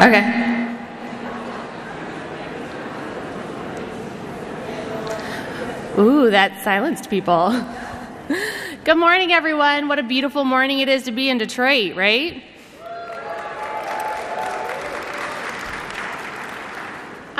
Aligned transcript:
Okay. 0.00 0.76
Ooh, 5.98 6.30
that 6.30 6.58
silenced 6.64 7.10
people. 7.10 7.50
Good 8.84 8.94
morning, 8.94 9.30
everyone. 9.34 9.88
What 9.88 9.98
a 9.98 10.02
beautiful 10.02 10.44
morning 10.44 10.78
it 10.78 10.88
is 10.88 11.02
to 11.02 11.12
be 11.12 11.28
in 11.28 11.36
Detroit, 11.36 11.96
right? 11.96 12.42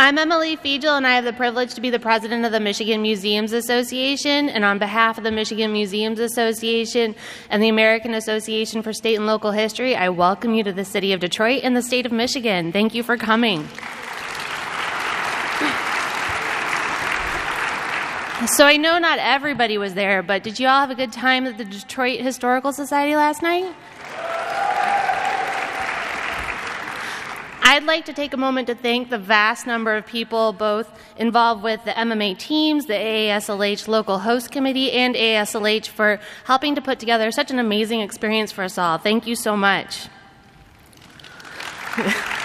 I'm 0.03 0.17
Emily 0.17 0.57
Fiegel, 0.57 0.97
and 0.97 1.07
I 1.07 1.15
have 1.17 1.25
the 1.25 1.33
privilege 1.35 1.75
to 1.75 1.81
be 1.83 1.91
the 1.91 1.99
president 1.99 2.47
of 2.47 2.53
the 2.53 2.59
Michigan 2.59 3.03
Museums 3.03 3.53
Association. 3.53 4.49
And 4.49 4.65
on 4.65 4.79
behalf 4.79 5.19
of 5.19 5.25
the 5.25 5.31
Michigan 5.31 5.75
Museums 5.75 6.19
Association 6.19 7.15
and 7.51 7.63
the 7.63 7.69
American 7.69 8.15
Association 8.15 8.81
for 8.81 8.95
State 8.95 9.17
and 9.17 9.27
Local 9.27 9.51
History, 9.51 9.95
I 9.95 10.09
welcome 10.09 10.55
you 10.55 10.65
to 10.65 10.73
the 10.73 10.87
city 10.87 11.13
of 11.13 11.21
Detroit 11.21 11.61
and 11.65 11.77
the 11.77 11.83
state 11.83 12.07
of 12.07 12.13
Michigan. 12.13 12.73
Thank 12.73 12.95
you 12.95 13.03
for 13.03 13.19
coming. 13.19 13.69
So 18.47 18.65
I 18.65 18.79
know 18.79 18.99
not 18.99 19.19
everybody 19.19 19.77
was 19.77 19.93
there, 19.93 20.23
but 20.23 20.43
did 20.43 20.59
you 20.59 20.67
all 20.67 20.81
have 20.81 20.91
a 20.91 20.95
good 20.95 21.13
time 21.13 21.45
at 21.45 21.59
the 21.59 21.65
Detroit 21.67 22.21
Historical 22.21 22.73
Society 22.73 23.15
last 23.17 23.43
night? 23.43 23.75
I'd 27.71 27.85
like 27.85 28.07
to 28.07 28.13
take 28.13 28.35
a 28.35 28.37
moment 28.37 28.67
to 28.67 28.75
thank 28.75 29.11
the 29.11 29.19
vast 29.19 29.65
number 29.65 29.95
of 29.95 30.05
people 30.05 30.53
both 30.53 30.91
involved 31.17 31.63
with 31.63 31.85
the 31.85 31.93
MMA 31.93 32.37
teams, 32.37 32.87
the 32.87 32.95
AASLH 32.95 33.87
local 33.87 34.19
host 34.19 34.51
committee, 34.51 34.91
and 34.91 35.15
AASLH 35.15 35.87
for 35.87 36.19
helping 36.47 36.75
to 36.75 36.81
put 36.81 36.99
together 36.99 37.31
such 37.31 37.53
an 37.53 37.61
amazing 37.61 38.01
experience 38.01 38.51
for 38.51 38.65
us 38.65 38.77
all. 38.77 38.99
Thank 38.99 39.29
you 39.29 39.37
so 39.37 39.57
much. 39.57 40.09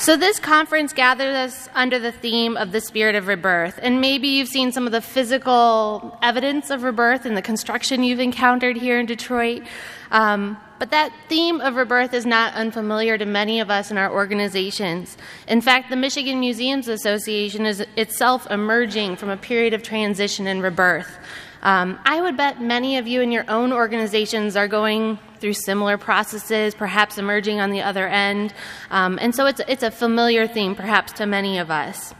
So, 0.00 0.16
this 0.16 0.38
conference 0.38 0.92
gathered 0.92 1.34
us 1.34 1.68
under 1.74 1.98
the 1.98 2.12
theme 2.12 2.56
of 2.56 2.70
the 2.70 2.80
spirit 2.80 3.16
of 3.16 3.26
rebirth. 3.26 3.80
And 3.82 4.00
maybe 4.00 4.28
you've 4.28 4.48
seen 4.48 4.70
some 4.70 4.86
of 4.86 4.92
the 4.92 5.02
physical 5.02 6.16
evidence 6.22 6.70
of 6.70 6.84
rebirth 6.84 7.26
in 7.26 7.34
the 7.34 7.42
construction 7.42 8.04
you've 8.04 8.20
encountered 8.20 8.76
here 8.76 9.00
in 9.00 9.06
Detroit. 9.06 9.64
Um, 10.12 10.56
but 10.78 10.90
that 10.90 11.12
theme 11.28 11.60
of 11.60 11.76
rebirth 11.76 12.14
is 12.14 12.24
not 12.24 12.54
unfamiliar 12.54 13.18
to 13.18 13.24
many 13.24 13.60
of 13.60 13.70
us 13.70 13.90
in 13.90 13.98
our 13.98 14.12
organizations. 14.12 15.16
In 15.46 15.60
fact, 15.60 15.90
the 15.90 15.96
Michigan 15.96 16.40
Museums 16.40 16.88
Association 16.88 17.66
is 17.66 17.80
itself 17.96 18.46
emerging 18.50 19.16
from 19.16 19.28
a 19.28 19.36
period 19.36 19.74
of 19.74 19.82
transition 19.82 20.46
and 20.46 20.62
rebirth. 20.62 21.18
Um, 21.62 21.98
I 22.04 22.20
would 22.20 22.36
bet 22.36 22.62
many 22.62 22.98
of 22.98 23.08
you 23.08 23.20
in 23.20 23.32
your 23.32 23.44
own 23.48 23.72
organizations 23.72 24.56
are 24.56 24.68
going 24.68 25.18
through 25.40 25.54
similar 25.54 25.98
processes, 25.98 26.74
perhaps 26.74 27.18
emerging 27.18 27.60
on 27.60 27.70
the 27.70 27.82
other 27.82 28.06
end. 28.06 28.52
Um, 28.90 29.18
and 29.20 29.34
so 29.34 29.46
it's, 29.46 29.60
it's 29.66 29.82
a 29.82 29.90
familiar 29.90 30.46
theme, 30.46 30.74
perhaps, 30.74 31.12
to 31.14 31.26
many 31.26 31.58
of 31.58 31.70
us. 31.70 32.14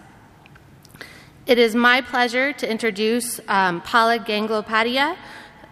It 1.47 1.59
is 1.59 1.75
my 1.75 2.00
pleasure 2.03 2.53
to 2.53 2.70
introduce 2.70 3.41
um, 3.48 3.81
Paula 3.81 4.19
Gangopadhyay, 4.19 5.17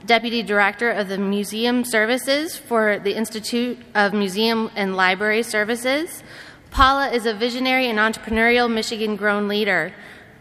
Deputy 0.07 0.43
Director 0.43 0.89
of 0.91 1.09
the 1.09 1.19
Museum 1.19 1.85
Services 1.85 2.57
for 2.57 3.01
the 3.01 3.17
Institute 3.17 3.79
of 3.93 4.12
Museum 4.12 4.71
and 4.77 4.95
Library 4.95 5.43
Services. 5.43 6.23
Paula 6.71 7.11
is 7.11 7.27
a 7.27 7.35
visionary 7.35 7.89
and 7.89 7.99
entrepreneurial 7.99 8.73
Michigan 8.73 9.17
grown 9.17 9.49
leader. 9.49 9.93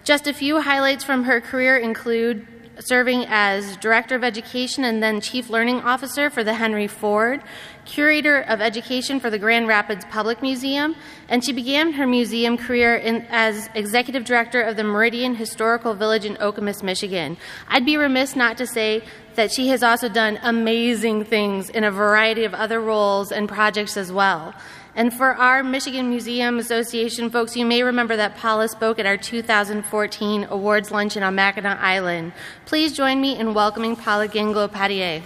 Just 0.04 0.28
a 0.28 0.34
few 0.34 0.62
highlights 0.62 1.04
from 1.04 1.24
her 1.24 1.42
career 1.42 1.78
include 1.78 2.46
serving 2.80 3.26
as 3.28 3.76
Director 3.78 4.16
of 4.16 4.24
Education 4.24 4.84
and 4.84 5.02
then 5.02 5.20
Chief 5.20 5.50
Learning 5.50 5.82
Officer 5.82 6.30
for 6.30 6.44
the 6.44 6.54
Henry 6.54 6.88
Ford, 6.88 7.42
Curator 7.86 8.42
of 8.42 8.62
Education 8.62 9.20
for 9.20 9.30
the 9.30 9.40
Grand 9.40 9.68
Rapids 9.68 10.04
Public 10.10 10.42
Museum, 10.42 10.96
and 11.30 11.44
she 11.44 11.54
began 11.54 11.94
her 11.94 12.08
museum 12.08 12.58
career 12.58 12.96
in, 12.96 13.26
as 13.30 13.70
Executive 13.76 14.26
Director 14.26 14.62
of 14.62 14.76
the 14.76 14.84
Meridian 14.84 15.36
Historical 15.36 15.94
Village 15.94 16.26
in 16.26 16.36
Okemos, 16.38 16.84
Michigan. 16.84 17.38
I'd 17.68 17.86
be 17.86 17.98
remiss 17.98 18.36
not 18.36 18.58
to 18.58 18.68
say 18.68 19.04
that 19.36 19.52
she 19.52 19.68
has 19.68 19.84
also 19.84 20.10
done 20.10 20.40
amazing 20.42 21.26
things 21.26 21.70
in 21.70 21.84
a 21.84 21.92
variety 21.92 22.44
of 22.44 22.54
other 22.54 22.82
roles 22.82 23.32
and 23.32 23.48
projects 23.48 23.98
as 23.98 24.12
well. 24.12 24.54
And 24.98 25.14
for 25.14 25.36
our 25.36 25.62
Michigan 25.62 26.10
Museum 26.10 26.58
Association 26.58 27.30
folks, 27.30 27.56
you 27.56 27.66
may 27.66 27.84
remember 27.84 28.16
that 28.16 28.38
Paula 28.38 28.70
spoke 28.70 28.98
at 28.98 29.06
our 29.06 29.18
2014 29.18 30.48
awards 30.50 30.90
luncheon 30.90 31.22
on 31.22 31.36
Mackinac 31.36 31.80
Island. 31.80 32.32
Please 32.66 32.94
join 32.94 33.20
me 33.20 33.38
in 33.38 33.54
welcoming 33.54 33.98
Paula 33.98 34.30
Gangopadhyay. 34.30 35.22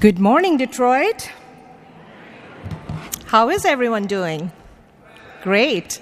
Good 0.00 0.18
morning, 0.18 0.56
Detroit. 0.56 1.30
How 3.26 3.50
is 3.50 3.66
everyone 3.66 4.06
doing? 4.06 4.50
Great. 5.42 6.00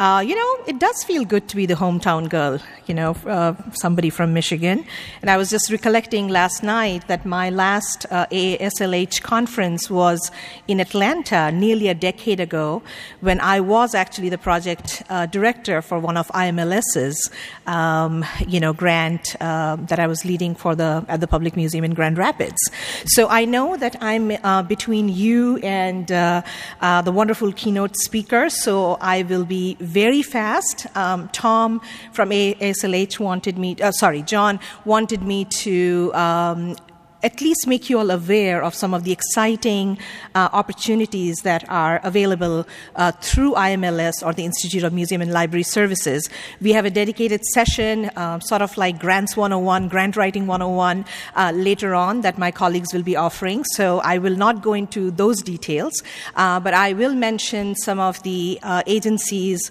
Uh, 0.00 0.20
you 0.20 0.34
know, 0.34 0.64
it 0.66 0.78
does 0.78 1.04
feel 1.04 1.26
good 1.26 1.46
to 1.46 1.54
be 1.54 1.66
the 1.66 1.74
hometown 1.74 2.26
girl, 2.26 2.58
you 2.86 2.94
know, 2.94 3.14
uh, 3.26 3.52
somebody 3.74 4.08
from 4.08 4.32
Michigan. 4.32 4.82
And 5.20 5.28
I 5.28 5.36
was 5.36 5.50
just 5.50 5.70
recollecting 5.70 6.28
last 6.28 6.62
night 6.62 7.06
that 7.08 7.26
my 7.26 7.50
last 7.50 8.06
uh, 8.10 8.24
AASLH 8.32 9.20
conference 9.20 9.90
was 9.90 10.30
in 10.66 10.80
Atlanta 10.80 11.52
nearly 11.52 11.88
a 11.88 11.94
decade 11.94 12.40
ago 12.40 12.82
when 13.20 13.42
I 13.42 13.60
was 13.60 13.94
actually 13.94 14.30
the 14.30 14.38
project 14.38 15.02
uh, 15.10 15.26
director 15.26 15.82
for 15.82 15.98
one 15.98 16.16
of 16.16 16.28
IMLS's, 16.28 17.30
um, 17.66 18.24
you 18.48 18.58
know, 18.58 18.72
grant 18.72 19.36
uh, 19.38 19.76
that 19.80 19.98
I 19.98 20.06
was 20.06 20.24
leading 20.24 20.54
for 20.54 20.74
the, 20.74 21.04
at 21.08 21.20
the 21.20 21.28
Public 21.28 21.56
Museum 21.56 21.84
in 21.84 21.92
Grand 21.92 22.16
Rapids. 22.16 22.56
So 23.04 23.28
I 23.28 23.44
know 23.44 23.76
that 23.76 23.96
I'm 24.00 24.30
uh, 24.30 24.62
between 24.62 25.10
you 25.10 25.58
and 25.58 26.06
the 26.06 27.12
wonderful 27.12 27.52
keynote 27.52 27.98
speaker, 27.98 28.48
so 28.48 28.96
I 29.02 29.24
will 29.24 29.44
be 29.44 29.76
very 29.90 30.22
fast. 30.22 30.86
Um, 30.96 31.28
Tom 31.32 31.80
from 32.12 32.30
ASLH 32.30 33.18
wanted 33.18 33.58
me, 33.58 33.76
uh, 33.82 33.90
sorry, 33.92 34.22
John 34.22 34.60
wanted 34.84 35.22
me 35.22 35.44
to 35.64 36.12
um, 36.14 36.76
at 37.22 37.40
least 37.40 37.66
make 37.66 37.90
you 37.90 37.98
all 37.98 38.10
aware 38.10 38.62
of 38.62 38.74
some 38.74 38.94
of 38.94 39.04
the 39.04 39.12
exciting 39.12 39.98
uh, 40.34 40.48
opportunities 40.52 41.36
that 41.42 41.68
are 41.68 42.00
available 42.02 42.66
uh, 42.96 43.12
through 43.20 43.52
IMLS 43.54 44.24
or 44.24 44.32
the 44.32 44.44
Institute 44.44 44.82
of 44.82 44.92
Museum 44.92 45.20
and 45.20 45.32
Library 45.32 45.62
Services. 45.62 46.28
We 46.60 46.72
have 46.72 46.84
a 46.84 46.90
dedicated 46.90 47.44
session, 47.44 48.06
uh, 48.16 48.40
sort 48.40 48.62
of 48.62 48.76
like 48.76 48.98
Grants 48.98 49.36
101, 49.36 49.88
Grant 49.88 50.16
Writing 50.16 50.46
101, 50.46 51.04
uh, 51.36 51.52
later 51.54 51.94
on 51.94 52.22
that 52.22 52.38
my 52.38 52.50
colleagues 52.50 52.92
will 52.94 53.02
be 53.02 53.16
offering. 53.16 53.64
So 53.64 54.00
I 54.00 54.18
will 54.18 54.36
not 54.36 54.62
go 54.62 54.72
into 54.72 55.10
those 55.10 55.42
details, 55.42 55.92
uh, 56.36 56.58
but 56.60 56.72
I 56.72 56.94
will 56.94 57.14
mention 57.14 57.74
some 57.74 58.00
of 58.00 58.22
the 58.22 58.58
uh, 58.62 58.82
agencies' 58.86 59.70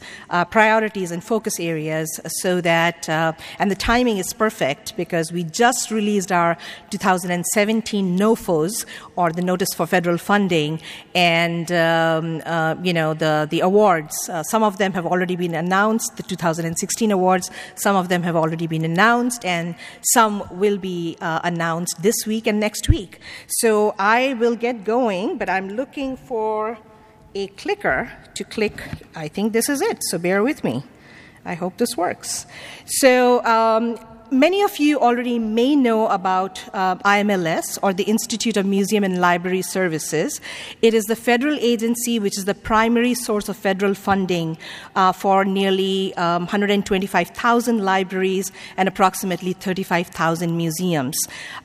priorities 0.51 1.11
and 1.11 1.23
focus 1.23 1.59
areas 1.59 2.19
so 2.27 2.61
that, 2.61 3.09
and 3.09 3.71
the 3.71 3.75
timing 3.75 4.17
is 4.17 4.33
perfect 4.33 4.95
because 4.95 5.31
we 5.31 5.43
just 5.43 5.89
released 5.89 6.31
our 6.31 6.57
2000 6.91 7.38
2017 7.44 8.17
NOFOs, 8.17 8.85
or 9.16 9.31
the 9.31 9.41
Notice 9.41 9.69
for 9.75 9.85
Federal 9.85 10.17
Funding, 10.17 10.81
and 11.16 11.72
um, 11.72 12.41
uh, 12.45 12.75
you 12.83 12.94
know 12.94 13.13
the 13.13 13.47
the 13.50 13.61
awards. 13.61 14.16
Uh, 14.29 14.44
some 14.44 14.63
of 14.63 14.77
them 14.77 14.94
have 14.94 15.05
already 15.05 15.35
been 15.35 15.55
announced. 15.55 16.17
The 16.17 16.23
2016 16.23 17.11
awards. 17.11 17.50
Some 17.75 17.95
of 17.95 18.09
them 18.09 18.23
have 18.23 18.35
already 18.35 18.67
been 18.67 18.85
announced, 18.85 19.45
and 19.45 19.75
some 20.01 20.44
will 20.51 20.77
be 20.77 21.18
uh, 21.21 21.39
announced 21.44 22.01
this 22.01 22.15
week 22.25 22.47
and 22.47 22.59
next 22.59 22.89
week. 22.89 23.19
So 23.47 23.95
I 23.97 24.33
will 24.36 24.56
get 24.56 24.83
going, 24.83 25.38
but 25.38 25.50
I'm 25.50 25.69
looking 25.69 26.18
for 26.18 26.77
a 27.36 27.47
clicker 27.47 28.12
to 28.33 28.44
click. 28.44 28.81
I 29.15 29.27
think 29.27 29.53
this 29.53 29.69
is 29.69 29.81
it. 29.81 30.00
So 30.09 30.18
bear 30.18 30.44
with 30.44 30.63
me. 30.63 30.83
I 31.45 31.56
hope 31.56 31.77
this 31.77 31.95
works. 31.95 32.45
So, 32.86 33.44
um, 33.45 33.97
many 34.31 34.61
of 34.61 34.77
you 34.77 34.99
already 34.99 35.39
may 35.39 35.75
know 35.75 36.07
about 36.07 36.63
uh, 36.73 36.95
IMLS, 36.97 37.79
or 37.81 37.93
the 37.93 38.03
Institute 38.03 38.57
of 38.57 38.65
Museum 38.65 39.03
and 39.03 39.19
Library 39.19 39.61
Services. 39.61 40.39
It 40.81 40.93
is 40.93 41.05
the 41.05 41.15
federal 41.15 41.57
agency 41.59 42.19
which 42.19 42.37
is 42.37 42.45
the 42.45 42.53
primary 42.53 43.13
source 43.13 43.49
of 43.49 43.57
federal 43.57 43.93
funding 43.93 44.57
uh, 44.95 45.11
for 45.11 45.45
nearly 45.45 46.13
um, 46.15 46.43
125,000 46.43 47.79
libraries 47.79 48.51
and 48.77 48.87
approximately 48.87 49.53
35,000 49.53 50.55
museums. 50.55 51.17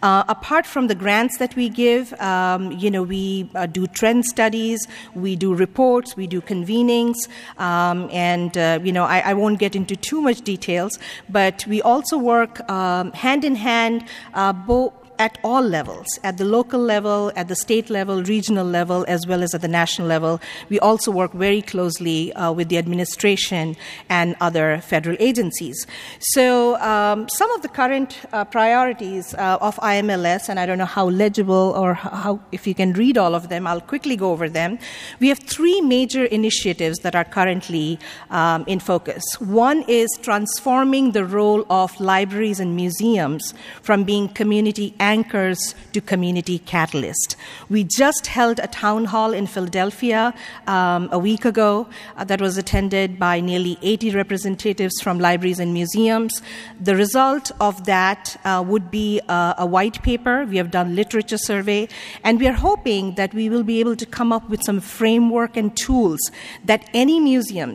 Uh, 0.03 0.25
apart 0.29 0.67
from 0.67 0.87
the 0.87 0.95
grants 0.95 1.39
that 1.39 1.55
we 1.57 1.69
give, 1.69 2.13
um, 2.21 2.73
you 2.73 2.91
know, 2.91 3.03
we 3.03 3.49
uh, 3.55 3.67
do 3.67 3.87
trend 3.87 4.25
studies, 4.25 4.87
we 5.15 5.37
do 5.37 5.55
reports, 5.55 6.17
we 6.17 6.27
do 6.27 6.41
convenings, 6.41 7.17
um, 7.59 8.09
and 8.13 8.57
uh, 8.57 8.79
you 8.83 8.93
know, 8.93 9.05
I, 9.05 9.21
I 9.21 9.35
won't 9.35 9.59
get 9.59 9.77
into 9.77 9.97
too 9.97 10.21
much 10.21 10.43
details, 10.43 10.99
but 11.29 11.67
we 11.67 11.83
also 11.83 12.17
work 12.17 12.54
work 12.55 12.71
um, 12.71 13.13
hand 13.13 13.45
in 13.45 13.55
hand, 13.57 14.05
uh, 14.35 14.53
both 14.53 14.93
at 15.19 15.39
all 15.45 15.63
levels, 15.63 16.07
at 16.23 16.39
the 16.39 16.45
local 16.45 16.81
level, 16.81 17.33
at 17.37 17.49
the 17.49 17.57
state 17.57 17.91
level, 17.91 18.23
regional 18.23 18.67
level, 18.67 19.05
as 19.09 19.27
well 19.27 19.43
as 19.43 19.55
at 19.55 19.61
the 19.61 19.69
national 19.69 20.09
level. 20.09 20.41
We 20.69 20.79
also 20.81 21.11
work 21.11 21.33
very 21.33 21.63
closely 21.63 22.33
uh, 22.33 22.53
with 22.53 22.69
the 22.69 22.79
administration 22.79 23.77
and 24.09 24.37
other 24.41 24.81
federal 24.81 25.17
agencies. 25.21 25.87
So, 26.19 26.77
um, 26.81 27.29
some 27.29 27.51
of 27.53 27.63
the 27.63 27.69
current 27.69 28.19
uh, 28.33 28.45
priorities 28.45 29.35
uh, 29.35 29.59
of 29.61 29.77
IMLS, 29.77 30.49
and 30.49 30.59
I 30.59 30.67
don't 30.67 30.79
know 30.79 30.85
how 30.85 31.09
legible 31.09 31.75
or 31.77 31.95
how, 31.95 32.41
if 32.53 32.67
you 32.67 32.75
can 32.75 32.93
read 32.93 33.19
all 33.19 33.35
of 33.35 33.49
them, 33.49 33.67
I'll 33.67 33.81
quickly 33.81 34.17
go 34.17 34.33
over 34.33 34.49
them. 34.49 34.79
We 35.21 35.29
have 35.29 35.39
three 35.39 35.81
major 35.81 36.25
initiatives 36.25 36.99
that 36.99 37.15
are 37.15 37.25
currently 37.25 37.99
um, 38.31 38.65
in 38.67 38.81
focus. 38.81 39.23
One 39.39 39.85
is 39.89 40.09
transforming 40.23 41.13
the 41.13 41.25
role 41.25 41.65
of 41.71 41.99
libraries 42.01 42.61
and 42.61 42.77
museums 42.77 43.55
from 43.83 44.05
being 44.05 44.29
community 44.29 44.95
anchors 45.05 45.75
to 45.93 46.01
community 46.01 46.59
catalyst. 46.59 47.37
We 47.69 47.85
just 47.85 48.29
held 48.39 48.59
a 48.59 48.69
town 48.85 49.05
hall 49.13 49.35
in 49.41 49.47
Philadelphia 49.47 50.33
um, 50.67 51.03
a 51.13 51.19
week 51.19 51.45
ago 51.45 51.87
uh, 52.17 52.25
that 52.25 52.41
was 52.41 52.57
attended 52.57 53.19
by 53.19 53.35
nearly 53.41 53.75
80 53.83 54.13
representatives 54.23 54.95
from 55.03 55.19
libraries 55.19 55.61
and 55.65 55.75
museums. 55.75 56.41
The 56.81 56.97
result 56.97 57.53
of 57.61 57.85
that 57.85 58.23
uh, 58.45 58.65
would 58.67 58.91
be 58.91 59.21
uh, 59.29 59.55
a 59.59 59.67
white 59.67 60.03
paper. 60.03 60.37
We 60.47 60.57
have 60.57 60.71
done 60.71 60.97
literature 60.97 61.43
survey, 61.53 61.89
and 62.23 62.41
we 62.41 62.49
are 62.49 62.59
hoping 62.69 63.15
that 63.17 63.35
we 63.35 63.51
will 63.51 63.67
be 63.75 63.81
able 63.81 63.97
to 63.97 64.07
come 64.07 64.33
up 64.33 64.49
with 64.49 64.63
some 64.65 64.81
framework 64.81 65.59
and 65.61 65.77
tools 65.77 66.21
that 66.65 66.89
any 66.95 67.21
museum, 67.21 67.71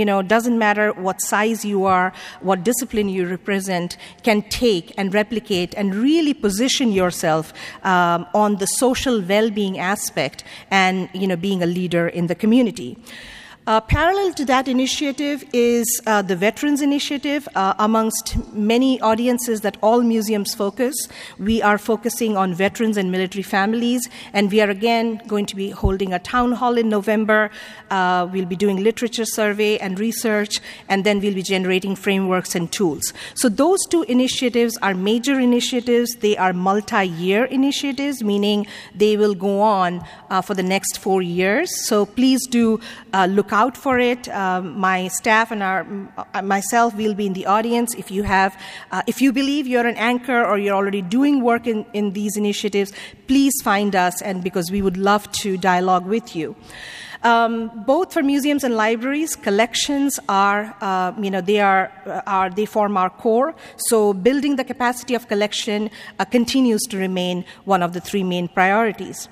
you 0.00 0.04
know, 0.04 0.22
doesn't 0.22 0.58
matter 0.66 0.92
what 0.92 1.20
size 1.20 1.64
you 1.64 1.84
are, 1.84 2.12
what 2.40 2.62
discipline 2.62 3.08
you 3.08 3.26
represent, 3.26 3.96
can 4.22 4.42
take 4.42 4.86
and 4.96 5.12
replicate 5.12 5.74
and 5.74 5.94
really 5.96 6.34
position 6.34 6.51
yourself 6.92 7.52
um, 7.84 8.26
on 8.34 8.56
the 8.56 8.66
social 8.66 9.20
well-being 9.20 9.78
aspect 9.78 10.44
and 10.70 11.08
you 11.12 11.26
know 11.26 11.36
being 11.36 11.62
a 11.62 11.66
leader 11.66 12.08
in 12.08 12.26
the 12.26 12.34
community. 12.34 12.96
Uh, 13.64 13.80
parallel 13.80 14.32
to 14.32 14.44
that 14.44 14.66
initiative 14.66 15.44
is 15.52 15.86
uh, 16.08 16.20
the 16.20 16.34
Veterans 16.34 16.82
Initiative. 16.82 17.48
Uh, 17.54 17.74
amongst 17.78 18.36
many 18.52 19.00
audiences 19.00 19.60
that 19.60 19.76
all 19.80 20.02
museums 20.02 20.52
focus, 20.52 20.96
we 21.38 21.62
are 21.62 21.78
focusing 21.78 22.36
on 22.36 22.54
veterans 22.54 22.96
and 22.96 23.12
military 23.12 23.44
families, 23.44 24.08
and 24.32 24.50
we 24.50 24.60
are 24.60 24.68
again 24.68 25.22
going 25.28 25.46
to 25.46 25.54
be 25.54 25.70
holding 25.70 26.12
a 26.12 26.18
town 26.18 26.50
hall 26.50 26.76
in 26.76 26.88
November. 26.88 27.52
Uh, 27.88 28.28
we'll 28.32 28.46
be 28.46 28.56
doing 28.56 28.82
literature 28.82 29.24
survey 29.24 29.78
and 29.78 30.00
research, 30.00 30.58
and 30.88 31.04
then 31.04 31.20
we'll 31.20 31.34
be 31.34 31.42
generating 31.42 31.94
frameworks 31.94 32.56
and 32.56 32.72
tools. 32.72 33.12
So, 33.34 33.48
those 33.48 33.78
two 33.88 34.02
initiatives 34.04 34.76
are 34.78 34.92
major 34.92 35.38
initiatives. 35.38 36.16
They 36.16 36.36
are 36.36 36.52
multi 36.52 37.04
year 37.04 37.44
initiatives, 37.44 38.24
meaning 38.24 38.66
they 38.92 39.16
will 39.16 39.36
go 39.36 39.60
on 39.60 40.04
uh, 40.30 40.42
for 40.42 40.54
the 40.54 40.64
next 40.64 40.98
four 40.98 41.22
years. 41.22 41.70
So, 41.86 42.06
please 42.06 42.44
do 42.48 42.80
uh, 43.12 43.28
out 43.52 43.76
for 43.76 43.98
it. 43.98 44.28
Um, 44.28 44.78
my 44.78 45.08
staff 45.08 45.50
and 45.50 45.62
our, 45.62 45.86
uh, 46.16 46.42
myself 46.42 46.94
will 46.96 47.14
be 47.14 47.26
in 47.26 47.32
the 47.32 47.46
audience. 47.46 47.94
If 47.94 48.10
you 48.10 48.22
have, 48.22 48.58
uh, 48.90 49.02
if 49.06 49.20
you 49.20 49.32
believe 49.32 49.66
you're 49.66 49.86
an 49.86 49.96
anchor 49.96 50.44
or 50.44 50.58
you're 50.58 50.74
already 50.74 51.02
doing 51.02 51.42
work 51.42 51.66
in, 51.66 51.84
in 51.92 52.12
these 52.12 52.36
initiatives, 52.36 52.92
please 53.26 53.54
find 53.62 53.94
us, 53.94 54.22
and 54.22 54.42
because 54.42 54.70
we 54.70 54.82
would 54.82 54.96
love 54.96 55.30
to 55.32 55.56
dialogue 55.56 56.06
with 56.06 56.34
you. 56.34 56.56
Um, 57.24 57.84
both 57.86 58.12
for 58.12 58.22
museums 58.22 58.64
and 58.64 58.74
libraries, 58.74 59.36
collections 59.36 60.18
are, 60.28 60.74
uh, 60.80 61.12
you 61.20 61.30
know, 61.30 61.40
they 61.40 61.60
are, 61.60 61.92
uh, 62.04 62.20
are, 62.26 62.50
they 62.50 62.66
form 62.66 62.96
our 62.96 63.10
core. 63.10 63.54
So 63.76 64.12
building 64.12 64.56
the 64.56 64.64
capacity 64.64 65.14
of 65.14 65.28
collection 65.28 65.88
uh, 66.18 66.24
continues 66.24 66.82
to 66.90 66.98
remain 66.98 67.44
one 67.64 67.80
of 67.80 67.92
the 67.92 68.00
three 68.00 68.24
main 68.24 68.48
priorities. 68.48 69.28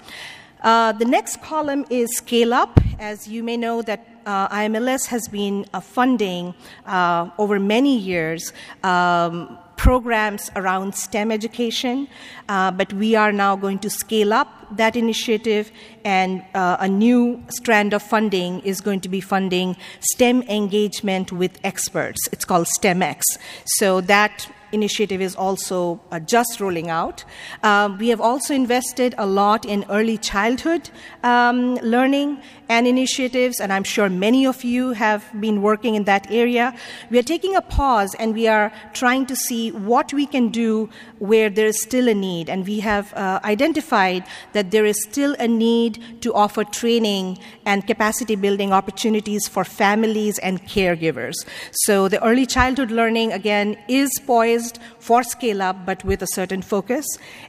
Uh, 0.63 0.93
the 0.93 1.05
next 1.05 1.43
column 1.43 1.85
is 1.91 2.17
scale 2.17 2.55
up. 2.55 2.79
As 2.99 3.27
you 3.27 3.43
may 3.43 3.57
know, 3.57 3.83
that 3.83 4.10
uh, 4.27 4.49
IMLS 4.49 5.07
has 5.07 5.29
been 5.29 5.67
uh, 5.73 5.81
funding 5.81 6.55
uh, 6.87 7.31
over 7.39 7.59
many 7.59 7.97
years. 7.97 8.53
Um, 8.83 9.59
programs 9.81 10.51
around 10.57 10.95
STEM 10.95 11.33
education, 11.33 12.07
uh, 12.51 12.71
but 12.71 12.93
we 12.93 13.15
are 13.15 13.33
now 13.33 13.57
going 13.57 13.79
to 13.79 13.89
scale 13.89 14.31
up 14.35 14.49
that 14.77 14.95
initiative, 14.95 15.73
and 16.05 16.45
uh, 16.55 16.77
a 16.81 16.87
new 16.87 17.43
strand 17.49 17.95
of 17.95 18.03
funding 18.03 18.61
is 18.61 18.83
going 18.83 19.01
to 19.01 19.09
be 19.09 19.23
funding 19.23 19.75
STEM 20.13 20.43
engagement 20.43 21.33
with 21.33 21.59
experts. 21.65 22.21
It's 22.31 22.45
called 22.45 22.67
STEMx. 22.79 23.23
So 23.65 24.03
that 24.03 24.53
initiative 24.73 25.21
is 25.21 25.35
also 25.35 26.01
uh, 26.11 26.21
just 26.21 26.61
rolling 26.61 26.91
out. 26.91 27.25
Um, 27.63 27.99
we 27.99 28.09
have 28.09 28.21
also 28.21 28.55
invested 28.55 29.15
a 29.19 29.27
lot 29.27 29.65
in 29.65 29.85
early 29.89 30.19
childhood 30.19 30.91
um, 31.23 31.77
learning 31.77 32.41
and 32.71 32.87
initiatives, 32.87 33.59
and 33.59 33.73
I'm 33.73 33.83
sure 33.83 34.09
many 34.09 34.47
of 34.47 34.63
you 34.63 34.93
have 34.93 35.25
been 35.41 35.61
working 35.61 35.97
in 35.97 36.05
that 36.05 36.31
area. 36.31 36.73
We 37.11 37.19
are 37.19 37.29
taking 37.35 37.57
a 37.57 37.61
pause 37.61 38.15
and 38.15 38.33
we 38.33 38.47
are 38.47 38.73
trying 38.93 39.27
to 39.27 39.35
see 39.35 39.73
what 39.73 40.13
we 40.13 40.25
can 40.25 40.51
do 40.51 40.89
where 41.19 41.51
there 41.51 41.67
is 41.67 41.83
still 41.83 42.09
a 42.09 42.15
need. 42.15 42.49
And 42.49 42.65
we 42.65 42.79
have 42.79 43.13
uh, 43.15 43.41
identified 43.43 44.25
that 44.53 44.71
there 44.71 44.85
is 44.85 45.03
still 45.03 45.35
a 45.41 45.49
need 45.49 46.23
to 46.23 46.33
offer 46.33 46.63
training 46.63 47.39
and 47.67 47.85
capacity 47.87 48.37
building 48.37 48.73
opportunities 48.73 49.49
for 49.49 49.65
families 49.65 50.39
and 50.39 50.63
caregivers. 50.63 51.35
So 51.73 52.07
the 52.07 52.23
early 52.25 52.47
childhood 52.47 52.93
learning, 52.93 53.33
again, 53.33 53.77
is 53.89 54.11
poised 54.27 54.79
for 55.01 55.25
scale 55.25 55.61
up, 55.61 55.85
but 55.85 56.05
with 56.05 56.23
a 56.23 56.29
certain 56.29 56.63
focus. 56.63 57.05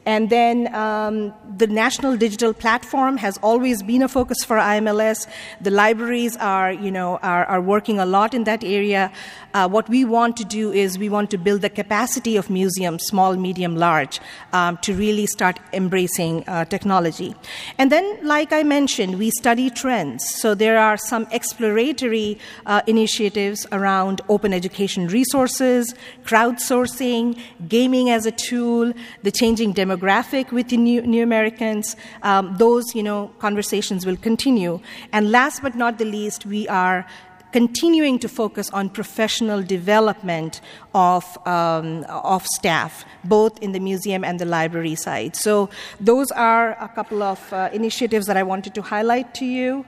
And 0.07 0.31
then 0.31 0.73
um, 0.73 1.31
the 1.57 1.67
National 1.67 2.17
Digital 2.17 2.53
Platform 2.53 3.17
has 3.17 3.37
always 3.43 3.83
been 3.83 4.01
a 4.01 4.07
focus 4.07 4.43
for 4.43 4.57
IMLS. 4.57 5.10
The 5.61 5.71
libraries 5.71 6.37
are, 6.37 6.71
you 6.71 6.91
know, 6.91 7.17
are, 7.17 7.45
are 7.45 7.61
working 7.61 7.99
a 7.99 8.05
lot 8.05 8.33
in 8.33 8.43
that 8.45 8.63
area. 8.63 9.11
Uh, 9.53 9.67
what 9.67 9.89
we 9.89 10.05
want 10.05 10.37
to 10.37 10.45
do 10.45 10.71
is 10.71 10.97
we 10.97 11.09
want 11.09 11.29
to 11.31 11.37
build 11.37 11.61
the 11.61 11.69
capacity 11.69 12.37
of 12.37 12.49
museums, 12.49 13.03
small, 13.03 13.35
medium, 13.35 13.75
large, 13.75 14.19
um, 14.53 14.77
to 14.77 14.93
really 14.93 15.25
start 15.25 15.59
embracing 15.73 16.43
uh, 16.47 16.65
technology. 16.65 17.35
And 17.77 17.91
then, 17.91 18.05
like 18.25 18.53
I 18.53 18.63
mentioned, 18.63 19.19
we 19.19 19.31
study 19.31 19.69
trends. 19.69 20.23
So 20.41 20.55
there 20.55 20.77
are 20.77 20.97
some 20.97 21.27
exploratory 21.31 22.37
uh, 22.65 22.81
initiatives 22.87 23.67
around 23.71 24.21
open 24.29 24.53
education 24.53 25.07
resources, 25.07 25.93
crowdsourcing, 26.23 27.37
gaming 27.67 28.09
as 28.09 28.25
a 28.25 28.31
tool, 28.31 28.93
the 29.23 29.31
changing 29.31 29.73
demographic 29.73 30.51
with 30.51 30.69
the 30.69 30.77
new, 30.77 31.01
new 31.01 31.23
Americans. 31.23 31.95
Um, 32.23 32.55
those, 32.57 32.95
you 32.95 33.03
know, 33.03 33.31
conversations 33.39 34.05
will 34.05 34.17
continue. 34.17 34.79
And 35.11 35.31
last 35.31 35.61
but 35.61 35.75
not 35.75 35.97
the 35.97 36.05
least, 36.05 36.45
we 36.45 36.67
are 36.67 37.05
continuing 37.51 38.17
to 38.19 38.29
focus 38.29 38.69
on 38.71 38.89
professional 38.89 39.61
development 39.61 40.61
of, 40.93 41.25
um, 41.45 42.05
of 42.07 42.45
staff, 42.45 43.05
both 43.23 43.61
in 43.61 43.73
the 43.73 43.79
museum 43.79 44.23
and 44.23 44.39
the 44.39 44.45
library 44.45 44.95
side. 44.95 45.35
So, 45.35 45.69
those 45.99 46.31
are 46.31 46.71
a 46.79 46.87
couple 46.87 47.21
of 47.21 47.41
uh, 47.51 47.69
initiatives 47.73 48.25
that 48.27 48.37
I 48.37 48.43
wanted 48.43 48.73
to 48.75 48.81
highlight 48.81 49.33
to 49.35 49.45
you. 49.45 49.85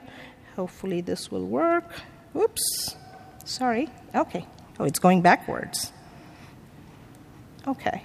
Hopefully, 0.56 1.00
this 1.00 1.30
will 1.30 1.46
work. 1.46 1.90
Oops, 2.36 2.96
sorry. 3.44 3.88
Okay. 4.14 4.46
Oh, 4.78 4.84
it's 4.84 4.98
going 4.98 5.22
backwards. 5.22 5.92
Okay. 7.66 8.02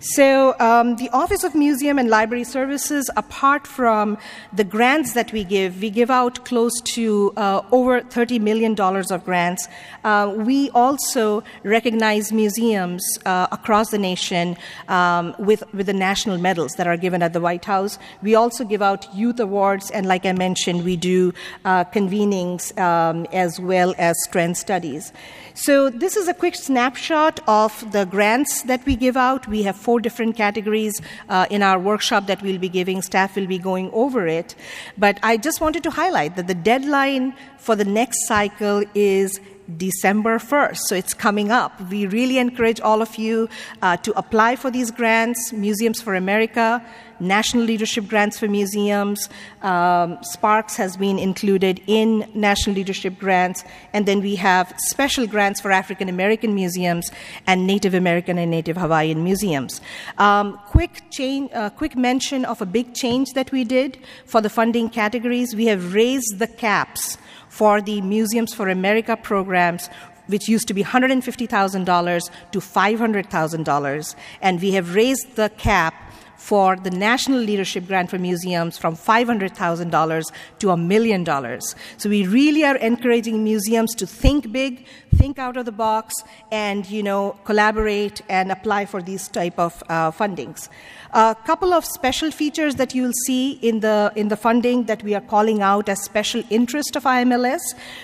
So, 0.00 0.54
um, 0.60 0.96
the 0.96 1.08
Office 1.10 1.42
of 1.42 1.54
Museum 1.54 1.98
and 1.98 2.10
Library 2.10 2.44
Services, 2.44 3.08
apart 3.16 3.66
from 3.66 4.18
the 4.52 4.62
grants 4.62 5.14
that 5.14 5.32
we 5.32 5.42
give, 5.42 5.80
we 5.80 5.88
give 5.88 6.10
out 6.10 6.44
close 6.44 6.78
to 6.94 7.32
uh, 7.36 7.62
over 7.72 8.02
$30 8.02 8.38
million 8.40 8.78
of 8.78 9.24
grants. 9.24 9.68
Uh, 10.04 10.34
we 10.36 10.68
also 10.70 11.42
recognize 11.62 12.30
museums 12.30 13.02
uh, 13.24 13.46
across 13.50 13.90
the 13.90 13.98
nation 13.98 14.58
um, 14.88 15.34
with, 15.38 15.64
with 15.72 15.86
the 15.86 15.94
national 15.94 16.36
medals 16.36 16.72
that 16.72 16.86
are 16.86 16.98
given 16.98 17.22
at 17.22 17.32
the 17.32 17.40
White 17.40 17.64
House. 17.64 17.98
We 18.20 18.34
also 18.34 18.64
give 18.64 18.82
out 18.82 19.06
youth 19.14 19.40
awards, 19.40 19.90
and 19.90 20.04
like 20.04 20.26
I 20.26 20.32
mentioned, 20.32 20.84
we 20.84 20.96
do 20.96 21.32
uh, 21.64 21.84
convenings 21.84 22.78
um, 22.78 23.26
as 23.32 23.58
well 23.58 23.94
as 23.96 24.14
trend 24.30 24.58
studies. 24.58 25.12
So, 25.58 25.88
this 25.88 26.16
is 26.16 26.28
a 26.28 26.34
quick 26.34 26.54
snapshot 26.54 27.40
of 27.48 27.90
the 27.90 28.04
grants 28.04 28.60
that 28.64 28.84
we 28.84 28.94
give 28.94 29.16
out. 29.16 29.48
We 29.48 29.62
have 29.62 29.74
four 29.74 30.00
different 30.00 30.36
categories 30.36 31.00
uh, 31.30 31.46
in 31.48 31.62
our 31.62 31.78
workshop 31.78 32.26
that 32.26 32.42
we'll 32.42 32.58
be 32.58 32.68
giving. 32.68 33.00
Staff 33.00 33.36
will 33.36 33.46
be 33.46 33.56
going 33.56 33.90
over 33.94 34.26
it. 34.26 34.54
But 34.98 35.18
I 35.22 35.38
just 35.38 35.62
wanted 35.62 35.82
to 35.84 35.90
highlight 35.90 36.36
that 36.36 36.46
the 36.46 36.54
deadline 36.54 37.34
for 37.56 37.74
the 37.74 37.86
next 37.86 38.26
cycle 38.26 38.84
is 38.94 39.40
December 39.76 40.38
1st, 40.38 40.78
so 40.86 40.94
it's 40.94 41.12
coming 41.12 41.50
up. 41.50 41.80
We 41.90 42.06
really 42.06 42.38
encourage 42.38 42.80
all 42.80 43.02
of 43.02 43.16
you 43.16 43.48
uh, 43.82 43.96
to 43.98 44.16
apply 44.16 44.56
for 44.56 44.70
these 44.70 44.90
grants 44.90 45.52
Museums 45.52 46.00
for 46.00 46.14
America, 46.14 46.84
National 47.18 47.64
Leadership 47.64 48.06
Grants 48.06 48.38
for 48.38 48.46
Museums. 48.46 49.28
Um, 49.62 50.18
Sparks 50.22 50.76
has 50.76 50.96
been 50.96 51.18
included 51.18 51.80
in 51.86 52.28
National 52.34 52.76
Leadership 52.76 53.18
Grants, 53.18 53.64
and 53.92 54.06
then 54.06 54.20
we 54.20 54.36
have 54.36 54.72
special 54.88 55.26
grants 55.26 55.60
for 55.60 55.72
African 55.72 56.08
American 56.08 56.54
museums 56.54 57.10
and 57.46 57.66
Native 57.66 57.94
American 57.94 58.38
and 58.38 58.50
Native 58.50 58.76
Hawaiian 58.76 59.24
museums. 59.24 59.80
Um, 60.18 60.60
quick, 60.66 61.02
change, 61.10 61.50
uh, 61.52 61.70
quick 61.70 61.96
mention 61.96 62.44
of 62.44 62.60
a 62.62 62.66
big 62.66 62.94
change 62.94 63.32
that 63.32 63.50
we 63.50 63.64
did 63.64 63.98
for 64.26 64.40
the 64.40 64.50
funding 64.50 64.90
categories. 64.90 65.54
We 65.54 65.66
have 65.66 65.94
raised 65.94 66.38
the 66.38 66.46
caps 66.46 67.18
for 67.56 67.80
the 67.80 68.02
Museums 68.02 68.52
for 68.52 68.68
America 68.68 69.16
programs 69.16 69.88
which 70.26 70.48
used 70.48 70.68
to 70.68 70.74
be 70.74 70.82
$150,000 70.82 72.30
to 72.52 72.58
$500,000. 72.58 74.14
And 74.42 74.60
we 74.60 74.72
have 74.72 74.94
raised 74.94 75.36
the 75.36 75.48
cap 75.56 75.94
for 76.36 76.76
the 76.76 76.90
National 76.90 77.38
Leadership 77.38 77.86
Grant 77.86 78.10
for 78.10 78.18
Museums 78.18 78.76
from 78.76 78.94
$500,000 78.94 80.32
to 80.58 80.70
a 80.70 80.76
million 80.76 81.24
dollars. 81.24 81.74
So 81.96 82.10
we 82.10 82.26
really 82.26 82.64
are 82.64 82.76
encouraging 82.76 83.42
museums 83.42 83.94
to 83.94 84.06
think 84.06 84.52
big, 84.52 84.84
think 85.14 85.38
out 85.38 85.56
of 85.56 85.64
the 85.64 85.72
box, 85.72 86.14
and 86.52 86.88
you 86.88 87.02
know 87.02 87.38
collaborate 87.44 88.20
and 88.28 88.52
apply 88.52 88.86
for 88.86 89.00
these 89.00 89.28
type 89.28 89.58
of 89.58 89.82
uh, 89.88 90.10
fundings. 90.10 90.68
A 91.12 91.36
couple 91.46 91.72
of 91.72 91.84
special 91.84 92.30
features 92.30 92.74
that 92.76 92.94
you'll 92.94 93.18
see 93.26 93.52
in 93.62 93.80
the, 93.80 94.12
in 94.16 94.28
the 94.28 94.36
funding 94.36 94.84
that 94.84 95.02
we 95.02 95.14
are 95.14 95.20
calling 95.20 95.62
out 95.62 95.88
as 95.88 96.02
special 96.02 96.42
interest 96.50 96.96
of 96.96 97.04
IMLS. 97.04 97.60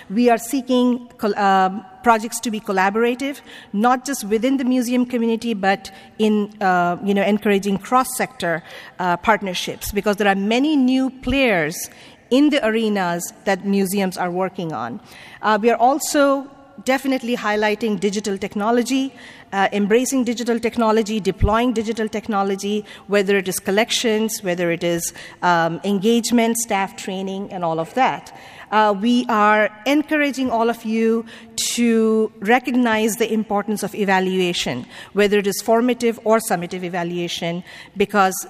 We 0.09 0.29
are 0.29 0.37
seeking 0.37 1.11
um, 1.35 1.85
projects 2.03 2.39
to 2.41 2.51
be 2.51 2.59
collaborative, 2.59 3.41
not 3.71 4.05
just 4.05 4.23
within 4.25 4.57
the 4.57 4.63
museum 4.63 5.05
community, 5.05 5.53
but 5.53 5.91
in 6.19 6.53
uh, 6.61 6.97
you 7.03 7.13
know 7.13 7.23
encouraging 7.23 7.77
cross-sector 7.77 8.63
uh, 8.99 9.17
partnerships, 9.17 9.91
because 9.91 10.17
there 10.17 10.27
are 10.27 10.35
many 10.35 10.75
new 10.75 11.09
players 11.09 11.89
in 12.29 12.49
the 12.49 12.65
arenas 12.65 13.33
that 13.45 13.65
museums 13.65 14.17
are 14.17 14.31
working 14.31 14.73
on. 14.73 14.99
Uh, 15.41 15.57
we 15.61 15.69
are 15.69 15.77
also 15.77 16.49
definitely 16.85 17.37
highlighting 17.37 17.99
digital 17.99 18.37
technology, 18.37 19.13
uh, 19.53 19.69
embracing 19.71 20.23
digital 20.25 20.59
technology, 20.59 21.19
deploying 21.19 21.71
digital 21.71 22.09
technology, 22.09 22.83
whether 23.07 23.37
it 23.37 23.47
is 23.47 23.59
collections, 23.59 24.43
whether 24.43 24.71
it 24.71 24.83
is 24.83 25.13
um, 25.41 25.79
engagement, 25.85 26.57
staff 26.57 26.97
training, 26.97 27.53
and 27.53 27.63
all 27.63 27.79
of 27.79 27.93
that. 27.93 28.37
Uh, 28.71 28.91
we 28.91 29.25
are 29.29 29.69
encouraging 29.85 30.49
all 30.49 30.67
of 30.67 30.83
you 30.83 31.23
to 31.55 32.31
recognize 32.39 33.17
the 33.17 33.31
importance 33.31 33.83
of 33.83 33.93
evaluation, 33.93 34.85
whether 35.13 35.37
it 35.37 35.45
is 35.45 35.61
formative 35.61 36.19
or 36.23 36.39
summative 36.39 36.83
evaluation, 36.83 37.63
because 37.95 38.47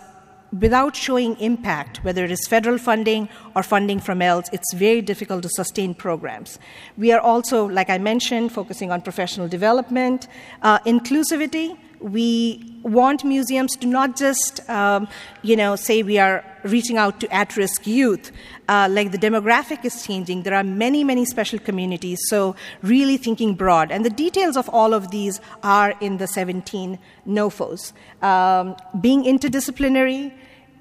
without 0.60 0.96
showing 0.96 1.36
impact, 1.40 2.04
whether 2.04 2.24
it 2.24 2.32
is 2.32 2.48
federal 2.48 2.78
funding 2.78 3.28
or 3.56 3.64
funding 3.64 4.00
from 4.00 4.22
else, 4.22 4.50
it's 4.54 4.74
very 4.74 5.02
difficult 5.02 5.44
to 5.44 5.50
sustain 5.50 5.94
programs. 5.94 6.60
We 6.98 7.12
are 7.12 7.20
also, 7.20 7.68
like 7.68 7.90
I 7.90 7.98
mentioned, 7.98 8.52
focusing 8.52 8.92
on 8.92 9.02
professional 9.02 9.48
development, 9.48 10.28
uh, 10.62 10.80
inclusivity. 10.80 11.78
We 12.00 12.80
want 12.84 13.24
museums 13.24 13.76
to 13.78 13.88
not 13.88 14.16
just, 14.16 14.68
um, 14.70 15.08
you 15.42 15.56
know, 15.56 15.76
say 15.76 16.04
we 16.04 16.20
are 16.20 16.44
reaching 16.64 16.98
out 16.98 17.20
to 17.20 17.34
at-risk 17.34 17.86
youth. 17.86 18.32
Uh, 18.68 18.88
like 18.90 19.12
the 19.12 19.18
demographic 19.18 19.84
is 19.84 20.06
changing. 20.06 20.44
There 20.44 20.54
are 20.54 20.64
many, 20.64 21.04
many 21.04 21.26
special 21.26 21.60
communities. 21.60 22.20
So 22.28 22.56
really 22.82 23.18
thinking 23.18 23.56
broad. 23.56 23.92
And 23.92 24.06
the 24.06 24.10
details 24.10 24.58
of 24.58 24.70
all 24.70 24.94
of 24.94 25.12
these 25.12 25.42
are 25.64 25.94
in 26.00 26.18
the 26.18 26.28
17 26.28 26.98
NOFOs. 27.28 27.94
Um, 28.24 28.76
being 29.02 29.24
interdisciplinary, 29.24 30.34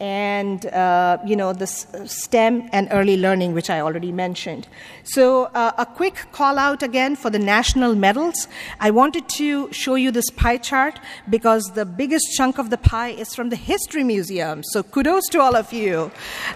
and 0.03 0.67
uh, 0.67 1.17
you 1.25 1.37
know 1.37 1.53
the 1.53 1.67
STEM 1.67 2.69
and 2.73 2.89
early 2.91 3.17
learning, 3.17 3.55
which 3.55 3.71
I 3.71 3.81
already 3.81 4.11
mentioned. 4.11 4.67
So 5.05 5.45
uh, 5.55 5.71
a 5.79 5.87
quick 5.87 6.27
call 6.33 6.59
out 6.59 6.83
again 6.83 7.15
for 7.15 7.31
the 7.31 7.39
national 7.39 7.95
medals. 7.95 8.49
I 8.81 8.91
wanted 8.91 9.29
to 9.41 9.73
show 9.73 9.95
you 9.95 10.11
this 10.11 10.29
pie 10.31 10.57
chart 10.57 10.99
because 11.31 11.63
the 11.75 11.87
biggest 11.87 12.33
chunk 12.37 12.59
of 12.59 12.71
the 12.71 12.79
pie 12.79 13.11
is 13.11 13.33
from 13.33 13.51
the 13.51 13.57
History 13.57 14.03
Museum. 14.03 14.65
So 14.73 14.83
kudos 14.83 15.29
to 15.29 15.41
all 15.41 15.55
of 15.55 15.73
you. 15.73 16.11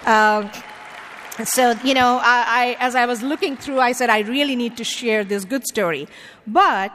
Um, 0.05 0.51
so 1.45 1.77
you 1.85 1.95
know, 1.95 2.19
I, 2.21 2.39
I, 2.61 2.77
as 2.81 2.97
I 2.97 3.07
was 3.07 3.23
looking 3.23 3.57
through, 3.57 3.79
I 3.79 3.93
said 3.93 4.11
I 4.11 4.21
really 4.21 4.57
need 4.57 4.77
to 4.79 4.85
share 4.85 5.23
this 5.23 5.45
good 5.45 5.65
story, 5.69 6.09
but 6.49 6.91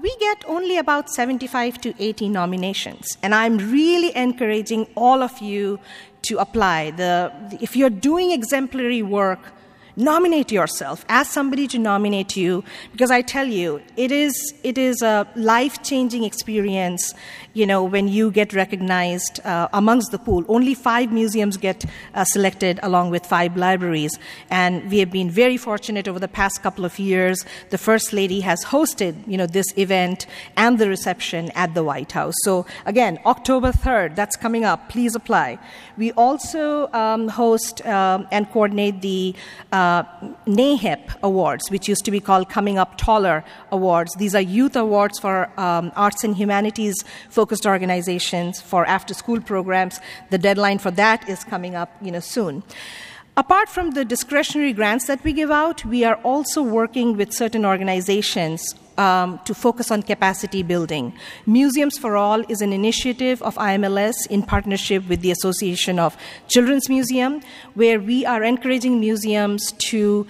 we 0.00 0.14
get 0.18 0.44
only 0.46 0.76
about 0.78 1.10
75 1.10 1.80
to 1.82 1.94
80 1.98 2.28
nominations. 2.28 3.06
And 3.22 3.34
I'm 3.34 3.58
really 3.58 4.14
encouraging 4.16 4.86
all 4.96 5.22
of 5.22 5.40
you 5.40 5.78
to 6.22 6.38
apply. 6.38 6.90
The, 6.92 7.32
if 7.60 7.76
you're 7.76 7.90
doing 7.90 8.32
exemplary 8.32 9.02
work, 9.02 9.52
nominate 9.96 10.50
yourself. 10.50 11.04
Ask 11.08 11.32
somebody 11.32 11.66
to 11.68 11.78
nominate 11.78 12.36
you 12.36 12.64
because 12.92 13.10
i 13.10 13.22
tell 13.22 13.46
you 13.46 13.80
it 13.96 14.10
is 14.10 14.54
it 14.62 14.76
is 14.78 15.02
a 15.02 15.26
life 15.36 15.82
changing 15.82 16.24
experience 16.24 17.14
you 17.52 17.66
know 17.66 17.84
when 17.84 18.08
you 18.08 18.30
get 18.30 18.52
recognized 18.52 19.40
uh, 19.44 19.68
amongst 19.72 20.10
the 20.10 20.18
pool. 20.18 20.44
Only 20.48 20.74
five 20.74 21.12
museums 21.12 21.56
get 21.56 21.84
uh, 22.14 22.24
selected 22.24 22.80
along 22.82 23.10
with 23.10 23.24
five 23.24 23.56
libraries. 23.56 24.18
And 24.50 24.90
we 24.90 24.98
have 24.98 25.10
been 25.10 25.30
very 25.30 25.56
fortunate 25.56 26.08
over 26.08 26.18
the 26.18 26.28
past 26.28 26.62
couple 26.62 26.84
of 26.84 26.98
years. 26.98 27.44
The 27.70 27.78
first 27.78 28.12
lady 28.12 28.40
has 28.40 28.64
hosted 28.64 29.14
you 29.28 29.36
know 29.36 29.46
this 29.46 29.66
event 29.76 30.26
and 30.56 30.78
the 30.78 30.88
reception 30.88 31.50
at 31.54 31.74
the 31.74 31.84
white 31.84 32.12
house. 32.12 32.34
So 32.42 32.66
again 32.84 33.18
october 33.24 33.70
3rd 33.70 34.16
that's 34.16 34.36
coming 34.36 34.64
up. 34.64 34.88
Please 34.88 35.14
apply. 35.14 35.58
We 35.96 36.10
also 36.12 36.90
um, 36.92 37.28
host 37.28 37.86
um, 37.86 38.26
and 38.32 38.50
coordinate 38.50 39.00
the 39.00 39.34
uh, 39.72 39.83
uh, 39.84 40.02
NAHYP 40.46 41.04
Awards, 41.22 41.70
which 41.70 41.88
used 41.88 42.04
to 42.06 42.10
be 42.10 42.20
called 42.28 42.48
Coming 42.48 42.76
Up 42.78 42.96
Taller 42.96 43.44
Awards. 43.70 44.10
These 44.22 44.34
are 44.34 44.40
youth 44.58 44.76
awards 44.76 45.18
for 45.18 45.36
um, 45.60 45.92
arts 45.94 46.24
and 46.24 46.34
humanities 46.36 46.96
focused 47.28 47.66
organizations 47.66 48.60
for 48.60 48.86
after 48.86 49.12
school 49.22 49.40
programs. 49.40 50.00
The 50.30 50.38
deadline 50.38 50.78
for 50.78 50.92
that 51.02 51.28
is 51.28 51.44
coming 51.44 51.74
up 51.74 51.90
you 52.00 52.12
know, 52.14 52.20
soon. 52.20 52.62
Apart 53.36 53.68
from 53.68 53.90
the 53.90 54.04
discretionary 54.04 54.72
grants 54.72 55.06
that 55.06 55.22
we 55.24 55.32
give 55.32 55.50
out, 55.50 55.84
we 55.84 56.04
are 56.04 56.18
also 56.22 56.62
working 56.62 57.16
with 57.16 57.32
certain 57.32 57.64
organizations 57.66 58.74
um, 58.98 59.40
to 59.44 59.54
focus 59.54 59.90
on 59.90 60.02
capacity 60.02 60.62
building. 60.62 61.12
Museums 61.46 61.98
for 61.98 62.16
All 62.16 62.40
is 62.48 62.60
an 62.60 62.72
initiative 62.72 63.42
of 63.42 63.56
IMLS 63.56 64.14
in 64.30 64.42
partnership 64.42 65.08
with 65.08 65.20
the 65.20 65.30
Association 65.30 65.98
of 65.98 66.16
Children's 66.48 66.88
Museum, 66.88 67.40
where 67.74 68.00
we 68.00 68.24
are 68.24 68.42
encouraging 68.42 69.00
museums 69.00 69.72
to 69.90 70.26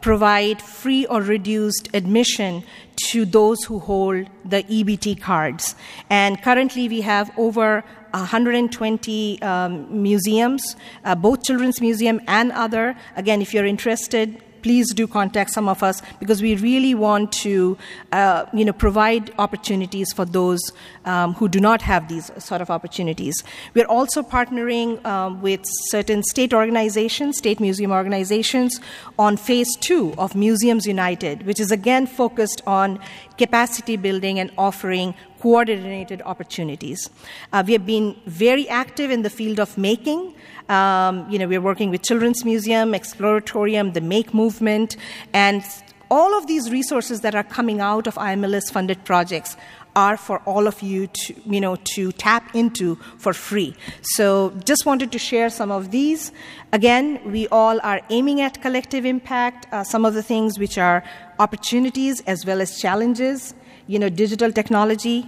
provide 0.00 0.62
free 0.62 1.06
or 1.06 1.20
reduced 1.20 1.88
admission 1.94 2.64
to 3.10 3.24
those 3.24 3.62
who 3.64 3.78
hold 3.78 4.28
the 4.44 4.62
EBT 4.64 5.20
cards. 5.20 5.74
And 6.08 6.40
currently, 6.42 6.88
we 6.88 7.02
have 7.02 7.30
over 7.36 7.84
120 8.12 9.42
um, 9.42 10.02
museums, 10.02 10.76
uh, 11.04 11.14
both 11.14 11.42
Children's 11.42 11.80
Museum 11.80 12.20
and 12.26 12.52
other. 12.52 12.96
Again, 13.16 13.42
if 13.42 13.52
you're 13.52 13.66
interested, 13.66 14.40
please 14.64 14.94
do 14.94 15.06
contact 15.06 15.50
some 15.50 15.68
of 15.68 15.82
us 15.82 16.00
because 16.18 16.40
we 16.40 16.56
really 16.56 16.94
want 16.94 17.30
to, 17.30 17.76
uh, 18.12 18.46
you 18.54 18.64
know, 18.64 18.72
provide 18.72 19.30
opportunities 19.38 20.10
for 20.14 20.24
those 20.24 20.62
um, 21.04 21.34
who 21.34 21.48
do 21.48 21.60
not 21.60 21.82
have 21.82 22.08
these 22.08 22.30
sort 22.42 22.62
of 22.62 22.70
opportunities. 22.70 23.34
We're 23.74 23.92
also 23.98 24.22
partnering 24.22 25.04
um, 25.04 25.42
with 25.42 25.60
certain 25.90 26.22
state 26.22 26.54
organizations, 26.54 27.36
state 27.36 27.60
museum 27.60 27.92
organizations, 27.92 28.80
on 29.18 29.36
phase 29.36 29.76
two 29.80 30.14
of 30.16 30.34
Museums 30.34 30.86
United, 30.86 31.44
which 31.46 31.60
is 31.60 31.70
again 31.70 32.06
focused 32.06 32.62
on 32.66 32.98
capacity 33.36 33.96
building 33.96 34.38
and 34.38 34.50
offering 34.56 35.14
coordinated 35.44 36.22
opportunities. 36.24 37.10
Uh, 37.52 37.62
we 37.66 37.74
have 37.74 37.84
been 37.84 38.16
very 38.24 38.66
active 38.70 39.10
in 39.10 39.20
the 39.20 39.28
field 39.28 39.60
of 39.60 39.76
making. 39.76 40.34
Um, 40.68 41.28
you 41.30 41.38
know, 41.38 41.46
we're 41.46 41.60
working 41.60 41.90
with 41.90 42.02
Children's 42.02 42.44
Museum, 42.44 42.92
Exploratorium, 42.92 43.92
the 43.92 44.00
Make 44.00 44.32
movement, 44.32 44.96
and 45.32 45.62
all 46.10 46.36
of 46.36 46.46
these 46.46 46.70
resources 46.70 47.20
that 47.22 47.34
are 47.34 47.42
coming 47.42 47.80
out 47.80 48.06
of 48.06 48.14
IMLS 48.14 48.70
funded 48.70 49.04
projects 49.04 49.56
are 49.96 50.16
for 50.16 50.38
all 50.40 50.66
of 50.66 50.82
you 50.82 51.06
to 51.06 51.34
you 51.46 51.60
know 51.60 51.76
to 51.76 52.12
tap 52.12 52.54
into 52.54 52.96
for 53.18 53.32
free. 53.32 53.74
So 54.02 54.50
just 54.64 54.86
wanted 54.86 55.12
to 55.12 55.18
share 55.18 55.50
some 55.50 55.70
of 55.70 55.90
these. 55.90 56.32
Again 56.72 57.20
we 57.30 57.46
all 57.48 57.80
are 57.82 58.00
aiming 58.10 58.40
at 58.40 58.60
collective 58.60 59.04
impact 59.04 59.66
uh, 59.72 59.84
some 59.84 60.04
of 60.04 60.14
the 60.14 60.22
things 60.22 60.58
which 60.58 60.78
are 60.78 61.04
opportunities 61.38 62.20
as 62.22 62.44
well 62.44 62.60
as 62.60 62.80
challenges. 62.80 63.54
You 63.86 63.98
know 63.98 64.08
digital 64.08 64.52
technology 64.52 65.26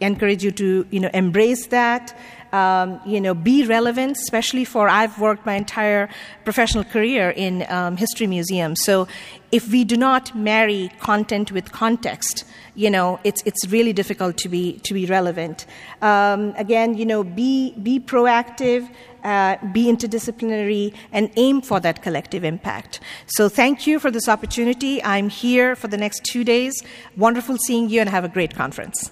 encourage 0.00 0.44
you 0.44 0.50
to 0.50 0.86
you 0.90 1.00
know 1.00 1.10
embrace 1.14 1.68
that 1.68 2.18
um, 2.56 3.00
you 3.04 3.20
know, 3.20 3.34
be 3.34 3.66
relevant, 3.66 4.16
especially 4.16 4.64
for 4.64 4.88
I've 4.88 5.18
worked 5.20 5.44
my 5.44 5.54
entire 5.54 6.08
professional 6.44 6.84
career 6.84 7.30
in 7.30 7.66
um, 7.68 7.96
history 7.96 8.26
museums. 8.26 8.78
So 8.84 9.08
if 9.52 9.68
we 9.70 9.84
do 9.84 9.96
not 9.96 10.34
marry 10.34 10.90
content 11.00 11.52
with 11.52 11.70
context, 11.72 12.44
you 12.74 12.90
know, 12.90 13.20
it's 13.24 13.42
it's 13.44 13.62
really 13.68 13.92
difficult 13.92 14.38
to 14.38 14.48
be 14.48 14.64
to 14.86 14.94
be 14.94 15.04
relevant. 15.06 15.66
Um, 16.00 16.54
again, 16.56 16.96
you 16.96 17.06
know, 17.06 17.22
be 17.24 17.74
be 17.88 18.00
proactive. 18.00 18.88
Uh, 19.24 19.56
be 19.72 19.86
interdisciplinary 19.86 20.94
and 21.10 21.32
aim 21.34 21.60
for 21.60 21.80
that 21.80 22.00
collective 22.00 22.44
impact. 22.44 23.00
So, 23.26 23.48
thank 23.48 23.84
you 23.84 23.98
for 23.98 24.08
this 24.08 24.28
opportunity. 24.28 25.02
I'm 25.02 25.28
here 25.28 25.74
for 25.74 25.88
the 25.88 25.96
next 25.96 26.22
two 26.30 26.44
days. 26.44 26.74
Wonderful 27.16 27.56
seeing 27.66 27.90
you 27.90 28.00
and 28.00 28.08
have 28.08 28.24
a 28.24 28.28
great 28.28 28.54
conference. 28.54 29.10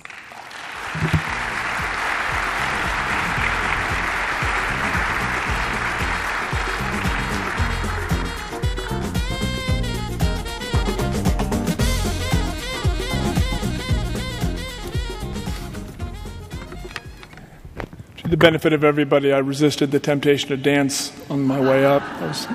The 18.35 18.39
benefit 18.39 18.73
of 18.73 18.83
everybody, 18.83 19.33
I 19.33 19.39
resisted 19.39 19.93
the 19.93 20.01
temptation 20.01 20.49
to 20.49 20.57
dance 20.57 21.13
on 21.31 21.45
my 21.45 21.61
way 21.61 21.85
up. 21.85 22.03
Was, 22.21 22.49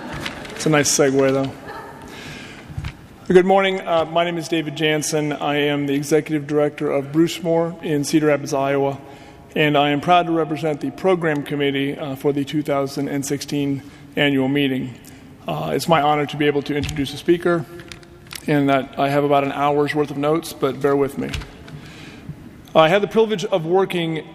it's 0.50 0.66
a 0.66 0.70
nice 0.70 0.92
segue, 0.92 1.32
though. 1.32 1.50
Good 3.34 3.46
morning. 3.46 3.80
Uh, 3.80 4.04
my 4.04 4.26
name 4.26 4.38
is 4.38 4.50
David 4.50 4.76
Jansen. 4.76 5.32
I 5.32 5.56
am 5.56 5.86
the 5.86 5.94
executive 5.94 6.48
director 6.48 6.92
of 6.92 7.14
Brucemore 7.14 7.82
in 7.82 8.04
Cedar 8.04 8.26
Rapids, 8.26 8.54
Iowa, 8.54 9.00
and 9.56 9.78
I 9.78 9.92
am 9.92 10.02
proud 10.02 10.26
to 10.26 10.34
represent 10.34 10.82
the 10.82 10.92
program 10.92 11.44
committee 11.44 11.98
uh, 11.98 12.18
for 12.18 12.34
the 12.34 12.44
2016 12.44 13.82
annual 14.18 14.50
meeting. 14.50 14.96
Uh, 15.48 15.72
it's 15.74 15.88
my 15.88 16.02
honor 16.02 16.26
to 16.26 16.36
be 16.36 16.46
able 16.46 16.62
to 16.64 16.76
introduce 16.76 17.14
a 17.14 17.18
speaker, 17.18 17.66
and 18.48 18.68
that 18.68 19.00
I 19.00 19.08
have 19.08 19.24
about 19.24 19.46
an 19.46 19.54
hour's 19.54 19.96
worth 19.96 20.12
of 20.12 20.18
notes, 20.18 20.52
but 20.52 20.82
bear 20.82 20.98
with 20.98 21.18
me. 21.18 21.32
I 22.76 22.90
had 22.90 23.02
the 23.02 23.08
privilege 23.08 23.46
of 23.46 23.66
working 23.66 24.28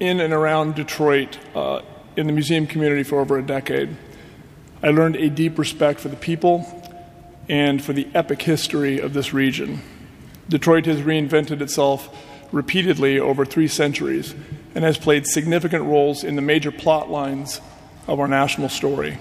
in 0.00 0.20
and 0.20 0.32
around 0.32 0.74
Detroit 0.74 1.38
uh, 1.54 1.82
in 2.16 2.26
the 2.26 2.32
museum 2.32 2.66
community 2.66 3.02
for 3.02 3.20
over 3.20 3.38
a 3.38 3.42
decade. 3.42 3.96
I 4.82 4.90
learned 4.90 5.16
a 5.16 5.30
deep 5.30 5.58
respect 5.58 6.00
for 6.00 6.08
the 6.08 6.16
people 6.16 6.66
and 7.48 7.82
for 7.82 7.92
the 7.92 8.08
epic 8.14 8.42
history 8.42 8.98
of 8.98 9.12
this 9.14 9.32
region. 9.32 9.80
Detroit 10.48 10.86
has 10.86 11.00
reinvented 11.00 11.60
itself 11.60 12.14
repeatedly 12.52 13.18
over 13.18 13.44
three 13.44 13.68
centuries 13.68 14.34
and 14.74 14.84
has 14.84 14.98
played 14.98 15.26
significant 15.26 15.84
roles 15.84 16.22
in 16.22 16.36
the 16.36 16.42
major 16.42 16.70
plot 16.70 17.10
lines 17.10 17.60
of 18.06 18.20
our 18.20 18.28
national 18.28 18.68
story. 18.68 19.18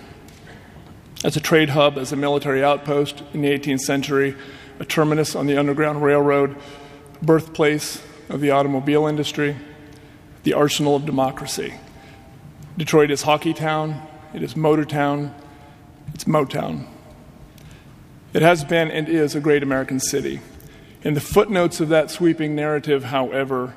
As 1.24 1.36
a 1.36 1.40
trade 1.40 1.70
hub, 1.70 1.98
as 1.98 2.12
a 2.12 2.16
military 2.16 2.64
outpost 2.64 3.24
in 3.34 3.42
the 3.42 3.50
18th 3.50 3.82
century, 3.82 4.36
a 4.80 4.86
terminus 4.86 5.36
on 5.36 5.48
the 5.48 5.58
Underground 5.58 6.04
Railroad, 6.04 6.56
birthplace 7.22 8.04
of 8.30 8.42
the 8.42 8.52
automobile 8.52 9.08
industry, 9.08 9.56
the 10.46 10.54
arsenal 10.54 10.96
of 10.96 11.08
democracy. 11.08 11.74
Detroit 12.78 13.10
is 13.10 13.24
hockey 13.24 13.54
town, 13.54 14.00
it 14.32 14.44
is 14.44 14.56
motor 14.56 14.86
town, 14.86 15.34
it's 16.14 16.26
Motown. 16.26 16.86
It 18.32 18.44
has 18.44 18.64
been 18.64 18.92
and 18.92 19.10
is 19.10 19.34
a 19.34 19.40
great 19.40 19.64
American 19.64 20.00
city. 20.00 20.42
In 21.02 21.16
the 21.16 21.20
footnotes 21.20 21.80
of 21.80 21.90
that 21.90 22.12
sweeping 22.12 22.54
narrative, 22.54 23.06
however, 23.06 23.74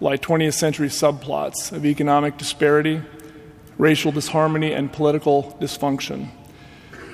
lie 0.00 0.16
20th 0.16 0.54
century 0.54 0.88
subplots 0.88 1.72
of 1.72 1.84
economic 1.84 2.38
disparity, 2.38 3.02
racial 3.76 4.12
disharmony, 4.12 4.72
and 4.72 4.92
political 4.92 5.56
dysfunction. 5.60 6.28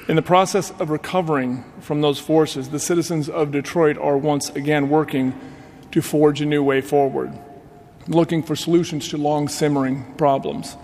In 0.06 0.16
the 0.16 0.22
process 0.22 0.70
of 0.72 0.90
recovering 0.90 1.64
from 1.80 2.02
those 2.02 2.18
forces, 2.18 2.68
the 2.68 2.78
citizens 2.78 3.30
of 3.30 3.52
Detroit 3.52 3.96
are 3.96 4.18
once 4.18 4.50
again 4.50 4.90
working 4.90 5.32
to 5.92 6.02
forge 6.02 6.42
a 6.42 6.46
new 6.46 6.62
way 6.62 6.82
forward 6.82 7.32
looking 8.08 8.42
for 8.42 8.56
solutions 8.56 9.08
to 9.10 9.16
long 9.16 9.48
simmering 9.48 10.14
problems. 10.16 10.76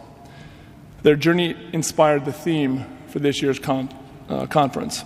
Their 1.03 1.17
journey 1.17 1.57
inspired 1.73 2.25
the 2.25 2.33
theme 2.33 2.85
for 3.09 3.19
this 3.19 3.43
year's 3.43 3.59
con- 3.59 3.93
uh, 4.29 4.47
conference. 4.47 5.05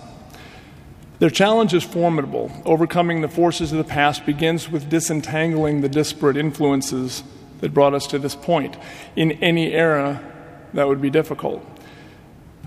Their 1.19 1.31
challenge 1.31 1.75
is 1.75 1.83
formidable. 1.83 2.53
Overcoming 2.65 3.21
the 3.21 3.29
forces 3.29 3.73
of 3.73 3.79
the 3.79 3.85
past 3.85 4.25
begins 4.25 4.69
with 4.71 4.89
disentangling 4.89 5.81
the 5.81 5.89
disparate 5.89 6.37
influences 6.37 7.25
that 7.61 7.75
brought 7.75 7.95
us 7.95 8.07
to 8.09 8.19
this 8.19 8.37
point. 8.37 8.77
In 9.17 9.33
any 9.33 9.73
era, 9.73 10.23
that 10.75 10.87
would 10.87 11.03
be 11.03 11.11
difficult. 11.11 11.65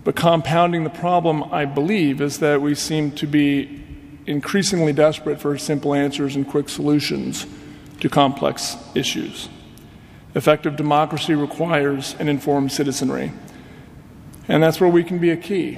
But 0.04 0.16
compounding 0.16 0.84
the 0.84 0.90
problem, 0.90 1.44
I 1.54 1.66
believe, 1.66 2.20
is 2.20 2.40
that 2.40 2.62
we 2.62 2.76
seem 2.76 3.12
to 3.14 3.28
be 3.28 3.84
increasingly 4.26 4.92
desperate 4.92 5.40
for 5.40 5.58
simple 5.58 5.94
answers 5.94 6.36
and 6.36 6.48
quick 6.48 6.68
solutions 6.68 7.46
to 8.02 8.10
complex 8.10 8.76
issues. 8.94 9.48
Effective 10.36 10.76
democracy 10.76 11.34
requires 11.34 12.16
an 12.20 12.28
informed 12.28 12.72
citizenry, 12.72 13.32
and 14.48 14.62
that's 14.62 14.82
where 14.82 14.90
we 14.90 15.04
can 15.04 15.20
be 15.20 15.30
a 15.30 15.38
key. 15.38 15.78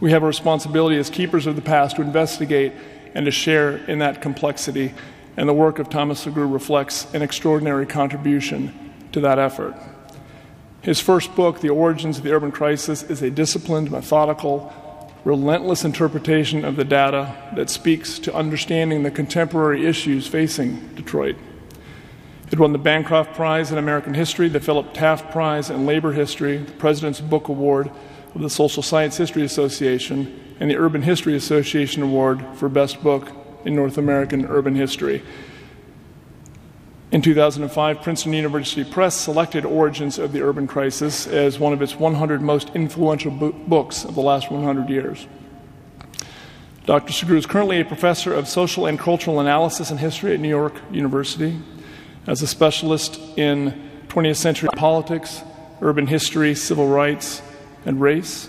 We 0.00 0.10
have 0.12 0.22
a 0.22 0.26
responsibility 0.26 0.96
as 0.96 1.10
keepers 1.10 1.46
of 1.46 1.56
the 1.56 1.62
past 1.62 1.96
to 1.96 2.02
investigate 2.02 2.72
and 3.14 3.24
to 3.24 3.30
share 3.30 3.76
in 3.76 3.98
that 4.00 4.20
complexity, 4.20 4.94
and 5.36 5.48
the 5.48 5.54
work 5.54 5.78
of 5.78 5.88
Thomas 5.88 6.24
Sugrue 6.24 6.52
reflects 6.52 7.12
an 7.14 7.22
extraordinary 7.22 7.86
contribution 7.86 8.92
to 9.12 9.20
that 9.20 9.38
effort. 9.38 9.74
His 10.82 11.00
first 11.00 11.34
book, 11.34 11.60
The 11.60 11.70
Origins 11.70 12.18
of 12.18 12.24
the 12.24 12.32
Urban 12.32 12.52
Crisis, 12.52 13.02
is 13.02 13.22
a 13.22 13.30
disciplined, 13.30 13.90
methodical, 13.90 14.72
relentless 15.26 15.84
interpretation 15.84 16.64
of 16.64 16.76
the 16.76 16.84
data 16.84 17.34
that 17.56 17.68
speaks 17.68 18.20
to 18.20 18.32
understanding 18.32 19.02
the 19.02 19.10
contemporary 19.10 19.84
issues 19.84 20.28
facing 20.28 20.76
Detroit. 20.94 21.34
It 22.52 22.60
won 22.60 22.70
the 22.70 22.78
Bancroft 22.78 23.34
Prize 23.34 23.72
in 23.72 23.76
American 23.76 24.14
History, 24.14 24.48
the 24.48 24.60
Philip 24.60 24.94
Taft 24.94 25.32
Prize 25.32 25.68
in 25.68 25.84
Labor 25.84 26.12
History, 26.12 26.58
the 26.58 26.70
President's 26.70 27.20
Book 27.20 27.48
Award 27.48 27.90
of 28.36 28.40
the 28.40 28.48
Social 28.48 28.84
Science 28.84 29.16
History 29.16 29.42
Association, 29.42 30.54
and 30.60 30.70
the 30.70 30.76
Urban 30.76 31.02
History 31.02 31.34
Association 31.34 32.04
Award 32.04 32.46
for 32.54 32.68
Best 32.68 33.02
Book 33.02 33.32
in 33.64 33.74
North 33.74 33.98
American 33.98 34.46
Urban 34.46 34.76
History. 34.76 35.24
In 37.16 37.22
2005, 37.22 38.02
Princeton 38.02 38.34
University 38.34 38.84
Press 38.84 39.16
selected 39.16 39.64
Origins 39.64 40.18
of 40.18 40.32
the 40.32 40.42
Urban 40.42 40.66
Crisis 40.66 41.26
as 41.26 41.58
one 41.58 41.72
of 41.72 41.80
its 41.80 41.98
100 41.98 42.42
most 42.42 42.68
influential 42.74 43.30
bo- 43.30 43.52
books 43.52 44.04
of 44.04 44.14
the 44.14 44.20
last 44.20 44.50
100 44.50 44.90
years. 44.90 45.26
Dr. 46.84 47.14
Sugrue 47.14 47.38
is 47.38 47.46
currently 47.46 47.80
a 47.80 47.86
professor 47.86 48.34
of 48.34 48.46
social 48.46 48.84
and 48.84 48.98
cultural 48.98 49.40
analysis 49.40 49.90
and 49.90 49.98
history 49.98 50.34
at 50.34 50.40
New 50.40 50.50
York 50.50 50.74
University. 50.92 51.58
As 52.26 52.42
a 52.42 52.46
specialist 52.46 53.18
in 53.38 53.72
20th 54.08 54.36
century 54.36 54.68
politics, 54.76 55.42
urban 55.80 56.08
history, 56.08 56.54
civil 56.54 56.86
rights, 56.86 57.40
and 57.86 57.98
race, 57.98 58.46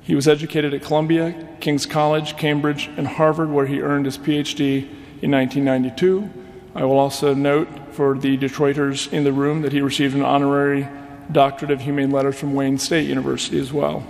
he 0.00 0.14
was 0.14 0.26
educated 0.26 0.72
at 0.72 0.80
Columbia, 0.80 1.46
King's 1.60 1.84
College, 1.84 2.38
Cambridge, 2.38 2.88
and 2.96 3.06
Harvard, 3.06 3.50
where 3.50 3.66
he 3.66 3.82
earned 3.82 4.06
his 4.06 4.16
PhD 4.16 4.88
in 5.20 5.30
1992 5.32 6.47
I 6.78 6.84
will 6.84 7.00
also 7.00 7.34
note 7.34 7.68
for 7.90 8.16
the 8.16 8.38
Detroiters 8.38 9.12
in 9.12 9.24
the 9.24 9.32
room 9.32 9.62
that 9.62 9.72
he 9.72 9.80
received 9.80 10.14
an 10.14 10.22
honorary 10.22 10.86
doctorate 11.32 11.72
of 11.72 11.80
humane 11.80 12.12
letters 12.12 12.38
from 12.38 12.54
Wayne 12.54 12.78
State 12.78 13.08
University 13.08 13.58
as 13.58 13.72
well. 13.72 14.06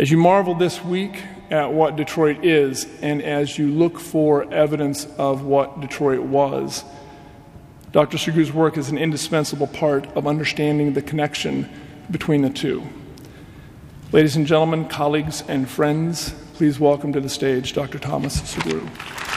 As 0.00 0.10
you 0.10 0.16
marvel 0.16 0.56
this 0.56 0.84
week 0.84 1.22
at 1.48 1.72
what 1.72 1.94
Detroit 1.94 2.44
is, 2.44 2.88
and 3.02 3.22
as 3.22 3.56
you 3.56 3.68
look 3.68 4.00
for 4.00 4.52
evidence 4.52 5.06
of 5.16 5.44
what 5.44 5.80
Detroit 5.80 6.22
was, 6.22 6.82
Dr. 7.92 8.16
Sugrue's 8.16 8.52
work 8.52 8.76
is 8.76 8.88
an 8.88 8.98
indispensable 8.98 9.68
part 9.68 10.08
of 10.16 10.26
understanding 10.26 10.94
the 10.94 11.02
connection 11.02 11.70
between 12.10 12.42
the 12.42 12.50
two. 12.50 12.82
Ladies 14.10 14.34
and 14.34 14.44
gentlemen, 14.44 14.88
colleagues, 14.88 15.44
and 15.46 15.68
friends, 15.68 16.34
please 16.54 16.80
welcome 16.80 17.12
to 17.12 17.20
the 17.20 17.28
stage 17.28 17.74
Dr. 17.74 18.00
Thomas 18.00 18.40
Sugrue. 18.40 19.31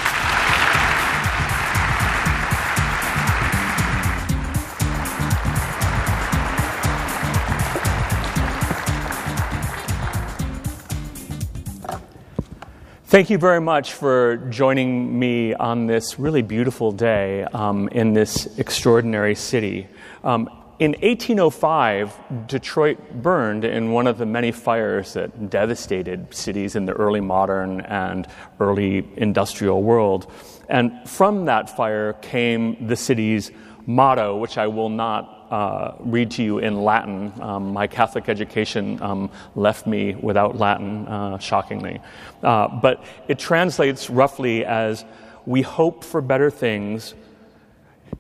Thank 13.16 13.30
you 13.30 13.38
very 13.38 13.62
much 13.62 13.94
for 13.94 14.36
joining 14.50 15.18
me 15.18 15.54
on 15.54 15.88
this 15.88 16.20
really 16.20 16.42
beautiful 16.42 16.92
day 16.92 17.44
um, 17.44 17.88
in 17.88 18.12
this 18.12 18.60
extraordinary 18.60 19.36
city. 19.36 19.88
Um, 20.26 20.50
in 20.80 20.92
1805, 21.02 22.48
Detroit 22.48 22.98
burned 23.14 23.64
in 23.64 23.94
one 23.94 24.08
of 24.08 24.18
the 24.18 24.26
many 24.26 24.52
fires 24.52 25.14
that 25.14 25.50
devastated 25.50 26.36
cities 26.36 26.76
in 26.76 26.84
the 26.84 26.92
early 26.92 27.22
modern 27.22 27.80
and 27.80 28.28
early 28.60 29.08
industrial 29.16 29.82
world. 29.82 30.30
And 30.68 31.08
from 31.08 31.46
that 31.46 31.74
fire 31.74 32.12
came 32.12 32.86
the 32.86 32.98
city's 32.98 33.50
motto, 33.86 34.36
which 34.36 34.58
I 34.58 34.68
will 34.68 34.90
not 34.90 35.35
uh, 35.52 35.94
read 36.00 36.32
to 36.32 36.44
you 36.44 36.60
in 36.60 36.84
Latin. 36.84 37.34
Um, 37.42 37.74
my 37.74 37.88
Catholic 37.88 38.30
education 38.30 39.02
um, 39.02 39.30
left 39.56 39.88
me 39.88 40.16
without 40.16 40.58
Latin, 40.58 41.08
uh, 41.08 41.38
shockingly. 41.38 42.02
Uh, 42.44 42.68
but 42.68 43.04
it 43.28 43.40
translates 43.40 44.10
roughly 44.10 44.66
as 44.66 45.06
We 45.46 45.62
hope 45.62 46.04
for 46.04 46.22
better 46.22 46.50
things, 46.50 47.14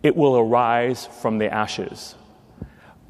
it 0.04 0.16
will 0.16 0.38
arise 0.38 1.08
from 1.08 1.40
the 1.40 1.52
ashes. 1.52 2.16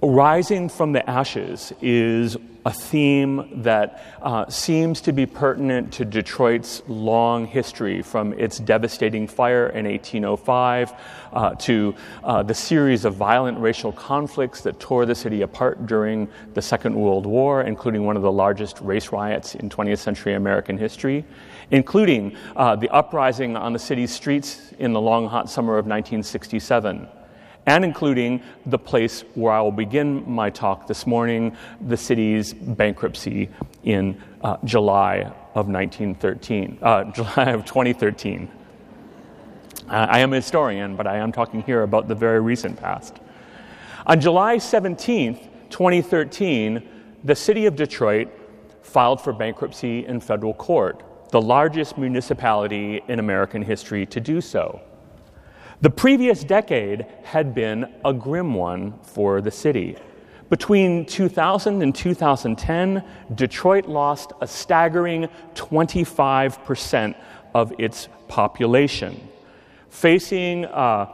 Rising 0.01 0.69
from 0.69 0.93
the 0.93 1.09
ashes 1.09 1.73
is 1.81 2.37
a 2.65 2.73
theme 2.73 3.61
that 3.61 4.03
uh, 4.23 4.49
seems 4.49 4.99
to 5.01 5.13
be 5.13 5.27
pertinent 5.27 5.93
to 5.93 6.03
Detroit's 6.03 6.81
long 6.87 7.45
history, 7.45 8.01
from 8.01 8.33
its 8.33 8.57
devastating 8.57 9.27
fire 9.27 9.69
in 9.69 9.85
1805 9.85 10.93
uh, 11.31 11.53
to 11.55 11.93
uh, 12.23 12.41
the 12.41 12.53
series 12.55 13.05
of 13.05 13.13
violent 13.13 13.59
racial 13.59 13.91
conflicts 13.91 14.61
that 14.61 14.79
tore 14.79 15.05
the 15.05 15.13
city 15.13 15.43
apart 15.43 15.85
during 15.85 16.27
the 16.55 16.61
Second 16.61 16.95
World 16.95 17.27
War, 17.27 17.61
including 17.61 18.03
one 18.03 18.17
of 18.17 18.23
the 18.23 18.31
largest 18.31 18.81
race 18.81 19.11
riots 19.11 19.53
in 19.53 19.69
20th 19.69 19.99
century 19.99 20.33
American 20.33 20.75
history, 20.75 21.23
including 21.69 22.35
uh, 22.55 22.75
the 22.75 22.89
uprising 22.89 23.55
on 23.55 23.73
the 23.73 23.79
city's 23.79 24.11
streets 24.11 24.73
in 24.79 24.91
the 24.91 25.01
long 25.01 25.27
hot 25.27 25.51
summer 25.51 25.73
of 25.73 25.85
1967 25.85 27.07
and 27.65 27.83
including 27.83 28.41
the 28.65 28.77
place 28.77 29.23
where 29.33 29.53
I 29.53 29.61
will 29.61 29.71
begin 29.71 30.29
my 30.29 30.49
talk 30.49 30.87
this 30.87 31.07
morning, 31.07 31.55
the 31.81 31.97
city's 31.97 32.53
bankruptcy 32.53 33.49
in 33.83 34.21
uh, 34.41 34.57
July 34.63 35.31
of 35.55 35.67
1913, 35.67 36.77
uh, 36.81 37.03
July 37.11 37.51
of 37.51 37.65
2013. 37.65 38.51
Uh, 39.87 40.07
I 40.09 40.19
am 40.19 40.33
a 40.33 40.37
historian, 40.37 40.95
but 40.95 41.07
I 41.07 41.17
am 41.17 41.31
talking 41.31 41.61
here 41.63 41.83
about 41.83 42.07
the 42.07 42.15
very 42.15 42.39
recent 42.39 42.79
past. 42.79 43.19
On 44.05 44.19
July 44.19 44.57
17th, 44.57 45.47
2013, 45.69 46.87
the 47.23 47.35
city 47.35 47.65
of 47.65 47.75
Detroit 47.75 48.29
filed 48.83 49.19
for 49.19 49.33
bankruptcy 49.33 50.05
in 50.05 50.19
federal 50.19 50.53
court, 50.53 51.03
the 51.31 51.41
largest 51.41 51.97
municipality 51.97 53.01
in 53.07 53.19
American 53.19 53.61
history 53.61 54.05
to 54.05 54.19
do 54.19 54.41
so. 54.41 54.79
The 55.81 55.89
previous 55.89 56.43
decade 56.43 57.05
had 57.23 57.53
been 57.53 57.93
a 58.05 58.13
grim 58.13 58.53
one 58.53 58.97
for 59.03 59.41
the 59.41 59.51
city. 59.51 59.97
Between 60.49 61.05
2000 61.05 61.81
and 61.81 61.93
2010, 61.93 63.03
Detroit 63.33 63.85
lost 63.87 64.31
a 64.39 64.47
staggering 64.47 65.27
25% 65.53 67.15
of 67.53 67.73
its 67.77 68.07
population, 68.27 69.27
facing, 69.89 70.65
uh, 70.65 71.07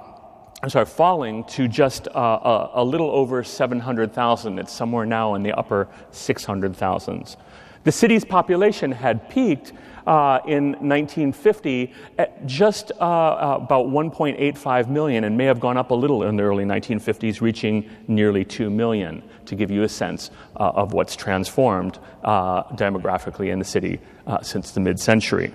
I'm 0.61 0.69
sorry, 0.69 0.85
falling 0.85 1.43
to 1.45 1.67
just 1.67 2.07
uh, 2.09 2.11
a, 2.13 2.71
a 2.75 2.83
little 2.83 3.09
over 3.09 3.43
700,000. 3.43 4.59
It's 4.59 4.71
somewhere 4.71 5.05
now 5.07 5.33
in 5.33 5.43
the 5.43 5.53
upper 5.53 5.87
600,000s. 6.11 7.35
The 7.83 7.91
city's 7.91 8.23
population 8.23 8.91
had 8.91 9.27
peaked 9.29 9.73
uh, 10.07 10.39
in 10.45 10.71
1950 10.73 11.93
at 12.17 12.45
just 12.45 12.91
uh, 12.93 13.57
about 13.61 13.87
1.85 13.87 14.89
million 14.89 15.23
and 15.23 15.37
may 15.37 15.45
have 15.45 15.59
gone 15.59 15.77
up 15.77 15.91
a 15.91 15.93
little 15.93 16.23
in 16.23 16.35
the 16.35 16.43
early 16.43 16.63
1950s, 16.63 17.41
reaching 17.41 17.89
nearly 18.07 18.43
2 18.43 18.69
million, 18.69 19.23
to 19.45 19.55
give 19.55 19.71
you 19.71 19.83
a 19.83 19.89
sense 19.89 20.31
uh, 20.55 20.71
of 20.75 20.93
what's 20.93 21.15
transformed 21.15 21.99
uh, 22.23 22.63
demographically 22.75 23.51
in 23.51 23.59
the 23.59 23.65
city 23.65 23.99
uh, 24.27 24.41
since 24.41 24.71
the 24.71 24.79
mid 24.79 24.99
century. 24.99 25.53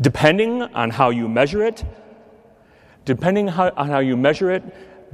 Depending 0.00 0.62
on 0.62 0.90
how 0.90 1.10
you 1.10 1.28
measure 1.28 1.62
it, 1.62 1.84
depending 3.04 3.46
how, 3.48 3.70
on 3.76 3.88
how 3.88 4.00
you 4.00 4.16
measure 4.16 4.50
it, 4.50 4.62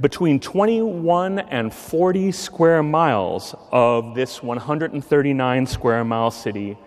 between 0.01 0.39
21 0.39 1.39
and 1.39 1.71
40 1.71 2.31
square 2.31 2.81
miles 2.81 3.55
of 3.71 4.15
this 4.15 4.41
139 4.41 5.67
square 5.67 6.03
mile 6.03 6.31
city 6.31 6.77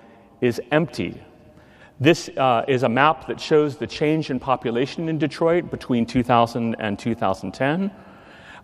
is 0.40 0.60
empty. 0.70 1.20
This 1.98 2.28
uh, 2.36 2.64
is 2.68 2.82
a 2.82 2.88
map 2.88 3.26
that 3.26 3.40
shows 3.40 3.76
the 3.76 3.86
change 3.86 4.30
in 4.30 4.38
population 4.38 5.08
in 5.08 5.16
Detroit 5.16 5.70
between 5.70 6.04
2000 6.04 6.74
and 6.78 6.98
2010. 6.98 7.90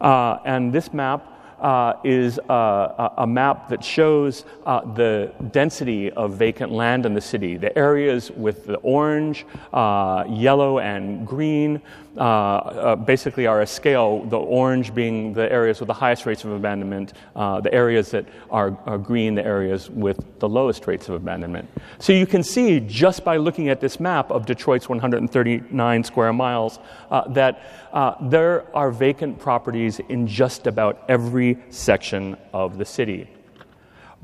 Uh, 0.01 0.39
and 0.45 0.73
this 0.73 0.93
map 0.93 1.33
uh, 1.63 1.95
is 2.03 2.39
uh, 2.41 3.11
a 3.19 3.27
map 3.27 3.69
that 3.69 3.83
shows 3.85 4.45
uh, 4.67 4.81
the 4.95 5.33
density 5.53 6.11
of 6.11 6.35
vacant 6.35 6.73
land 6.73 7.07
in 7.07 7.15
the 7.15 7.21
city. 7.21 7.57
The 7.57 7.77
areas 7.79 8.31
with 8.33 8.67
the 8.67 8.79
orange, 8.79 9.47
uh, 9.73 10.25
yellow, 10.29 10.81
and 10.81 11.27
green 11.27 11.81
uh, 12.17 12.21
uh, 12.21 12.97
basically 12.97 13.47
are 13.47 13.63
a 13.63 13.67
scale, 13.67 14.23
the 14.25 14.39
orange 14.39 14.95
being 14.95 15.33
the 15.33 15.51
areas 15.51 15.81
with 15.81 15.87
the 15.87 15.95
highest 15.95 16.27
rates 16.27 16.45
of 16.45 16.53
abandonment, 16.53 17.15
the 17.35 17.71
areas 17.73 18.11
that 18.11 18.27
are, 18.51 18.77
are, 18.85 18.99
green, 18.99 19.35
the 19.35 19.45
areas 19.45 19.89
with 19.89 20.39
the 20.39 20.49
lowest 20.49 20.87
rates 20.87 21.09
of 21.09 21.15
abandonment. 21.15 21.69
So 21.99 22.13
you 22.13 22.27
can 22.27 22.43
see 22.43 22.81
just 22.81 23.25
by 23.25 23.39
looking 23.39 23.71
at 23.71 23.81
this 23.81 23.99
map 23.99 24.31
of 24.31 24.45
Detroit's 24.45 24.89
139 24.89 26.05
square 26.05 26.33
miles 26.35 26.79
that 27.31 27.63
there 28.21 28.77
are 28.77 28.91
vacant 28.91 29.39
properties 29.39 30.01
in 30.11 30.27
just 30.27 30.67
about 30.67 31.05
every 31.09 31.59
section 31.71 32.37
of 32.53 32.77
the 32.77 32.85
city. 32.85 33.29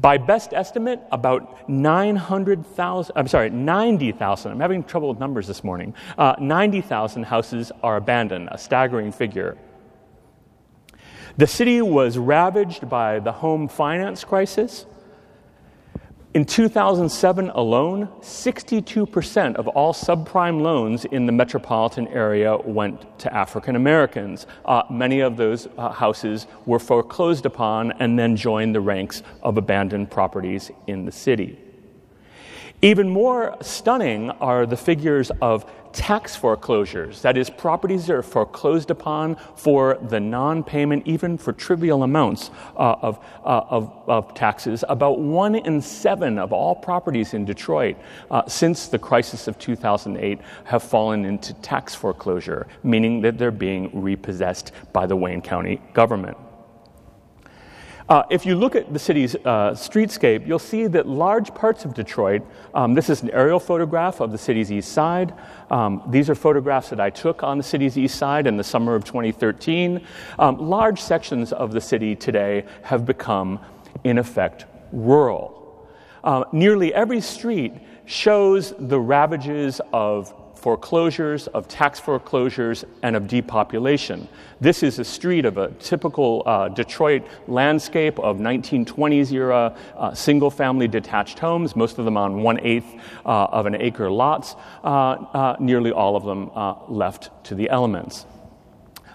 By 0.00 0.16
best 0.16 0.52
estimate, 0.52 1.00
about 1.10 1.68
900,000, 1.68 3.12
I'm 3.16 3.26
sorry, 3.26 3.50
90,000, 3.50 4.52
I'm 4.52 4.60
having 4.60 4.84
trouble 4.84 5.08
with 5.08 5.18
numbers 5.18 5.48
this 5.48 5.64
morning, 5.64 5.92
uh, 6.16 6.36
90,000 6.38 7.24
houses 7.24 7.72
are 7.82 7.96
abandoned, 7.96 8.48
a 8.52 8.58
staggering 8.58 9.10
figure. 9.10 9.58
The 11.36 11.48
city 11.48 11.82
was 11.82 12.16
ravaged 12.16 12.88
by 12.88 13.18
the 13.18 13.32
home 13.32 13.66
finance 13.66 14.22
crisis, 14.22 14.86
in 16.38 16.44
2007 16.44 17.50
alone, 17.50 18.06
62% 18.20 19.56
of 19.56 19.66
all 19.66 19.92
subprime 19.92 20.60
loans 20.62 21.04
in 21.06 21.26
the 21.26 21.32
metropolitan 21.32 22.06
area 22.06 22.56
went 22.58 23.18
to 23.18 23.34
African 23.34 23.74
Americans. 23.74 24.46
Uh, 24.64 24.84
many 24.88 25.18
of 25.18 25.36
those 25.36 25.66
uh, 25.76 25.90
houses 25.90 26.46
were 26.64 26.78
foreclosed 26.78 27.44
upon 27.44 27.90
and 27.98 28.16
then 28.16 28.36
joined 28.36 28.72
the 28.72 28.80
ranks 28.80 29.24
of 29.42 29.56
abandoned 29.56 30.12
properties 30.12 30.70
in 30.86 31.04
the 31.04 31.10
city. 31.10 31.58
Even 32.80 33.08
more 33.10 33.56
stunning 33.60 34.30
are 34.30 34.64
the 34.64 34.76
figures 34.76 35.32
of 35.42 35.68
tax 35.92 36.36
foreclosures, 36.36 37.22
that 37.22 37.36
is, 37.36 37.50
properties 37.50 38.06
that 38.06 38.14
are 38.14 38.22
foreclosed 38.22 38.92
upon 38.92 39.34
for 39.56 39.98
the 40.00 40.20
non 40.20 40.62
payment, 40.62 41.04
even 41.04 41.36
for 41.36 41.52
trivial 41.52 42.04
amounts 42.04 42.52
uh, 42.76 42.94
of, 43.02 43.18
uh, 43.44 43.62
of, 43.68 43.92
of, 44.06 44.32
taxes. 44.34 44.84
About 44.88 45.18
one 45.18 45.56
in 45.56 45.82
seven 45.82 46.38
of 46.38 46.52
all 46.52 46.76
properties 46.76 47.34
in 47.34 47.44
Detroit 47.44 47.96
uh, 48.30 48.46
since 48.46 48.86
the 48.86 48.98
crisis 48.98 49.48
of 49.48 49.58
2008 49.58 50.38
have 50.62 50.82
fallen 50.84 51.24
into 51.24 51.54
tax 51.54 51.96
foreclosure, 51.96 52.68
meaning 52.84 53.20
that 53.22 53.38
they're 53.38 53.50
being 53.50 53.90
repossessed 53.92 54.70
by 54.92 55.04
the 55.04 55.16
Wayne 55.16 55.42
County 55.42 55.80
government. 55.94 56.36
Uh, 58.08 58.22
if 58.30 58.46
you 58.46 58.54
look 58.54 58.74
at 58.74 58.90
the 58.90 58.98
city's 58.98 59.34
uh, 59.34 59.72
streetscape, 59.72 60.46
you'll 60.46 60.58
see 60.58 60.86
that 60.86 61.06
large 61.06 61.54
parts 61.54 61.84
of 61.84 61.92
Detroit, 61.92 62.40
um, 62.72 62.94
this 62.94 63.10
is 63.10 63.22
an 63.22 63.28
aerial 63.32 63.60
photograph 63.60 64.20
of 64.20 64.32
the 64.32 64.38
city's 64.38 64.72
east 64.72 64.92
side. 64.92 65.34
Um, 65.70 66.02
these 66.08 66.30
are 66.30 66.34
photographs 66.34 66.88
that 66.88 67.00
I 67.00 67.10
took 67.10 67.42
on 67.42 67.58
the 67.58 67.64
city's 67.64 67.98
east 67.98 68.16
side 68.16 68.46
in 68.46 68.56
the 68.56 68.64
summer 68.64 68.94
of 68.94 69.04
2013. 69.04 70.00
Um, 70.38 70.70
large 70.70 71.02
sections 71.02 71.52
of 71.52 71.72
the 71.72 71.82
city 71.82 72.16
today 72.16 72.64
have 72.82 73.04
become, 73.04 73.60
in 74.04 74.16
effect, 74.16 74.64
rural. 74.90 75.86
Uh, 76.24 76.44
nearly 76.50 76.94
every 76.94 77.20
street 77.20 77.74
shows 78.06 78.72
the 78.78 78.98
ravages 78.98 79.82
of 79.92 80.34
foreclosures, 80.58 81.46
of 81.48 81.68
tax 81.68 82.00
foreclosures, 82.00 82.84
and 83.02 83.14
of 83.16 83.28
depopulation. 83.28 84.28
This 84.60 84.82
is 84.82 84.98
a 84.98 85.04
street 85.04 85.44
of 85.44 85.56
a 85.56 85.70
typical 85.72 86.42
uh, 86.46 86.68
Detroit 86.68 87.26
landscape 87.46 88.18
of 88.18 88.38
1920s 88.38 89.32
era 89.32 89.76
uh, 89.96 90.14
single 90.14 90.50
family 90.50 90.88
detached 90.88 91.38
homes, 91.38 91.76
most 91.76 91.98
of 91.98 92.04
them 92.04 92.16
on 92.16 92.42
one 92.42 92.58
eighth 92.60 92.94
uh, 93.24 93.44
of 93.44 93.66
an 93.66 93.76
acre 93.76 94.10
lots, 94.10 94.56
uh, 94.82 94.88
uh, 94.88 95.56
nearly 95.60 95.92
all 95.92 96.16
of 96.16 96.24
them 96.24 96.50
uh, 96.54 96.74
left 96.88 97.30
to 97.44 97.54
the 97.54 97.70
elements. 97.70 98.26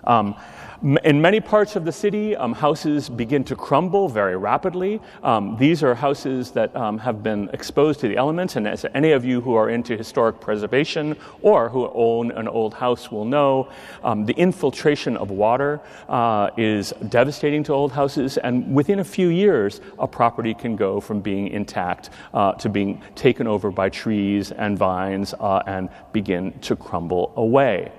Um, 0.06 0.36
in 0.84 1.22
many 1.22 1.40
parts 1.40 1.78
of 1.78 1.86
the 1.86 1.94
city, 1.94 2.36
um, 2.36 2.52
houses 2.52 3.08
begin 3.08 3.46
to 3.46 3.56
crumble 3.56 4.10
very 4.10 4.36
rapidly. 4.36 5.00
Um, 5.24 5.56
these 5.58 5.82
are 5.82 5.96
houses 5.96 6.52
that 6.52 6.76
um, 6.76 6.98
have 6.98 7.24
been 7.24 7.50
exposed 7.54 8.02
to 8.02 8.10
the 8.10 8.18
elements, 8.18 8.58
and 8.58 8.68
as 8.68 8.86
any 8.94 9.12
of 9.12 9.24
you 9.24 9.40
who 9.40 9.56
are 9.56 9.70
into 9.70 9.96
historic 9.96 10.42
preservation 10.42 11.16
or 11.42 11.70
who 11.70 11.90
own 11.94 12.32
an 12.32 12.50
old 12.50 12.74
house 12.74 13.10
will 13.10 13.24
know, 13.24 13.70
um, 14.04 14.26
the 14.26 14.34
infiltration 14.34 15.16
of 15.16 15.32
water 15.32 15.80
uh, 16.10 16.50
is 16.58 16.94
devastating 17.08 17.64
to 17.64 17.72
old 17.72 17.94
houses, 17.94 18.38
and 18.38 18.76
within 18.76 19.00
a 19.00 19.06
few 19.06 19.30
years, 19.30 19.80
a 20.00 20.08
property 20.08 20.54
can 20.54 20.76
go 20.76 21.00
from 21.00 21.22
being 21.22 21.48
intact 21.48 22.10
uh, 22.34 22.52
to 22.56 22.68
being 22.68 23.02
taken 23.16 23.48
over 23.48 23.72
by 23.72 23.88
trees 23.88 24.52
and 24.52 24.78
vines 24.78 25.34
uh, 25.40 25.64
and 25.66 25.88
begin 26.12 26.52
to 26.60 26.76
crumble 26.76 27.32
away. 27.38 27.90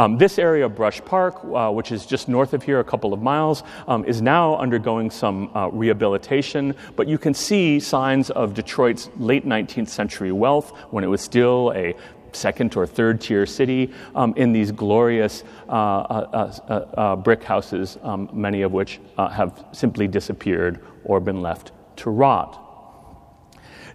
Um, 0.00 0.16
this 0.16 0.38
area, 0.38 0.66
Brush 0.66 1.04
Park, 1.04 1.44
uh, 1.44 1.70
which 1.70 1.92
is 1.92 2.06
just 2.06 2.26
north 2.26 2.54
of 2.54 2.62
here, 2.62 2.80
a 2.80 2.84
couple 2.84 3.12
of 3.12 3.20
miles, 3.20 3.62
um, 3.86 4.02
is 4.06 4.22
now 4.22 4.56
undergoing 4.56 5.10
some 5.10 5.54
uh, 5.54 5.68
rehabilitation, 5.68 6.74
but 6.96 7.06
you 7.06 7.18
can 7.18 7.34
see 7.34 7.78
signs 7.78 8.30
of 8.30 8.54
Detroit's 8.54 9.10
late 9.18 9.44
19th 9.44 9.88
century 9.88 10.32
wealth 10.32 10.70
when 10.90 11.04
it 11.04 11.06
was 11.06 11.20
still 11.20 11.70
a 11.76 11.94
second 12.32 12.74
or 12.76 12.86
third 12.86 13.20
tier 13.20 13.44
city 13.44 13.92
um, 14.14 14.32
in 14.38 14.54
these 14.54 14.72
glorious 14.72 15.44
uh, 15.68 15.72
uh, 15.72 16.58
uh, 16.66 16.72
uh 16.72 17.16
brick 17.16 17.44
houses, 17.44 17.98
um, 18.02 18.30
many 18.32 18.62
of 18.62 18.72
which 18.72 19.00
uh, 19.18 19.28
have 19.28 19.66
simply 19.72 20.08
disappeared 20.08 20.82
or 21.04 21.20
been 21.20 21.42
left 21.42 21.72
to 21.96 22.08
rot. 22.08 22.69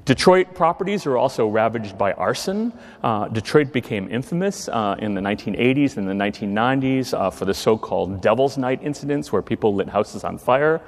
Detroit 0.06 0.54
properties 0.54 1.08
are 1.08 1.18
also 1.18 1.48
ravaged 1.48 1.98
by 1.98 2.14
arson. 2.14 2.72
Uh, 3.02 3.28
Detroit 3.28 3.74
became 3.74 4.08
infamous 4.12 4.68
uh, 4.68 4.96
in 5.00 5.16
the 5.16 5.22
1980s 5.22 5.98
and 5.98 6.08
the 6.08 6.14
1990s 6.14 7.12
uh, 7.18 7.32
for 7.32 7.46
the 7.46 7.56
so 7.56 7.76
called 7.76 8.22
Devil's 8.22 8.56
Night 8.56 8.80
incidents 8.84 9.32
where 9.32 9.42
people 9.42 9.74
lit 9.74 9.90
houses 9.90 10.24
on 10.24 10.38
fire. 10.38 10.80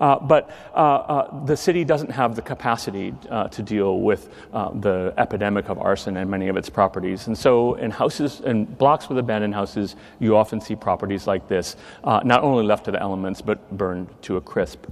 Uh, 0.00 0.18
but 0.18 0.50
uh, 0.74 0.76
uh, 0.76 1.44
the 1.44 1.56
city 1.56 1.84
doesn't 1.84 2.10
have 2.10 2.34
the 2.34 2.42
capacity 2.42 3.14
to 3.52 3.62
deal 3.62 4.00
with 4.00 4.28
the 4.52 5.14
epidemic 5.18 5.68
of 5.68 5.78
arson 5.78 6.16
in 6.16 6.28
many 6.28 6.48
of 6.48 6.56
its 6.56 6.68
properties. 6.68 7.28
And 7.28 7.38
so, 7.38 7.74
in 7.74 7.92
houses 7.92 8.40
and 8.40 8.76
blocks 8.76 9.08
with 9.08 9.18
abandoned 9.18 9.54
houses, 9.54 9.94
you 10.18 10.36
often 10.36 10.60
see 10.60 10.74
properties 10.74 11.28
like 11.28 11.46
this 11.46 11.76
not 12.04 12.42
only 12.42 12.64
left 12.64 12.86
to 12.86 12.90
the 12.90 13.00
elements, 13.00 13.40
but 13.40 13.70
burned 13.70 14.08
to 14.22 14.36
a 14.36 14.40
crisp. 14.40 14.86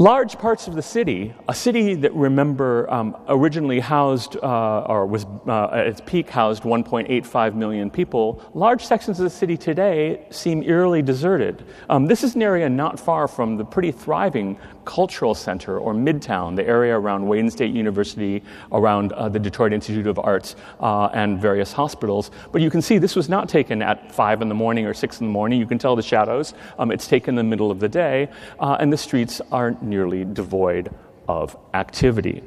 Large 0.00 0.38
parts 0.38 0.66
of 0.66 0.74
the 0.74 0.80
city, 0.80 1.34
a 1.46 1.52
city 1.52 1.92
that 1.94 2.14
remember 2.14 2.90
um, 2.90 3.14
originally 3.28 3.80
housed 3.80 4.34
uh, 4.42 4.80
or 4.88 5.04
was 5.04 5.26
uh, 5.46 5.68
at 5.74 5.86
its 5.86 6.00
peak 6.00 6.30
housed 6.30 6.62
1.85 6.62 7.54
million 7.54 7.90
people, 7.90 8.42
large 8.54 8.82
sections 8.82 9.20
of 9.20 9.24
the 9.24 9.28
city 9.28 9.58
today 9.58 10.24
seem 10.30 10.62
eerily 10.62 11.02
deserted. 11.02 11.66
Um, 11.90 12.06
this 12.06 12.24
is 12.24 12.34
an 12.34 12.40
area 12.40 12.66
not 12.66 12.98
far 12.98 13.28
from 13.28 13.58
the 13.58 13.64
pretty 13.66 13.92
thriving 13.92 14.58
cultural 14.84 15.34
center 15.34 15.78
or 15.78 15.94
Midtown, 15.94 16.56
the 16.56 16.66
area 16.66 16.98
around 16.98 17.26
Wayne 17.26 17.50
State 17.50 17.74
University, 17.74 18.42
around 18.72 19.12
uh, 19.12 19.28
the 19.28 19.38
Detroit 19.38 19.72
Institute 19.72 20.06
of 20.06 20.18
Arts, 20.18 20.56
uh, 20.80 21.06
and 21.12 21.40
various 21.40 21.72
hospitals. 21.72 22.30
But 22.52 22.62
you 22.62 22.70
can 22.70 22.82
see 22.82 22.98
this 22.98 23.16
was 23.16 23.28
not 23.28 23.48
taken 23.48 23.82
at 23.82 24.12
5 24.12 24.42
in 24.42 24.48
the 24.48 24.54
morning 24.54 24.86
or 24.86 24.94
6 24.94 25.20
in 25.20 25.26
the 25.26 25.32
morning. 25.32 25.58
You 25.60 25.66
can 25.66 25.78
tell 25.78 25.96
the 25.96 26.02
shadows. 26.02 26.54
Um, 26.78 26.90
it's 26.90 27.06
taken 27.06 27.30
in 27.30 27.36
the 27.36 27.44
middle 27.44 27.70
of 27.70 27.80
the 27.80 27.88
day, 27.88 28.28
uh, 28.58 28.76
and 28.80 28.92
the 28.92 28.98
streets 28.98 29.40
are 29.52 29.76
nearly 29.80 30.24
devoid 30.24 30.94
of 31.28 31.56
activity. 31.74 32.42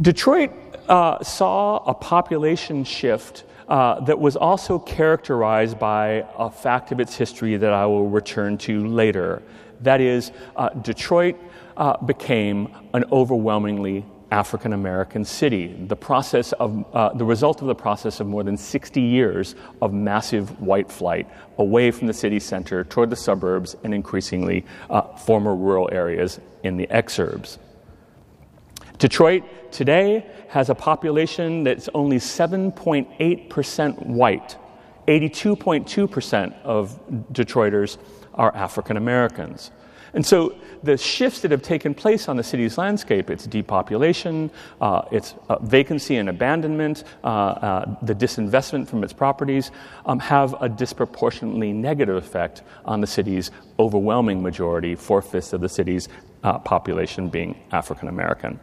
Detroit 0.00 0.52
uh, 0.88 1.22
saw 1.22 1.78
a 1.86 1.94
population 1.94 2.84
shift 2.84 3.44
uh, 3.68 4.00
that 4.00 4.18
was 4.18 4.36
also 4.36 4.78
characterized 4.78 5.78
by 5.78 6.24
a 6.38 6.50
fact 6.50 6.92
of 6.92 7.00
its 7.00 7.16
history 7.16 7.56
that 7.56 7.72
I 7.72 7.86
will 7.86 8.08
return 8.08 8.58
to 8.58 8.86
later. 8.86 9.42
That 9.80 10.00
is, 10.00 10.32
uh, 10.56 10.70
Detroit 10.70 11.36
uh, 11.76 11.96
became 11.98 12.68
an 12.94 13.04
overwhelmingly 13.10 14.04
African 14.30 14.72
American 14.72 15.24
city. 15.24 15.68
The 15.86 15.96
process 15.96 16.52
of 16.52 16.84
uh, 16.94 17.12
the 17.12 17.24
result 17.24 17.60
of 17.60 17.68
the 17.68 17.74
process 17.74 18.18
of 18.18 18.26
more 18.26 18.42
than 18.42 18.56
60 18.56 19.00
years 19.00 19.54
of 19.80 19.92
massive 19.92 20.60
white 20.60 20.90
flight 20.90 21.28
away 21.58 21.90
from 21.92 22.08
the 22.08 22.12
city 22.12 22.40
center 22.40 22.82
toward 22.84 23.10
the 23.10 23.16
suburbs 23.16 23.76
and 23.84 23.94
increasingly 23.94 24.64
uh, 24.90 25.02
former 25.02 25.54
rural 25.54 25.88
areas 25.92 26.40
in 26.64 26.76
the 26.76 26.88
exurbs. 26.88 27.58
Detroit 28.98 29.44
today 29.72 30.26
has 30.48 30.70
a 30.70 30.74
population 30.74 31.64
that's 31.64 31.88
only 31.94 32.18
7.8% 32.18 34.06
white. 34.06 34.56
82.2% 35.06 36.54
of 36.64 36.98
Detroiters 37.32 37.98
are 38.34 38.54
African 38.54 38.96
Americans. 38.96 39.70
And 40.14 40.24
so 40.24 40.56
the 40.82 40.96
shifts 40.96 41.40
that 41.40 41.50
have 41.50 41.62
taken 41.62 41.92
place 41.94 42.28
on 42.28 42.36
the 42.36 42.42
city's 42.42 42.78
landscape 42.78 43.28
its 43.28 43.46
depopulation, 43.46 44.50
uh, 44.80 45.02
its 45.10 45.34
uh, 45.48 45.58
vacancy 45.58 46.16
and 46.16 46.30
abandonment, 46.30 47.04
uh, 47.22 47.26
uh, 47.26 47.96
the 48.02 48.14
disinvestment 48.14 48.88
from 48.88 49.04
its 49.04 49.12
properties 49.12 49.70
um, 50.06 50.18
have 50.18 50.54
a 50.62 50.68
disproportionately 50.70 51.72
negative 51.72 52.16
effect 52.16 52.62
on 52.86 53.00
the 53.02 53.06
city's 53.06 53.50
overwhelming 53.78 54.42
majority, 54.42 54.94
four 54.94 55.20
fifths 55.20 55.52
of 55.52 55.60
the 55.60 55.68
city's 55.68 56.08
uh, 56.44 56.58
population 56.60 57.28
being 57.28 57.54
African 57.72 58.08
American. 58.08 58.58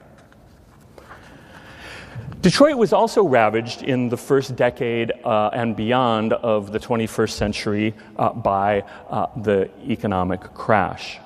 Detroit 2.42 2.78
was 2.78 2.92
also 2.92 3.24
ravaged 3.24 3.84
in 3.84 4.10
the 4.10 4.18
first 4.18 4.58
decade 4.58 5.14
uh, 5.24 5.50
and 5.54 5.78
beyond 5.78 6.34
of 6.34 6.74
the 6.74 6.80
21st 6.80 7.30
century 7.30 7.94
uh, 8.18 8.34
by 8.34 8.82
uh, 9.10 9.28
the 9.38 9.70
economic 9.90 10.42
crash. 10.54 11.20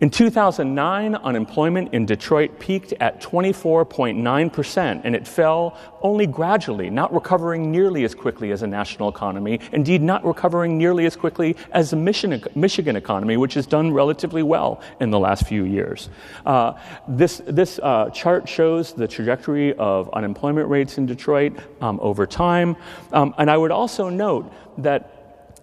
In 0.00 0.10
2009, 0.10 1.14
unemployment 1.14 1.94
in 1.94 2.04
Detroit 2.04 2.58
peaked 2.58 2.92
at 2.94 3.22
24.9%, 3.22 5.00
and 5.04 5.14
it 5.14 5.26
fell 5.26 5.78
only 6.02 6.26
gradually, 6.26 6.90
not 6.90 7.12
recovering 7.12 7.70
nearly 7.70 8.04
as 8.04 8.14
quickly 8.14 8.50
as 8.50 8.62
a 8.62 8.66
national 8.66 9.08
economy, 9.08 9.60
indeed, 9.72 10.02
not 10.02 10.24
recovering 10.24 10.76
nearly 10.76 11.06
as 11.06 11.16
quickly 11.16 11.56
as 11.72 11.90
the 11.90 11.96
Michigan 11.96 12.96
economy, 12.96 13.36
which 13.36 13.54
has 13.54 13.66
done 13.66 13.92
relatively 13.92 14.42
well 14.42 14.80
in 15.00 15.10
the 15.10 15.18
last 15.18 15.46
few 15.46 15.64
years. 15.64 16.10
Uh, 16.44 16.74
this 17.06 17.40
this 17.46 17.78
uh, 17.82 18.10
chart 18.10 18.48
shows 18.48 18.92
the 18.92 19.06
trajectory 19.06 19.74
of 19.74 20.12
unemployment 20.12 20.68
rates 20.68 20.98
in 20.98 21.06
Detroit 21.06 21.56
um, 21.80 22.00
over 22.02 22.26
time. 22.26 22.76
Um, 23.12 23.34
and 23.38 23.50
I 23.50 23.56
would 23.56 23.70
also 23.70 24.08
note 24.08 24.52
that 24.78 25.13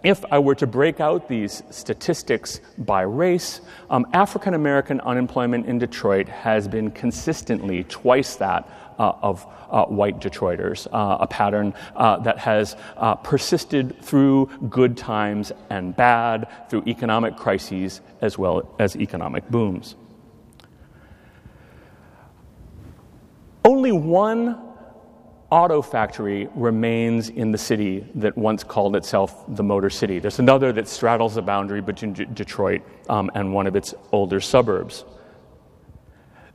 if 0.04 0.26
I 0.32 0.40
were 0.40 0.56
to 0.56 0.68
break 0.68 1.00
out 1.00 1.28
these 1.28 1.62
statistics 1.70 2.60
by 2.78 3.02
race, 3.02 3.62
um, 3.90 4.08
African 4.14 4.54
American 4.54 5.00
unemployment 5.02 5.68
in 5.68 5.78
Detroit 5.78 6.28
has 6.28 6.68
been 6.68 6.92
consistently 6.92 7.84
twice 7.84 8.36
that 8.38 8.68
uh, 8.98 9.14
of 9.22 9.46
uh, 9.70 9.86
white 9.86 10.20
Detroiters, 10.20 10.88
uh, 10.92 11.18
a 11.22 11.28
pattern 11.28 11.74
uh, 11.96 12.18
that 12.18 12.38
has 12.38 12.76
uh, 12.98 13.16
persisted 13.16 14.00
through 14.02 14.50
good 14.70 14.98
times 14.98 15.52
and 15.70 15.96
bad, 15.96 16.48
through 16.70 16.84
economic 16.88 17.36
crises 17.36 18.02
as 18.22 18.38
well 18.38 18.76
as 18.80 18.96
economic 18.96 19.48
booms. 19.50 19.96
Only 23.64 23.92
one 23.92 24.71
auto 25.52 25.82
factory 25.82 26.48
remains 26.56 27.30
in 27.30 27.52
the 27.52 27.58
city 27.58 28.08
that 28.16 28.36
once 28.38 28.64
called 28.64 28.96
itself 28.96 29.44
the 29.56 29.64
Motor 29.64 29.90
City. 29.90 30.18
There's 30.18 30.40
another 30.40 30.72
that 30.72 30.88
straddles 30.88 31.36
the 31.36 31.42
boundary 31.42 31.82
between 31.82 32.14
D- 32.14 32.26
Detroit 32.34 32.82
um, 33.10 33.30
and 33.36 33.54
one 33.54 33.68
of 33.68 33.76
its 33.76 33.94
older 34.14 34.40
suburbs. 34.40 35.04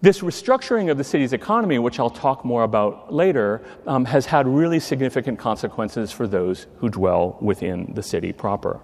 This 0.00 0.20
restructuring 0.20 0.90
of 0.90 0.98
the 0.98 1.04
city's 1.04 1.34
economy, 1.34 1.78
which 1.78 2.00
I'll 2.00 2.10
talk 2.10 2.44
more 2.44 2.62
about 2.62 3.12
later, 3.12 3.62
um, 3.86 4.06
has 4.06 4.24
had 4.26 4.48
really 4.48 4.80
significant 4.80 5.38
consequences 5.38 6.10
for 6.10 6.26
those 6.26 6.66
who 6.78 6.88
dwell 6.88 7.36
within 7.40 7.92
the 7.94 8.02
city 8.02 8.32
proper. 8.32 8.80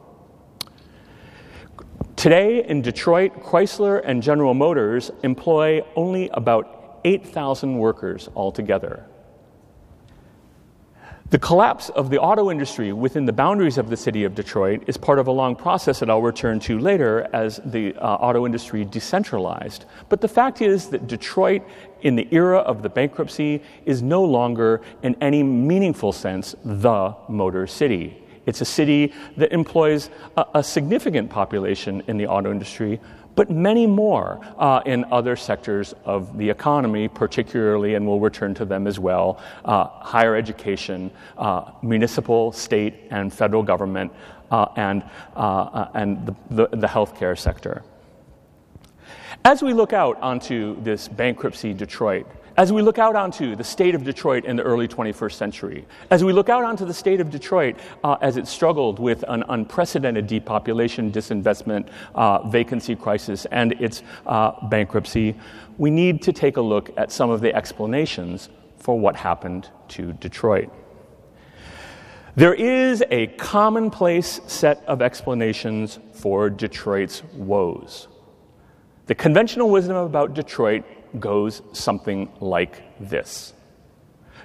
Today 2.17 2.65
in 2.65 2.83
Detroit, 2.83 3.43
Chrysler 3.43 4.03
and 4.05 4.23
General 4.23 4.53
Motors 4.53 5.11
employ 5.23 5.83
only 5.97 6.29
about 6.31 7.01
8,000 7.05 7.79
workers 7.79 8.29
altogether. 8.37 9.07
The 11.33 11.39
collapse 11.39 11.89
of 11.89 12.11
the 12.11 12.21
auto 12.21 12.51
industry 12.51 12.93
within 12.93 13.25
the 13.25 13.33
boundaries 13.33 13.79
of 13.79 13.89
the 13.89 13.97
city 13.97 14.25
of 14.25 14.35
Detroit 14.35 14.83
is 14.87 14.99
part 14.99 15.19
of 15.19 15.29
a 15.29 15.31
long 15.31 15.57
process 15.57 16.01
that 16.01 16.11
I'll 16.11 16.21
return 16.21 16.61
to 16.61 16.79
later 16.79 17.27
as 17.33 17.59
the 17.65 17.95
uh, 17.95 18.17
auto 18.17 18.45
industry 18.45 18.85
decentralized. 18.85 19.87
But 20.11 20.21
the 20.21 20.29
fact 20.29 20.61
is 20.61 20.91
that 20.91 21.07
Detroit, 21.07 21.63
in 22.03 22.17
the 22.17 22.29
era 22.33 22.59
of 22.59 22.83
the 22.83 22.91
bankruptcy, 22.91 23.63
is 23.87 24.03
no 24.03 24.23
longer, 24.23 24.83
in 25.03 25.17
any 25.23 25.43
meaningful 25.43 26.13
sense, 26.13 26.55
the 26.67 27.17
motor 27.31 27.67
city. 27.67 28.23
It's 28.45 28.61
a 28.61 28.67
city 28.67 29.15
that 29.39 29.55
employs 29.55 30.11
a, 30.37 30.45
a 30.57 30.63
significant 30.63 31.31
population 31.31 32.03
in 32.09 32.19
the 32.19 32.27
auto 32.27 32.53
industry, 32.53 33.01
but 33.35 33.51
many 33.51 33.87
more 33.87 34.41
uh, 34.59 34.83
in 34.85 35.05
other 35.11 35.37
sectors 35.37 35.95
of 36.05 36.37
the 36.37 36.49
economy, 36.49 37.09
particularly, 37.09 37.95
and 37.95 38.07
we'll 38.07 38.21
return 38.21 38.55
to 38.55 38.65
them 38.65 38.87
as 38.87 38.99
well 38.99 39.41
uh, 39.65 39.87
higher 39.87 40.37
education, 40.37 41.11
uh, 41.39 41.71
municipal, 41.83 42.53
state, 42.53 42.95
and 43.11 43.33
federal 43.33 43.63
government, 43.63 44.13
uh, 44.51 44.67
and, 44.77 45.03
uh, 45.35 45.39
uh, 45.39 45.91
and 45.95 46.27
the, 46.27 46.35
the, 46.51 46.77
the 46.77 46.87
healthcare 46.87 47.39
sector. 47.39 47.83
As 49.45 49.63
we 49.63 49.73
look 49.73 49.93
out 49.93 50.21
onto 50.21 50.81
this 50.83 51.09
bankruptcy 51.09 51.73
Detroit, 51.73 52.27
as 52.57 52.73
we 52.73 52.83
look 52.83 52.99
out 52.99 53.17
onto 53.17 53.57
the 53.57 53.65
state 53.65 53.95
of 53.95 54.05
Detroit 54.05 54.45
in 54.45 54.57
the 54.57 54.63
early 54.63 54.87
21st 54.87 55.33
century, 55.33 55.87
as 56.11 56.23
we 56.23 56.33
look 56.33 56.49
out 56.49 56.65
onto 56.65 56.85
the 56.85 56.95
state 56.95 57.21
of 57.21 57.31
Detroit 57.31 57.77
uh, 58.05 58.17
as 58.21 58.37
it 58.37 58.47
struggled 58.47 58.99
with 58.99 59.25
an 59.29 59.43
unprecedented 59.49 60.27
depopulation, 60.27 61.11
disinvestment, 61.11 61.89
uh, 62.15 62.47
vacancy 62.49 62.95
crisis, 62.95 63.47
and 63.47 63.73
its 63.81 64.03
uh, 64.27 64.53
bankruptcy, 64.69 65.35
we 65.79 65.91
need 65.91 66.21
to 66.23 66.33
take 66.33 66.59
a 66.59 66.61
look 66.61 66.91
at 66.97 67.11
some 67.11 67.31
of 67.31 67.41
the 67.41 67.55
explanations 67.55 68.51
for 68.77 68.99
what 68.99 69.17
happened 69.17 69.71
to 69.89 70.13
Detroit. 70.15 70.71
There 72.35 72.55
is 72.55 73.03
a 73.11 73.27
commonplace 73.27 74.41
set 74.47 74.83
of 74.87 75.03
explanations 75.03 75.99
for 76.13 76.49
Detroit's 76.51 77.23
woes. 77.35 78.09
The 79.07 79.15
conventional 79.15 79.69
wisdom 79.69 79.97
about 79.97 80.33
Detroit 80.35 80.85
goes 81.19 81.63
something 81.73 82.31
like 82.41 82.83
this. 83.01 83.53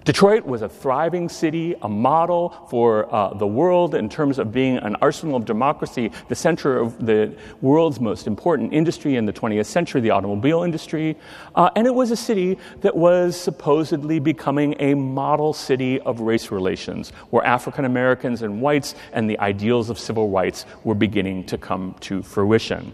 Detroit 0.08 0.46
was 0.46 0.62
a 0.62 0.70
thriving 0.70 1.28
city, 1.28 1.76
a 1.82 1.90
model 1.90 2.66
for 2.70 3.14
uh, 3.14 3.34
the 3.34 3.46
world 3.46 3.94
in 3.94 4.08
terms 4.08 4.40
of 4.40 4.54
being 4.54 4.78
an 4.78 4.96
arsenal 5.02 5.36
of 5.36 5.44
democracy, 5.44 6.14
the 6.30 6.36
center 6.36 6.78
of 6.78 7.06
the 7.06 7.36
world's 7.60 8.00
most 8.00 8.26
important 8.26 8.72
industry 8.72 9.18
in 9.18 9.26
the 9.26 9.34
20th 9.34 9.66
century, 9.66 10.00
the 10.00 10.12
automobile 10.12 10.64
industry. 10.64 11.18
Uh, 11.56 11.70
and 11.76 11.86
it 11.86 11.94
was 11.94 12.10
a 12.12 12.16
city 12.16 12.58
that 12.80 12.96
was 12.96 13.38
supposedly 13.38 14.18
becoming 14.18 14.76
a 14.80 14.94
model 14.94 15.52
city 15.52 16.00
of 16.00 16.22
race 16.22 16.52
relations, 16.52 17.10
where 17.30 17.46
African 17.46 17.84
Americans 17.84 18.44
and 18.44 18.62
whites 18.62 18.96
and 19.12 19.30
the 19.30 19.38
ideals 19.40 19.90
of 19.90 20.00
civil 20.00 20.30
rights 20.30 20.66
were 20.86 20.96
beginning 20.96 21.44
to 21.48 21.58
come 21.58 21.96
to 22.00 22.24
fruition. 22.24 22.94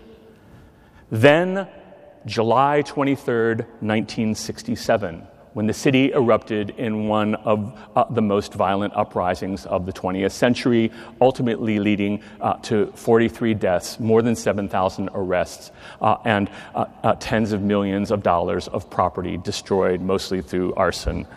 Then 1.11 1.67
July 2.25 2.81
23, 2.83 3.55
1967, 3.55 5.27
when 5.53 5.67
the 5.67 5.73
city 5.73 6.13
erupted 6.13 6.69
in 6.71 7.07
one 7.09 7.35
of 7.35 7.77
uh, 7.95 8.05
the 8.05 8.21
most 8.21 8.53
violent 8.53 8.93
uprisings 8.95 9.65
of 9.65 9.85
the 9.85 9.91
20th 9.91 10.31
century, 10.31 10.89
ultimately 11.19 11.79
leading 11.79 12.21
uh, 12.39 12.53
to 12.55 12.87
43 12.95 13.53
deaths, 13.55 13.99
more 13.99 14.21
than 14.21 14.37
7,000 14.37 15.09
arrests, 15.13 15.71
uh, 16.01 16.15
and 16.23 16.49
uh, 16.73 16.85
uh, 17.03 17.15
tens 17.19 17.51
of 17.51 17.61
millions 17.61 18.09
of 18.09 18.23
dollars 18.23 18.69
of 18.69 18.89
property 18.89 19.37
destroyed, 19.37 19.99
mostly 19.99 20.41
through 20.41 20.73
arson 20.75 21.27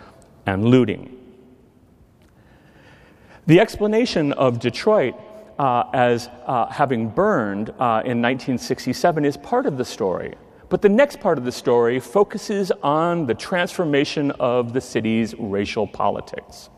and 0.46 0.64
looting. 0.64 1.12
The 3.46 3.58
explanation 3.58 4.32
of 4.32 4.60
Detroit 4.60 5.14
uh, 5.58 5.84
as 5.92 6.28
having 6.70 7.08
burned 7.08 7.70
in 7.70 8.22
1967 8.22 9.24
is 9.24 9.36
part 9.36 9.66
of 9.66 9.78
the 9.78 9.84
story. 9.84 10.34
But 10.68 10.82
the 10.82 10.88
next 10.88 11.20
part 11.20 11.38
of 11.38 11.44
the 11.44 11.52
story 11.52 12.00
focuses 12.00 12.72
on 12.82 13.26
the 13.26 13.34
transformation 13.34 14.32
of 14.32 14.72
the 14.72 14.80
city's 14.80 15.34
racial 15.38 15.86
politics. 15.86 16.70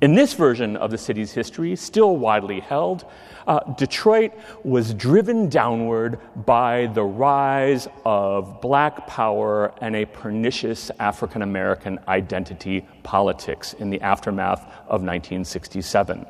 In 0.00 0.16
this 0.16 0.32
version 0.32 0.76
of 0.76 0.90
the 0.90 0.98
city's 0.98 1.30
history, 1.30 1.76
still 1.76 2.16
widely 2.16 2.58
held, 2.58 3.04
uh, 3.46 3.60
Detroit 3.74 4.32
was 4.64 4.92
driven 4.92 5.48
downward 5.48 6.18
by 6.44 6.86
the 6.94 7.04
rise 7.04 7.86
of 8.04 8.60
black 8.60 9.06
power 9.06 9.72
and 9.80 9.94
a 9.94 10.04
pernicious 10.06 10.90
African 10.98 11.42
American 11.42 12.00
identity 12.08 12.84
politics 13.04 13.74
in 13.74 13.90
the 13.90 14.00
aftermath 14.00 14.62
of 14.88 15.02
1967. 15.02 16.26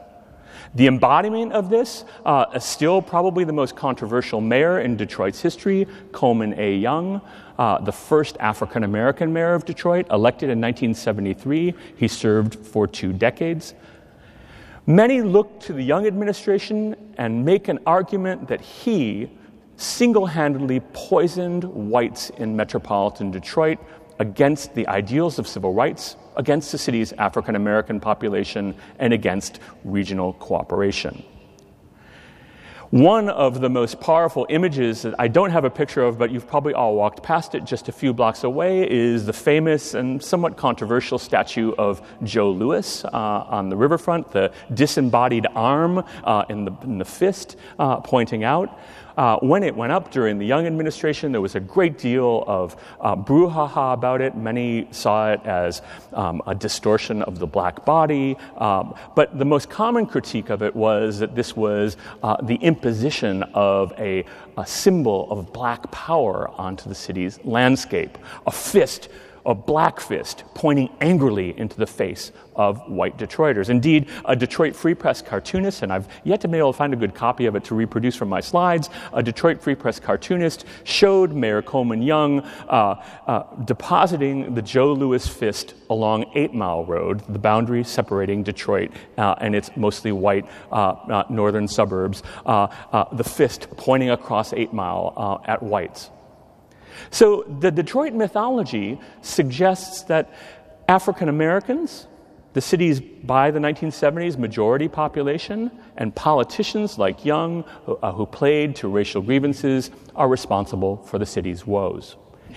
The 0.74 0.88
embodiment 0.88 1.52
of 1.52 1.70
this 1.70 2.04
uh, 2.24 2.46
is 2.52 2.64
still 2.64 3.00
probably 3.00 3.44
the 3.44 3.52
most 3.52 3.76
controversial 3.76 4.40
mayor 4.40 4.80
in 4.80 4.96
Detroit's 4.96 5.40
history, 5.40 5.86
Coleman 6.10 6.58
A. 6.58 6.74
Young, 6.76 7.20
uh, 7.58 7.78
the 7.78 7.92
first 7.92 8.36
African 8.40 8.82
American 8.82 9.32
mayor 9.32 9.54
of 9.54 9.64
Detroit, 9.64 10.06
elected 10.10 10.50
in 10.50 10.60
1973. 10.60 11.74
He 11.96 12.08
served 12.08 12.56
for 12.56 12.88
two 12.88 13.12
decades. 13.12 13.74
Many 14.86 15.22
look 15.22 15.60
to 15.60 15.72
the 15.72 15.82
Young 15.82 16.08
administration 16.08 16.96
and 17.18 17.44
make 17.44 17.68
an 17.68 17.78
argument 17.86 18.48
that 18.48 18.60
he 18.60 19.30
single 19.76 20.26
handedly 20.26 20.80
poisoned 20.92 21.62
whites 21.64 22.30
in 22.30 22.56
metropolitan 22.56 23.30
Detroit 23.30 23.78
against 24.18 24.74
the 24.74 24.86
ideals 24.88 25.38
of 25.38 25.46
civil 25.46 25.72
rights, 25.72 26.16
against 26.36 26.72
the 26.72 26.78
city's 26.78 27.12
African 27.14 27.56
American 27.56 28.00
population, 28.00 28.74
and 28.98 29.12
against 29.12 29.60
regional 29.84 30.32
cooperation. 30.34 31.24
One 32.94 33.28
of 33.28 33.60
the 33.60 33.68
most 33.68 34.00
powerful 34.00 34.46
images 34.50 35.02
that 35.02 35.16
I 35.18 35.26
don't 35.26 35.50
have 35.50 35.64
a 35.64 35.70
picture 35.70 36.04
of, 36.04 36.16
but 36.16 36.30
you've 36.30 36.46
probably 36.46 36.74
all 36.74 36.94
walked 36.94 37.24
past 37.24 37.56
it 37.56 37.64
just 37.64 37.88
a 37.88 37.92
few 37.92 38.12
blocks 38.12 38.44
away, 38.44 38.88
is 38.88 39.26
the 39.26 39.32
famous 39.32 39.94
and 39.94 40.22
somewhat 40.22 40.56
controversial 40.56 41.18
statue 41.18 41.72
of 41.76 42.06
Joe 42.22 42.52
Louis 42.52 43.04
uh, 43.04 43.08
on 43.10 43.68
the 43.68 43.76
riverfront, 43.76 44.30
the 44.30 44.52
disembodied 44.72 45.48
arm 45.56 46.04
uh, 46.22 46.44
in, 46.48 46.66
the, 46.66 46.72
in, 46.84 46.98
the, 46.98 47.04
fist 47.04 47.56
uh, 47.80 47.96
pointing 47.96 48.44
out. 48.44 48.78
Uh, 49.16 49.38
when 49.38 49.62
it 49.62 49.74
went 49.74 49.92
up 49.92 50.10
during 50.10 50.38
the 50.38 50.46
Young 50.46 50.66
administration, 50.66 51.32
there 51.32 51.40
was 51.40 51.54
a 51.54 51.60
great 51.60 51.98
deal 51.98 52.44
of 52.46 52.76
uh, 53.00 53.14
brouhaha 53.14 53.94
about 53.94 54.20
it. 54.20 54.36
Many 54.36 54.88
saw 54.90 55.32
it 55.32 55.40
as 55.44 55.82
um, 56.12 56.42
a 56.46 56.54
distortion 56.54 57.22
of 57.22 57.38
the 57.38 57.46
black 57.46 57.84
body. 57.84 58.36
Um, 58.58 58.94
but 59.14 59.38
the 59.38 59.44
most 59.44 59.70
common 59.70 60.06
critique 60.06 60.50
of 60.50 60.62
it 60.62 60.74
was 60.74 61.18
that 61.20 61.34
this 61.34 61.56
was 61.56 61.96
uh, 62.22 62.36
the 62.42 62.56
imposition 62.56 63.42
of 63.54 63.92
a, 63.98 64.24
a 64.56 64.66
symbol 64.66 65.30
of 65.30 65.52
black 65.52 65.90
power 65.90 66.50
onto 66.58 66.88
the 66.88 66.94
city's 66.94 67.38
landscape, 67.44 68.18
a 68.46 68.52
fist 68.52 69.08
a 69.46 69.54
black 69.54 70.00
fist 70.00 70.44
pointing 70.54 70.88
angrily 71.00 71.58
into 71.58 71.76
the 71.76 71.86
face 71.86 72.32
of 72.56 72.88
white 72.88 73.18
Detroiters. 73.18 73.68
Indeed, 73.68 74.08
a 74.24 74.36
Detroit 74.36 74.74
Free 74.74 74.94
Press 74.94 75.20
cartoonist, 75.20 75.82
and 75.82 75.92
I've 75.92 76.08
yet 76.24 76.40
to 76.42 76.48
be 76.48 76.58
able 76.58 76.72
to 76.72 76.76
find 76.76 76.92
a 76.92 76.96
good 76.96 77.14
copy 77.14 77.46
of 77.46 77.56
it 77.56 77.64
to 77.64 77.74
reproduce 77.74 78.16
from 78.16 78.28
my 78.28 78.40
slides, 78.40 78.90
a 79.12 79.22
Detroit 79.22 79.60
Free 79.60 79.74
Press 79.74 80.00
cartoonist 80.00 80.64
showed 80.84 81.32
Mayor 81.32 81.62
Coleman 81.62 82.02
Young 82.02 82.40
uh, 82.40 83.02
uh, 83.26 83.42
depositing 83.64 84.54
the 84.54 84.62
Joe 84.62 84.92
Louis 84.92 85.26
fist 85.26 85.74
along 85.90 86.30
Eight 86.34 86.54
Mile 86.54 86.84
Road, 86.84 87.22
the 87.28 87.38
boundary 87.38 87.84
separating 87.84 88.42
Detroit 88.42 88.90
uh, 89.18 89.34
and 89.40 89.54
its 89.54 89.70
mostly 89.76 90.12
white 90.12 90.46
uh, 90.70 90.74
uh, 90.74 91.24
northern 91.28 91.68
suburbs, 91.68 92.22
uh, 92.46 92.66
the 93.12 93.24
fist 93.24 93.68
pointing 93.76 94.10
across 94.10 94.52
Eight 94.52 94.72
Mile 94.72 95.42
at 95.46 95.62
whites. 95.62 96.10
So 97.10 97.42
the 97.60 97.70
Detroit 97.70 98.12
mythology 98.12 99.00
suggests 99.22 100.02
that 100.04 100.32
African 100.88 101.28
Americans, 101.28 102.06
the 102.52 102.60
city's 102.60 103.00
by 103.00 103.50
the 103.50 103.58
1970s 103.58 104.38
majority 104.38 104.88
population, 104.88 105.70
and 105.96 106.14
politicians 106.14 106.98
like 106.98 107.24
Young, 107.24 107.64
who, 107.86 107.96
uh, 107.96 108.12
who 108.12 108.26
played 108.26 108.76
to 108.76 108.88
racial 108.88 109.22
grievances, 109.22 109.90
are 110.14 110.28
responsible 110.28 110.98
for 110.98 111.18
the 111.18 111.26
city's 111.26 111.66
woes. 111.66 112.16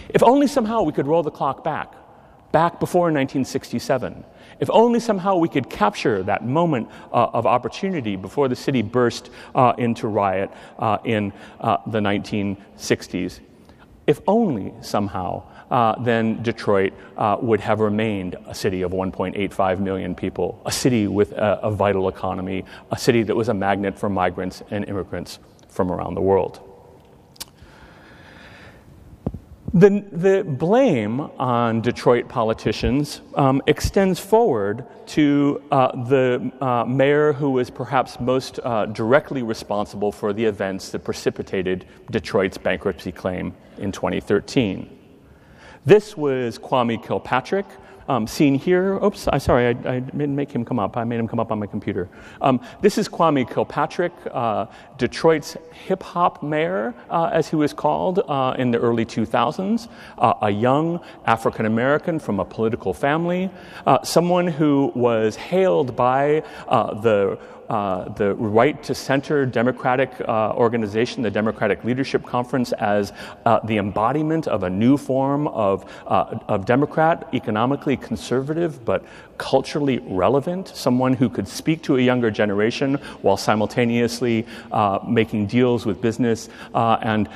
If 0.09 0.23
only 0.23 0.47
somehow 0.47 0.83
we 0.83 0.93
could 0.93 1.07
roll 1.07 1.23
the 1.23 1.31
clock 1.31 1.63
back, 1.63 1.93
back 2.51 2.79
before 2.79 3.03
1967. 3.03 4.23
If 4.59 4.69
only 4.71 4.99
somehow 4.99 5.35
we 5.35 5.49
could 5.49 5.69
capture 5.69 6.23
that 6.23 6.45
moment 6.45 6.89
uh, 7.11 7.27
of 7.33 7.45
opportunity 7.45 8.15
before 8.15 8.47
the 8.47 8.55
city 8.55 8.81
burst 8.81 9.29
uh, 9.53 9.73
into 9.77 10.07
riot 10.07 10.51
uh, 10.79 10.97
in 11.03 11.33
uh, 11.59 11.77
the 11.87 11.99
1960s. 11.99 13.39
If 14.07 14.21
only 14.25 14.73
somehow 14.81 15.43
uh, 15.69 16.01
then 16.01 16.41
Detroit 16.43 16.93
uh, 17.17 17.37
would 17.41 17.59
have 17.59 17.81
remained 17.81 18.37
a 18.45 18.55
city 18.55 18.81
of 18.81 18.91
1.85 18.91 19.79
million 19.79 20.15
people, 20.15 20.61
a 20.65 20.71
city 20.71 21.07
with 21.07 21.33
a, 21.33 21.59
a, 21.61 21.71
vital 21.71 22.07
economy, 22.07 22.63
a 22.91 22.97
city 22.97 23.21
that 23.23 23.35
was 23.35 23.49
a 23.49 23.53
magnet 23.53 23.99
for 23.99 24.09
migrants 24.09 24.63
and 24.71 24.87
immigrants 24.87 25.39
from 25.67 25.91
around 25.91 26.15
the 26.15 26.21
world. 26.21 26.66
The, 29.73 30.05
the 30.13 30.45
blame 30.45 31.19
on 31.19 31.81
Detroit 31.81 32.29
politicians 32.29 33.19
um, 33.35 33.61
extends 33.67 34.17
forward 34.17 34.85
to 35.07 35.61
uh, 35.71 36.05
the 36.05 36.51
uh, 36.61 36.85
mayor 36.85 37.33
who 37.33 37.51
was 37.51 37.69
perhaps 37.69 38.17
most 38.21 38.61
uh, 38.63 38.85
directly 38.85 39.43
responsible 39.43 40.13
for 40.13 40.31
the 40.31 40.45
events 40.45 40.89
that 40.91 40.99
precipitated 40.99 41.85
Detroit's 42.11 42.57
bankruptcy 42.57 43.11
claim 43.11 43.53
in 43.77 43.91
2013. 43.91 44.97
This 45.85 46.15
was 46.15 46.57
Kwame 46.57 47.05
Kilpatrick, 47.05 47.65
Um, 48.07 48.25
seen 48.25 48.55
here, 48.55 49.03
oops, 49.03 49.27
I, 49.27 49.37
sorry, 49.37 49.67
I, 49.67 49.69
I, 49.69 49.99
didn't 49.99 50.35
make 50.35 50.51
him 50.51 50.63
come 50.63 50.79
up. 50.79 50.95
I 50.95 51.03
made 51.03 51.19
him 51.19 51.27
come 51.27 51.39
up 51.39 51.51
on 51.51 51.59
my 51.59 51.67
computer. 51.67 52.07
Um, 52.41 52.61
this 52.79 52.97
is 52.97 53.09
Kwame 53.09 53.49
Kilpatrick, 53.49 54.13
uh, 54.31 54.67
Detroit's 54.97 55.57
hip 55.73 56.03
hop 56.03 56.41
mayor, 56.41 56.93
uh, 57.09 57.29
as 57.33 57.49
he 57.49 57.57
was 57.57 57.73
called 57.73 58.19
uh, 58.27 58.55
in 58.57 58.71
the 58.71 58.79
early 58.79 59.05
2000s, 59.05 59.89
uh, 60.17 60.33
a 60.41 60.49
young 60.49 61.01
African 61.25 61.65
American 61.65 62.17
from 62.17 62.39
a 62.39 62.45
political 62.45 62.93
family, 62.93 63.49
uh, 63.85 64.01
someone 64.03 64.47
who 64.47 64.91
was 64.95 65.35
hailed 65.35 65.95
by 65.95 66.43
uh, 66.69 66.93
the 67.01 67.37
uh, 67.69 68.09
the 68.09 68.33
right 68.35 68.81
to 68.83 68.95
center 68.95 69.45
Democratic 69.45 70.11
uh, 70.21 70.53
organization, 70.55 71.23
the 71.23 71.31
Democratic 71.31 71.83
Leadership 71.83 72.25
Conference, 72.25 72.71
as 72.73 73.13
uh, 73.45 73.59
the 73.65 73.77
embodiment 73.77 74.47
of 74.47 74.63
a 74.63 74.69
new 74.69 74.97
form 74.97 75.47
of, 75.49 75.85
uh, 76.07 76.39
of 76.47 76.65
Democrat, 76.65 77.27
economically 77.33 77.97
conservative 77.97 78.83
but 78.85 79.03
culturally 79.37 79.99
relevant, 80.07 80.69
someone 80.69 81.13
who 81.13 81.29
could 81.29 81.47
speak 81.47 81.81
to 81.83 81.97
a 81.97 82.01
younger 82.01 82.31
generation 82.31 82.95
while 83.21 83.37
simultaneously 83.37 84.45
uh, 84.71 84.99
making 85.07 85.45
deals 85.45 85.85
with 85.85 86.01
business 86.01 86.49
and 86.73 87.29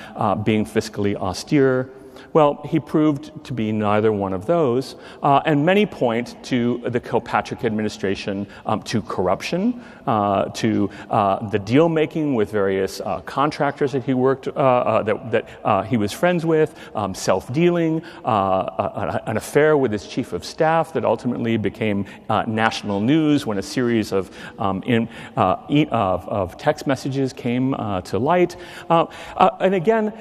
being 0.43 0.65
fiscally 0.65 1.15
austere. 1.15 1.89
Well, 2.33 2.61
he 2.65 2.79
proved 2.79 3.43
to 3.45 3.53
be 3.53 3.71
neither 3.73 4.11
one 4.11 4.31
of 4.31 4.45
those, 4.45 4.95
uh, 5.21 5.41
and 5.45 5.65
many 5.65 5.85
point 5.85 6.41
to 6.45 6.81
the 6.85 6.99
Kilpatrick 6.99 7.65
administration 7.65 8.47
um, 8.65 8.81
to 8.83 9.01
corruption, 9.01 9.83
uh, 10.07 10.45
to 10.45 10.89
uh, 11.09 11.49
the 11.49 11.59
deal 11.59 11.89
making 11.89 12.35
with 12.35 12.49
various 12.49 13.01
uh, 13.01 13.19
contractors 13.21 13.91
that 13.91 14.03
he 14.03 14.13
worked, 14.13 14.47
uh, 14.47 14.51
uh, 14.51 15.03
that, 15.03 15.31
that 15.31 15.87
he 15.87 15.97
was 15.97 16.13
friends 16.13 16.45
with, 16.45 16.73
um, 16.95 17.13
self 17.13 17.51
dealing, 17.51 18.01
an 18.23 19.37
affair 19.37 19.77
with 19.77 19.91
his 19.91 20.07
chief 20.07 20.31
of 20.31 20.45
staff 20.45 20.93
that 20.93 21.03
ultimately 21.03 21.57
became 21.57 22.05
national 22.47 23.01
news 23.01 23.45
when 23.45 23.57
a 23.57 23.61
series 23.61 24.11
of, 24.13 24.35
um, 24.57 24.81
in, 24.83 25.07
of, 25.35 26.27
of, 26.29 26.57
text 26.57 26.87
messages 26.87 27.33
came 27.33 27.75
to 28.05 28.17
light. 28.17 28.55
and 28.89 29.75
again, 29.75 30.13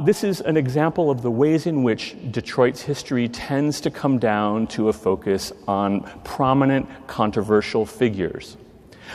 this 0.00 0.24
is 0.24 0.40
an 0.40 0.56
example 0.56 1.10
of 1.10 1.20
the 1.22 1.30
ways 1.42 1.66
in 1.66 1.82
which 1.82 2.14
Detroit's 2.30 2.82
history 2.82 3.28
tends 3.28 3.80
to 3.80 3.90
come 3.90 4.16
down 4.20 4.64
to 4.64 4.88
a 4.88 4.92
focus 4.92 5.52
on 5.66 6.08
prominent, 6.22 6.86
controversial 7.08 7.84
figures. 7.84 8.56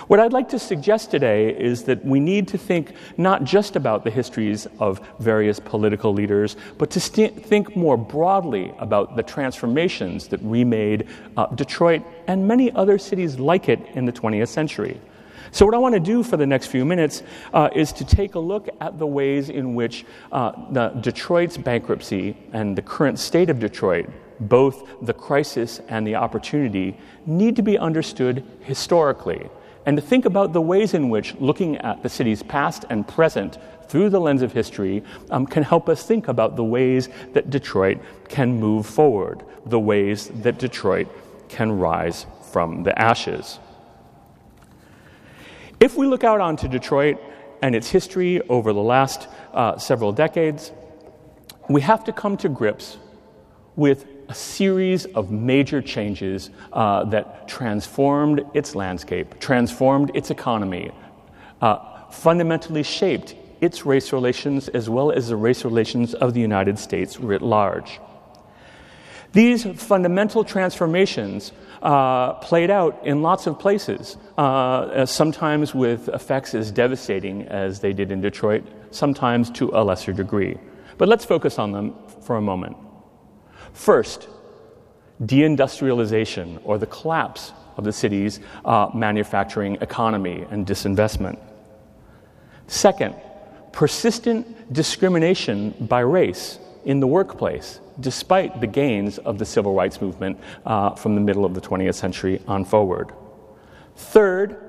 What 0.07 0.19
I'd 0.19 0.33
like 0.33 0.49
to 0.49 0.59
suggest 0.59 1.09
today 1.09 1.57
is 1.57 1.85
that 1.85 2.03
we 2.03 2.19
need 2.19 2.49
to 2.49 2.57
think 2.57 2.91
not 3.15 3.45
just 3.45 3.77
about 3.77 4.03
the 4.03 4.11
histories 4.11 4.67
of 4.77 4.99
various 5.19 5.57
political 5.61 6.11
leaders, 6.11 6.57
but 6.77 6.89
to 6.89 6.99
st- 6.99 7.45
think 7.45 7.77
more 7.77 7.95
broadly 7.95 8.73
about 8.77 9.15
the 9.15 9.23
transformations 9.23 10.27
that 10.27 10.41
remade 10.43 11.07
uh, 11.37 11.45
Detroit 11.55 12.01
and 12.27 12.45
many 12.45 12.69
other 12.73 12.97
cities 12.97 13.39
like 13.39 13.69
it 13.69 13.79
in 13.93 14.03
the 14.03 14.11
20th 14.11 14.49
century. 14.49 14.99
So, 15.57 15.65
what 15.65 15.73
I 15.73 15.79
want 15.79 15.95
to 15.95 15.99
do 15.99 16.21
for 16.21 16.37
the 16.37 16.45
next 16.45 16.67
few 16.67 16.85
minutes 16.85 17.23
uh, 17.51 17.69
is 17.73 17.91
to 17.93 18.05
take 18.05 18.35
a 18.35 18.39
look 18.39 18.69
at 18.79 18.99
the 18.99 19.07
ways 19.07 19.49
in 19.49 19.73
which 19.73 20.05
uh, 20.31 20.51
Detroit's 21.01 21.57
bankruptcy 21.57 22.37
and 22.53 22.77
the 22.77 22.83
current 22.83 23.17
state 23.17 23.49
of 23.49 23.59
Detroit, 23.59 24.07
both 24.39 24.87
the 25.01 25.15
crisis 25.15 25.81
and 25.87 26.05
the 26.05 26.13
opportunity, 26.13 26.95
need 27.25 27.55
to 27.55 27.63
be 27.63 27.75
understood 27.75 28.45
historically, 28.61 29.49
and 29.87 29.97
to 29.97 30.03
think 30.03 30.25
about 30.25 30.53
the 30.53 30.61
ways 30.61 30.93
in 30.93 31.09
which 31.09 31.33
looking 31.39 31.77
at 31.77 32.03
the 32.03 32.09
city's 32.09 32.43
past 32.43 32.85
and 32.91 33.07
present 33.07 33.57
through 33.87 34.11
the 34.11 34.21
lens 34.21 34.43
of 34.43 34.53
history 34.53 35.03
um, 35.31 35.47
can 35.47 35.63
help 35.63 35.89
us 35.89 36.05
think 36.05 36.27
about 36.27 36.55
the 36.55 36.63
ways 36.63 37.09
that 37.33 37.49
Detroit 37.49 37.97
can 38.29 38.59
move 38.59 38.85
forward, 38.85 39.41
the 39.65 39.79
ways 39.79 40.29
that 40.43 40.59
Detroit 40.59 41.07
can 41.49 41.71
rise 41.71 42.27
from 42.51 42.83
the 42.83 43.01
ashes. 43.01 43.57
If 45.79 45.95
we 45.95 46.07
look 46.07 46.23
out 46.23 46.41
onto 46.41 46.67
Detroit 46.67 47.19
and 47.61 47.75
its 47.75 47.89
history 47.89 48.41
over 48.49 48.73
the 48.73 48.81
last 48.81 49.27
uh, 49.53 49.77
several 49.77 50.11
decades, 50.11 50.71
we 51.69 51.81
have 51.81 52.03
to 52.05 52.13
come 52.13 52.35
to 52.37 52.49
grips 52.49 52.97
with 53.75 54.07
a 54.27 54.33
series 54.33 55.05
of 55.05 55.29
major 55.29 55.81
changes 55.81 56.49
uh, 56.73 57.03
that 57.05 57.47
transformed 57.47 58.43
its 58.55 58.73
landscape, 58.73 59.39
transformed 59.39 60.11
its 60.15 60.31
economy, 60.31 60.89
uh, 61.61 62.07
fundamentally 62.09 62.83
shaped 62.83 63.35
its 63.61 63.85
race 63.85 64.11
relations 64.11 64.69
as 64.69 64.89
well 64.89 65.11
as 65.11 65.27
the 65.29 65.35
race 65.35 65.63
relations 65.63 66.15
of 66.15 66.33
the 66.33 66.41
United 66.41 66.79
States 66.79 67.19
writ 67.19 67.43
large. 67.43 67.99
These 69.33 69.63
fundamental 69.63 70.43
transformations 70.43 71.51
uh, 71.81 72.33
played 72.33 72.69
out 72.69 73.05
in 73.05 73.21
lots 73.21 73.47
of 73.47 73.59
places, 73.59 74.17
uh, 74.37 75.05
sometimes 75.05 75.75
with 75.75 76.09
effects 76.09 76.53
as 76.55 76.71
devastating 76.71 77.43
as 77.43 77.79
they 77.79 77.93
did 77.93 78.11
in 78.11 78.21
Detroit, 78.21 78.63
sometimes 78.91 79.49
to 79.51 79.69
a 79.73 79.83
lesser 79.83 80.13
degree. 80.13 80.57
But 80.97 81.07
let's 81.07 81.25
focus 81.25 81.59
on 81.59 81.71
them 81.71 81.95
for 82.21 82.37
a 82.37 82.41
moment. 82.41 82.77
First, 83.73 84.27
deindustrialization 85.21 86.59
or 86.63 86.77
the 86.77 86.87
collapse 86.87 87.53
of 87.77 87.83
the 87.83 87.93
city's 87.93 88.39
uh, 88.65 88.89
manufacturing 88.93 89.75
economy 89.81 90.45
and 90.49 90.65
disinvestment. 90.65 91.39
Second, 92.67 93.15
persistent 93.71 94.73
discrimination 94.73 95.75
by 95.81 95.99
race 95.99 96.59
in 96.85 96.99
the 96.99 97.07
workplace 97.07 97.79
despite 97.99 98.61
the 98.61 98.67
gains 98.67 99.17
of 99.19 99.37
the 99.37 99.45
civil 99.45 99.73
rights 99.73 100.01
movement 100.01 100.39
uh, 100.65 100.91
from 100.91 101.15
the 101.15 101.21
middle 101.21 101.45
of 101.45 101.53
the 101.53 101.61
20th 101.61 101.95
century 101.95 102.41
on 102.47 102.63
forward. 102.65 103.11
Third, 103.95 104.67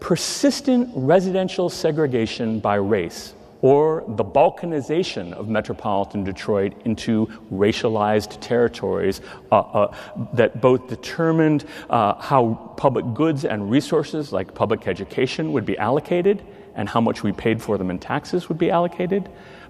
persistent 0.00 0.90
residential 0.94 1.68
segregation 1.68 2.60
by 2.60 2.76
race, 2.76 3.34
or 3.62 4.04
the 4.06 4.24
balkanization 4.24 5.32
of 5.32 5.48
metropolitan 5.48 6.22
Detroit 6.22 6.74
into 6.84 7.26
racialized 7.52 8.40
territories 8.40 9.20
uh, 9.50 9.58
uh, 9.58 9.96
that 10.34 10.60
both 10.60 10.88
determined 10.88 11.64
uh, 11.90 12.14
how 12.20 12.72
public 12.76 13.14
goods 13.14 13.44
and 13.44 13.70
resources 13.70 14.32
like 14.32 14.54
public 14.54 14.86
education 14.86 15.52
would 15.52 15.64
be 15.64 15.76
allocated 15.78 16.44
and 16.76 16.88
how 16.88 17.00
much 17.00 17.24
we 17.24 17.32
paid 17.32 17.60
for 17.60 17.76
them 17.76 17.90
in 17.90 17.98
taxes 17.98 18.48
would 18.48 18.58
be 18.58 18.70
allocated, 18.70 19.28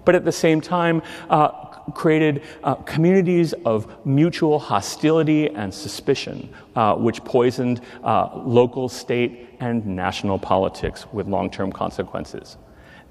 but 0.09 0.15
at 0.15 0.25
the 0.25 0.31
same 0.31 0.59
time, 0.59 1.03
uh, 1.29 1.49
created 1.91 2.41
uh, 2.63 2.73
communities 2.73 3.53
of 3.63 3.95
mutual 4.07 4.57
hostility 4.57 5.47
and 5.51 5.71
suspicion, 5.71 6.51
uh, 6.75 6.95
which 6.95 7.23
poisoned 7.23 7.79
uh, 8.03 8.35
local, 8.37 8.89
state, 8.89 9.49
and 9.59 9.85
national 9.85 10.39
politics 10.39 11.05
with 11.13 11.27
long 11.27 11.47
term 11.51 11.71
consequences. 11.71 12.57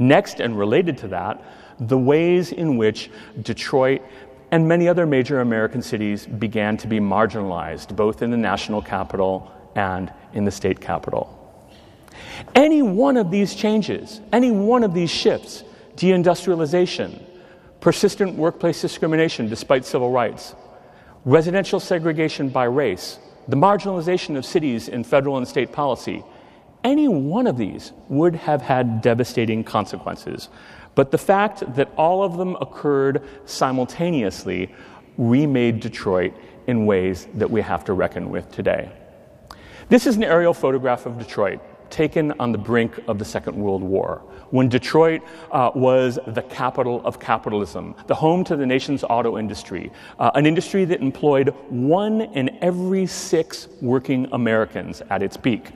Next, 0.01 0.41
and 0.41 0.59
related 0.59 0.99
to 0.99 1.07
that, 1.07 1.41
the 1.79 1.97
ways 1.97 2.51
in 2.51 2.77
which 2.77 3.13
Detroit 3.43 4.03
and 4.51 4.67
many 4.67 4.89
other 4.89 5.07
major 5.07 5.41
American 5.41 5.83
cities 5.83 6.27
began 6.27 6.77
to 6.79 6.89
be 6.89 6.99
marginalized, 6.99 7.95
both 7.95 8.23
in 8.23 8.33
the 8.33 8.37
national 8.37 8.83
capital 8.83 9.53
and 9.77 10.13
in 10.33 10.45
the 10.45 10.51
state 10.51 10.81
capital. 10.81 11.33
Any 12.57 12.83
one 12.83 13.17
of 13.17 13.31
these 13.31 13.55
changes, 13.55 14.21
any 14.33 14.51
one 14.51 14.83
of 14.83 14.95
these 14.95 15.13
shifts, 15.13 15.63
deindustrialization, 15.99 17.21
persistent 17.81 18.37
workplace 18.37 18.81
discrimination 18.81 19.49
despite 19.49 19.85
civil 19.85 20.11
rights, 20.11 20.55
residential 21.25 21.81
segregation 21.81 22.49
by 22.49 22.65
race, 22.65 23.19
the 23.49 23.57
marginalization 23.57 24.37
of 24.37 24.47
cities 24.47 24.89
in 24.89 25.03
federal 25.03 25.37
and 25.37 25.49
state 25.49 25.73
policy, 25.73 26.23
any 26.85 27.09
one 27.09 27.49
of 27.49 27.59
these 27.59 27.93
would 28.09 28.37
have 28.37 28.63
had 28.63 29.03
devastating 29.03 29.65
consequences. 29.65 30.49
But 30.95 31.11
the 31.11 31.19
fact 31.19 31.75
that 31.75 31.91
all 31.97 32.23
of 32.23 32.37
them 32.37 32.57
occurred 32.61 33.23
simultaneously 33.45 34.73
remade 35.17 35.81
Detroit 35.81 36.33
in 36.69 36.87
ways 36.87 37.27
that 37.35 37.51
we 37.51 37.61
have 37.63 37.85
to 37.87 37.93
reckon 37.93 38.31
with 38.31 38.51
today. 38.53 38.93
This 39.89 40.07
is 40.07 40.17
an 40.17 40.25
aerial 40.25 40.55
photograph 40.55 41.07
of 41.07 41.19
Detroit 41.19 41.61
taken 41.91 42.33
on 42.39 42.53
the 42.53 42.59
brink 42.59 43.01
of 43.09 43.19
the 43.19 43.25
Second 43.25 43.57
World 43.57 43.83
War, 43.83 44.23
when 44.51 44.69
Detroit 44.69 45.23
uh, 45.53 45.71
was 45.75 46.19
the 46.27 46.43
capital 46.43 47.01
of 47.05 47.21
capitalism, 47.21 47.95
the 48.07 48.15
home 48.15 48.45
to 48.45 48.57
the 48.57 48.67
nation's 48.67 49.05
auto 49.05 49.39
industry, 49.39 49.91
uh, 50.19 50.31
an 50.35 50.47
industry 50.47 50.85
that 50.85 51.01
employed 51.01 51.55
one 51.69 52.23
in 52.23 52.57
every 52.63 53.07
six 53.07 53.69
working 53.81 54.29
Americans 54.33 55.03
at 55.11 55.23
its 55.23 55.37
peak. 55.37 55.73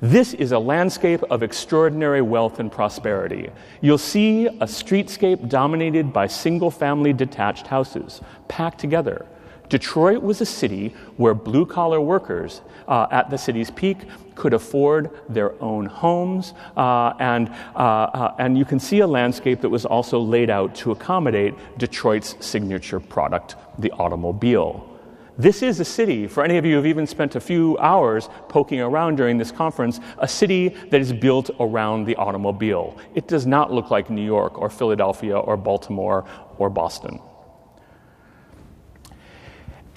This 0.00 0.32
is 0.34 0.52
a 0.52 0.58
landscape 0.58 1.24
of 1.24 1.42
extraordinary 1.42 2.22
wealth 2.22 2.60
and 2.60 2.70
prosperity. 2.70 3.50
You'll 3.80 3.98
see 3.98 4.46
a 4.46 4.66
streetscape 4.66 5.48
dominated 5.48 6.12
by 6.12 6.28
single 6.28 6.70
family 6.70 7.12
detached 7.12 7.66
houses, 7.66 8.20
packed 8.46 8.78
together. 8.78 9.26
Detroit 9.68 10.22
was 10.22 10.40
a 10.40 10.46
city 10.46 10.94
where 11.16 11.34
blue 11.34 11.66
collar 11.66 12.00
workers 12.00 12.62
uh, 12.86 13.06
at 13.10 13.28
the 13.28 13.36
city's 13.36 13.70
peak 13.70 13.98
could 14.34 14.54
afford 14.54 15.10
their 15.28 15.60
own 15.62 15.84
homes, 15.86 16.54
uh, 16.76 17.12
and, 17.18 17.48
uh, 17.74 17.78
uh, 17.78 18.34
and 18.38 18.56
you 18.56 18.64
can 18.64 18.78
see 18.78 19.00
a 19.00 19.06
landscape 19.06 19.60
that 19.60 19.68
was 19.68 19.84
also 19.84 20.20
laid 20.20 20.48
out 20.48 20.74
to 20.76 20.92
accommodate 20.92 21.54
Detroit's 21.76 22.36
signature 22.40 23.00
product, 23.00 23.56
the 23.78 23.90
automobile. 23.92 24.88
This 25.36 25.62
is 25.62 25.78
a 25.78 25.84
city, 25.84 26.26
for 26.26 26.42
any 26.42 26.56
of 26.56 26.64
you 26.64 26.72
who 26.72 26.76
have 26.78 26.86
even 26.86 27.06
spent 27.06 27.36
a 27.36 27.40
few 27.40 27.78
hours 27.78 28.28
poking 28.48 28.80
around 28.80 29.16
during 29.16 29.38
this 29.38 29.52
conference, 29.52 30.00
a 30.18 30.26
city 30.26 30.70
that 30.90 31.00
is 31.00 31.12
built 31.12 31.50
around 31.60 32.06
the 32.06 32.16
automobile. 32.16 32.96
It 33.14 33.28
does 33.28 33.46
not 33.46 33.72
look 33.72 33.90
like 33.90 34.10
New 34.10 34.24
York 34.24 34.58
or 34.58 34.68
Philadelphia 34.68 35.38
or 35.38 35.56
Baltimore 35.56 36.24
or 36.58 36.70
Boston. 36.70 37.20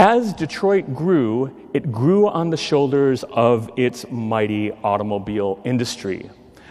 As 0.02 0.34
Detroit 0.34 0.96
grew, 0.96 1.70
it 1.76 1.92
grew 1.92 2.28
on 2.28 2.50
the 2.50 2.58
shoulders 2.58 3.24
of 3.34 3.70
its 3.78 4.04
mighty 4.10 4.72
automobile 4.84 5.62
industry. 5.64 6.28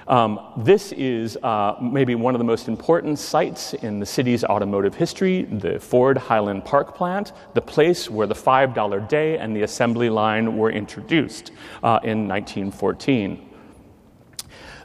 Um, 0.09 0.41
this 0.57 0.91
is 0.91 1.37
uh, 1.37 1.77
maybe 1.81 2.17
one 2.17 2.35
of 2.35 2.41
the 2.41 2.45
most 2.45 2.67
important 2.67 3.21
sites 3.21 3.73
in 3.73 4.01
the 4.01 4.05
city's 4.05 4.43
automotive 4.43 4.97
history 4.97 5.43
the 5.45 5.79
Ford 5.79 6.19
Highland 6.19 6.65
Park 6.65 6.97
plant, 6.97 7.31
the 7.55 7.61
place 7.61 8.11
where 8.11 8.27
the 8.27 8.35
$5 8.35 9.09
day 9.09 9.39
and 9.39 9.55
the 9.55 9.63
assembly 9.63 10.11
line 10.11 10.57
were 10.57 10.73
introduced 10.73 11.53
uh, 11.85 12.01
in 12.03 12.27
1914. 12.27 13.50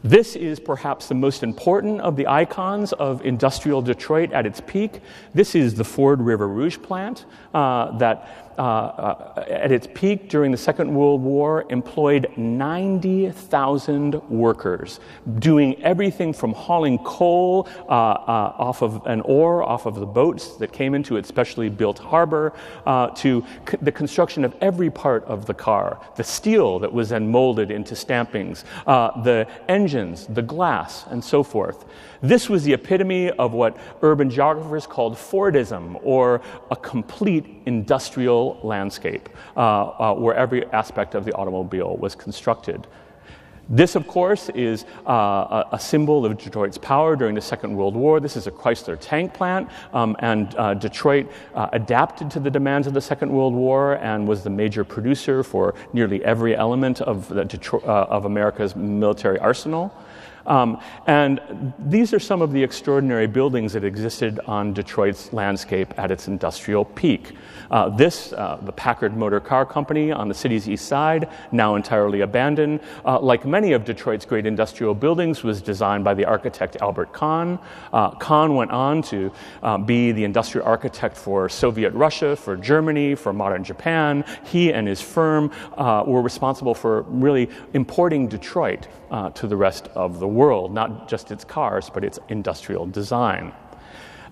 This 0.06 0.36
is 0.36 0.60
perhaps 0.60 1.08
the 1.08 1.16
most 1.16 1.41
important 1.41 1.99
of 1.99 2.16
the 2.16 2.28
icons 2.28 2.93
of 2.93 3.26
industrial 3.26 3.82
Detroit 3.82 4.32
at 4.34 4.45
its 4.45 4.62
peak. 4.62 5.01
This 5.34 5.56
is 5.56 5.74
the 5.74 5.84
Ford 5.84 6.22
River 6.22 6.47
Rouge 6.47 6.78
plant 6.78 7.26
uh, 7.56 7.97
that 7.97 8.45
uh, 8.58 8.62
uh, 8.62 9.45
at 9.47 9.72
its 9.72 9.88
peak 9.93 10.30
during 10.30 10.51
the 10.51 10.58
Second 10.58 10.93
World 10.93 11.22
War, 11.22 11.66
employed 11.70 12.28
90,000 12.38 14.16
workers, 14.30 14.99
doing 15.39 15.82
everything 15.84 16.34
from 16.34 16.53
hauling 16.53 16.97
coal 16.99 17.68
uh, 17.88 17.91
uh, 17.91 18.56
off 18.58 18.82
of 18.82 19.06
an 19.06 19.22
ore 19.22 19.64
off 19.64 19.86
of 19.86 19.95
the 19.95 20.06
boats 20.06 20.56
that 20.58 20.72
came 20.72 20.95
into 20.95 21.18
its 21.18 21.28
specially 21.28 21.70
built 21.70 21.99
harbor 21.99 22.53
uh, 22.86 23.08
to 23.10 23.43
c- 23.70 23.78
the 23.82 23.91
construction 23.91 24.45
of 24.45 24.56
every 24.62 24.89
part 24.89 25.24
of 25.26 25.45
the 25.45 25.53
car, 25.53 25.99
the 26.16 26.24
steel 26.24 26.80
that 26.80 26.91
was 26.91 27.10
then 27.10 27.30
molded 27.30 27.72
into 27.72 27.95
stampings, 27.95 28.64
uh, 28.88 29.22
the 29.24 29.47
engines, 29.68 30.28
the 30.28 30.41
glass, 30.41 31.06
and 31.08 31.24
so 31.24 31.43
forth. 31.43 31.86
This 32.28 32.49
was 32.49 32.63
the 32.63 32.73
epitome 32.73 33.30
of 33.30 33.53
what 33.53 33.78
urban 34.01 34.32
geographers 34.32 34.88
called 34.88 35.15
Fordism, 35.15 35.99
or 36.01 36.41
a 36.71 36.76
complete 36.76 37.45
industrial 37.67 38.59
landscape, 38.63 39.30
uh, 39.55 39.59
uh, 39.59 40.15
where 40.15 40.34
every 40.34 40.65
aspect 40.71 41.13
of 41.13 41.23
the 41.23 41.34
automobile 41.34 41.95
was 41.97 42.15
constructed. 42.15 42.88
This, 43.69 43.95
of 43.95 44.07
course, 44.07 44.49
is 44.49 44.86
uh, 45.07 45.65
a, 45.71 45.80
symbol 45.80 46.26
of 46.26 46.38
Detroit's 46.38 46.80
power 46.80 47.15
during 47.15 47.36
the 47.36 47.41
Second 47.41 47.76
World 47.76 47.95
War. 47.95 48.19
This 48.19 48.36
is 48.36 48.47
a 48.47 48.51
Chrysler 48.51 48.97
tank 48.99 49.34
plant, 49.34 49.69
um, 49.93 50.15
and 50.19 50.55
uh, 50.55 50.73
Detroit 50.73 51.32
uh, 51.53 51.69
adapted 51.73 52.32
to 52.32 52.39
the 52.39 52.49
demands 52.49 52.88
of 52.88 52.93
the 52.93 53.01
Second 53.01 53.32
World 53.32 53.53
War 53.53 53.97
and 53.97 54.28
was 54.28 54.43
the 54.43 54.49
major 54.51 54.84
producer 54.84 55.43
for 55.43 55.76
nearly 55.93 56.23
every 56.23 56.55
element 56.55 57.01
of, 57.01 57.32
uh, 57.32 57.45
of 57.84 58.26
America's 58.26 58.76
military 58.76 59.38
arsenal. 59.39 59.95
Um, 60.48 60.80
and 61.08 61.74
these 61.80 62.14
are 62.14 62.20
some 62.20 62.41
of 62.41 62.52
the 62.52 62.64
extraordinary 62.64 63.28
buildings 63.28 63.74
that 63.74 63.84
existed 63.84 64.39
on 64.46 64.74
Detroit's 64.74 65.34
landscape 65.34 65.93
at 65.98 66.12
its 66.12 66.28
industrial 66.28 66.86
peak. 66.86 67.34
Uh, 67.72 67.89
this, 67.89 68.34
uh, 68.34 68.60
the 68.62 68.72
Packard 68.72 69.18
Motor 69.18 69.39
Car 69.39 69.66
Company 69.66 70.12
on 70.12 70.28
the 70.28 70.34
city's 70.34 70.70
east 70.70 70.88
side, 70.88 71.30
now 71.52 71.76
entirely 71.76 72.22
abandoned, 72.22 72.80
uh, 73.06 73.20
like 73.20 73.46
many 73.46 73.74
of 73.74 73.86
Detroit's 73.86 74.26
great 74.26 74.46
industrial 74.46 74.93
buildings, 74.93 75.43
was 75.43 75.62
designed 75.62 76.04
by 76.04 76.14
the 76.14 76.26
architect 76.26 76.78
Albert 76.82 77.12
Kahn. 77.12 77.60
Uh, 77.91 78.12
Kahn 78.12 78.56
went 78.56 78.72
on 78.72 79.02
to 79.04 79.32
uh, 79.64 79.78
be 79.78 80.12
the 80.12 80.24
industrial 80.24 80.68
architect 80.68 81.18
for 81.18 81.50
Soviet 81.50 81.93
Russia, 81.93 82.36
for 82.36 82.56
Germany, 82.56 83.16
for 83.16 83.34
modern 83.34 83.64
Japan. 83.64 84.24
He 84.46 84.72
and 84.72 84.88
his 84.88 85.02
firm 85.02 85.52
uh, 85.78 86.04
were 86.06 86.22
responsible 86.22 86.74
for 86.74 87.02
really 87.04 87.50
importing 87.74 88.28
Detroit 88.28 88.88
to 89.34 89.47
the 89.47 89.55
rest 89.55 89.88
of 89.95 90.20
the 90.20 90.28
world, 90.28 90.74
not 90.74 91.07
just 91.07 91.32
its 91.32 91.45
cars, 91.45 91.89
but 91.93 92.03
its 92.03 92.20
industrial 92.30 92.86
design. 92.86 93.53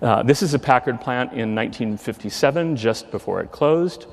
Uh, 0.02 0.22
this 0.22 0.42
is 0.42 0.52
a 0.52 0.58
Packard 0.58 1.00
plant 1.00 1.32
in 1.32 1.54
1957, 1.54 2.76
just 2.76 3.10
before 3.10 3.40
it 3.40 3.50
closed. 3.50 4.06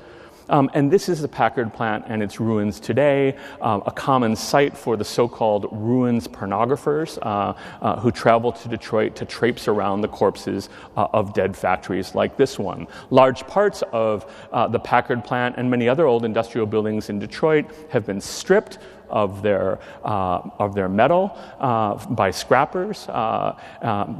Um, 0.48 0.70
and 0.74 0.90
this 0.90 1.08
is 1.08 1.22
the 1.22 1.28
Packard 1.28 1.72
plant 1.72 2.04
and 2.08 2.22
its 2.22 2.40
ruins 2.40 2.80
today, 2.80 3.36
um, 3.60 3.82
a 3.86 3.90
common 3.90 4.34
site 4.36 4.76
for 4.76 4.96
the 4.96 5.04
so 5.04 5.28
called 5.28 5.66
ruins 5.70 6.26
pornographers 6.28 7.18
uh, 7.22 7.54
uh, 7.80 8.00
who 8.00 8.10
travel 8.10 8.52
to 8.52 8.68
Detroit 8.68 9.16
to 9.16 9.24
traipse 9.24 9.68
around 9.68 10.00
the 10.00 10.08
corpses 10.08 10.68
uh, 10.96 11.08
of 11.12 11.32
dead 11.32 11.56
factories 11.56 12.14
like 12.14 12.36
this 12.36 12.58
one. 12.58 12.86
Large 13.10 13.46
parts 13.46 13.82
of 13.92 14.30
uh, 14.52 14.66
the 14.68 14.80
Packard 14.80 15.24
plant 15.24 15.56
and 15.58 15.70
many 15.70 15.88
other 15.88 16.06
old 16.06 16.24
industrial 16.24 16.66
buildings 16.66 17.08
in 17.08 17.18
Detroit 17.18 17.66
have 17.90 18.04
been 18.04 18.20
stripped 18.20 18.78
of 19.12 19.42
their, 19.42 19.78
uh, 20.04 20.40
of 20.58 20.74
their 20.74 20.88
metal 20.88 21.38
uh, 21.60 21.94
by 22.06 22.30
scrappers. 22.30 23.06
Uh, 23.08 23.54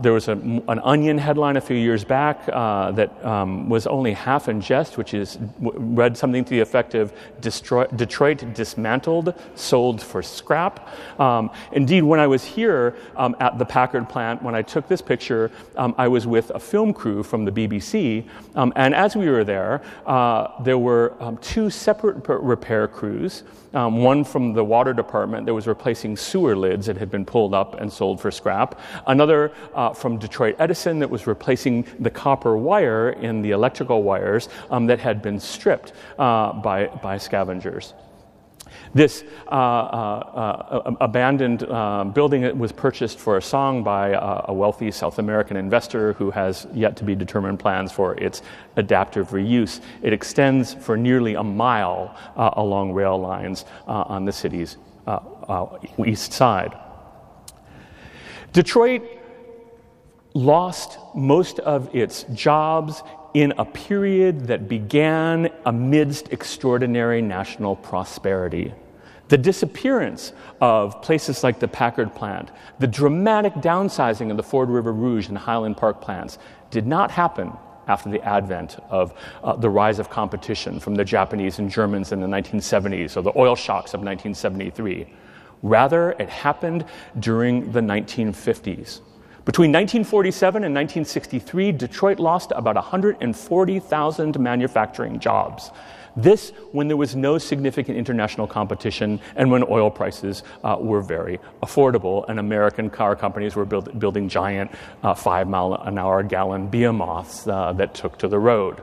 there 0.00 0.12
was 0.12 0.28
a, 0.28 0.32
an 0.32 0.80
Onion 0.84 1.18
headline 1.18 1.56
a 1.56 1.60
few 1.60 1.76
years 1.76 2.04
back 2.04 2.46
that 2.46 3.24
um, 3.24 3.68
was 3.68 3.86
only 3.86 4.12
half 4.12 4.48
in 4.48 4.60
jest, 4.60 4.98
which 4.98 5.14
is 5.14 5.38
read 5.58 6.16
something 6.16 6.44
to 6.44 6.50
the 6.50 6.60
effect 6.60 6.94
of 6.94 7.12
Detroit 7.40 8.54
dismantled, 8.54 9.34
sold 9.54 10.02
for 10.02 10.22
scrap. 10.22 10.88
Um, 11.18 11.50
indeed, 11.72 12.02
when 12.02 12.20
I 12.20 12.26
was 12.26 12.44
here 12.44 12.96
um, 13.16 13.34
at 13.40 13.58
the 13.58 13.64
Packard 13.64 14.08
plant, 14.08 14.42
when 14.42 14.54
I 14.54 14.62
took 14.62 14.88
this 14.88 15.00
picture, 15.00 15.50
um, 15.76 15.94
I 15.98 16.08
was 16.08 16.26
with 16.26 16.50
a 16.50 16.58
film 16.58 16.92
crew 16.92 17.22
from 17.22 17.44
the 17.44 17.52
BBC, 17.52 18.28
um, 18.54 18.72
and 18.76 18.94
as 18.94 19.16
we 19.16 19.28
were 19.28 19.44
there, 19.44 19.82
uh, 20.06 20.62
there 20.62 20.78
were 20.78 21.14
um, 21.20 21.38
two 21.38 21.70
separate 21.70 22.28
repair 22.28 22.88
crews 22.88 23.44
um, 23.74 24.02
one 24.02 24.24
from 24.24 24.52
the 24.52 24.64
water 24.64 24.92
department 24.92 25.46
that 25.46 25.54
was 25.54 25.66
replacing 25.66 26.16
sewer 26.16 26.56
lids 26.56 26.86
that 26.86 26.96
had 26.96 27.10
been 27.10 27.24
pulled 27.24 27.54
up 27.54 27.80
and 27.80 27.92
sold 27.92 28.20
for 28.20 28.30
scrap, 28.30 28.78
another 29.06 29.52
uh, 29.74 29.92
from 29.92 30.18
Detroit 30.18 30.56
Edison 30.58 30.98
that 30.98 31.10
was 31.10 31.26
replacing 31.26 31.86
the 31.98 32.10
copper 32.10 32.56
wire 32.56 33.10
in 33.10 33.42
the 33.42 33.50
electrical 33.50 34.02
wires 34.02 34.48
um, 34.70 34.86
that 34.86 34.98
had 34.98 35.22
been 35.22 35.40
stripped 35.40 35.92
uh, 36.18 36.52
by, 36.52 36.86
by 37.02 37.18
scavengers. 37.18 37.94
This 38.94 39.24
uh, 39.46 39.54
uh, 39.54 39.54
uh, 39.54 40.94
abandoned 41.00 41.62
uh, 41.62 42.04
building 42.04 42.58
was 42.58 42.72
purchased 42.72 43.18
for 43.18 43.38
a 43.38 43.42
song 43.42 43.82
by 43.82 44.10
a 44.46 44.52
wealthy 44.52 44.90
South 44.90 45.18
American 45.18 45.56
investor 45.56 46.12
who 46.14 46.30
has 46.30 46.66
yet 46.74 46.96
to 46.98 47.04
be 47.04 47.14
determined 47.14 47.58
plans 47.58 47.90
for 47.90 48.14
its 48.18 48.42
adaptive 48.76 49.30
reuse. 49.30 49.80
It 50.02 50.12
extends 50.12 50.74
for 50.74 50.98
nearly 50.98 51.34
a 51.34 51.42
mile 51.42 52.14
uh, 52.36 52.50
along 52.54 52.92
rail 52.92 53.18
lines 53.18 53.64
uh, 53.88 54.04
on 54.08 54.26
the 54.26 54.32
city's 54.32 54.76
east 56.04 56.32
side. 56.34 56.76
Detroit 58.52 59.02
lost 60.34 60.98
most 61.14 61.58
of 61.60 61.94
its 61.94 62.24
jobs 62.34 63.02
in 63.32 63.54
a 63.56 63.64
period 63.64 64.46
that 64.48 64.68
began 64.68 65.50
amidst 65.64 66.30
extraordinary 66.32 67.22
national 67.22 67.76
prosperity. 67.76 68.74
The 69.32 69.38
disappearance 69.38 70.34
of 70.60 71.00
places 71.00 71.42
like 71.42 71.58
the 71.58 71.66
Packard 71.66 72.14
plant, 72.14 72.50
the 72.80 72.86
dramatic 72.86 73.54
downsizing 73.54 74.30
of 74.30 74.36
the 74.36 74.42
Ford 74.42 74.68
River 74.68 74.92
Rouge 74.92 75.30
and 75.30 75.38
Highland 75.38 75.78
Park 75.78 76.02
plants 76.02 76.36
did 76.70 76.86
not 76.86 77.10
happen 77.10 77.50
after 77.88 78.10
the 78.10 78.20
advent 78.20 78.76
of 78.90 79.14
uh, 79.42 79.56
the 79.56 79.70
rise 79.70 79.98
of 79.98 80.10
competition 80.10 80.78
from 80.78 80.96
the 80.96 81.04
Japanese 81.06 81.58
and 81.58 81.70
Germans 81.70 82.12
in 82.12 82.20
the 82.20 82.26
1970s 82.26 83.16
or 83.16 83.22
the 83.22 83.32
oil 83.34 83.56
shocks 83.56 83.94
of 83.94 84.00
1973. 84.00 85.10
Rather, 85.62 86.10
it 86.18 86.28
happened 86.28 86.84
during 87.18 87.72
the 87.72 87.80
1950s. 87.80 89.00
Between 89.46 89.72
1947 89.72 90.62
and 90.62 90.74
1963, 90.74 91.72
Detroit 91.72 92.20
lost 92.20 92.52
about 92.54 92.74
140,000 92.74 94.38
manufacturing 94.38 95.18
jobs. 95.18 95.70
This 96.16 96.50
when 96.72 96.88
there 96.88 96.96
was 96.96 97.16
no 97.16 97.38
significant 97.38 97.96
international 97.96 98.46
competition 98.46 99.20
and 99.36 99.50
when 99.50 99.64
oil 99.68 99.90
prices 99.90 100.42
uh, 100.62 100.76
were 100.78 101.00
very 101.00 101.40
affordable 101.62 102.28
and 102.28 102.38
American 102.38 102.90
car 102.90 103.16
companies 103.16 103.56
were 103.56 103.64
build, 103.64 103.98
building 103.98 104.28
giant 104.28 104.70
uh, 105.02 105.14
five 105.14 105.48
mile 105.48 105.74
an 105.74 105.98
hour 105.98 106.22
gallon 106.22 106.68
behemoths 106.68 107.46
uh, 107.46 107.72
that 107.74 107.94
took 107.94 108.18
to 108.18 108.28
the 108.28 108.38
road. 108.38 108.82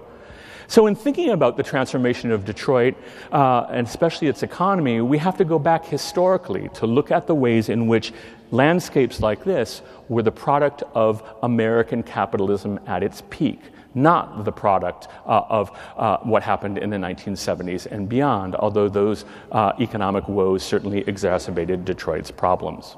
So, 0.67 0.85
in 0.85 0.93
thinking 0.93 1.31
about 1.31 1.57
the 1.57 1.63
transformation 1.63 2.31
of 2.31 2.45
Detroit, 2.45 2.95
uh, 3.31 3.65
and 3.71 3.87
especially 3.87 4.27
its 4.27 4.43
economy, 4.43 5.01
we 5.01 5.17
have 5.17 5.35
to 5.37 5.45
go 5.45 5.57
back 5.57 5.83
historically 5.83 6.69
to 6.75 6.85
look 6.85 7.09
at 7.09 7.25
the 7.25 7.33
ways 7.33 7.69
in 7.69 7.87
which 7.87 8.13
landscapes 8.51 9.19
like 9.19 9.43
this 9.43 9.81
were 10.09 10.21
the 10.21 10.31
product 10.31 10.83
of 10.93 11.23
American 11.41 12.03
capitalism 12.03 12.79
at 12.85 13.01
its 13.01 13.23
peak 13.31 13.59
not 13.95 14.45
the 14.45 14.51
product 14.51 15.07
uh, 15.25 15.41
of 15.49 15.77
uh, 15.97 16.17
what 16.17 16.43
happened 16.43 16.77
in 16.77 16.89
the 16.89 16.97
1970s 16.97 17.85
and 17.85 18.07
beyond, 18.07 18.55
although 18.55 18.89
those 18.89 19.25
uh, 19.51 19.73
economic 19.79 20.27
woes 20.27 20.63
certainly 20.63 20.99
exacerbated 21.07 21.85
Detroit's 21.85 22.31
problems. 22.31 22.95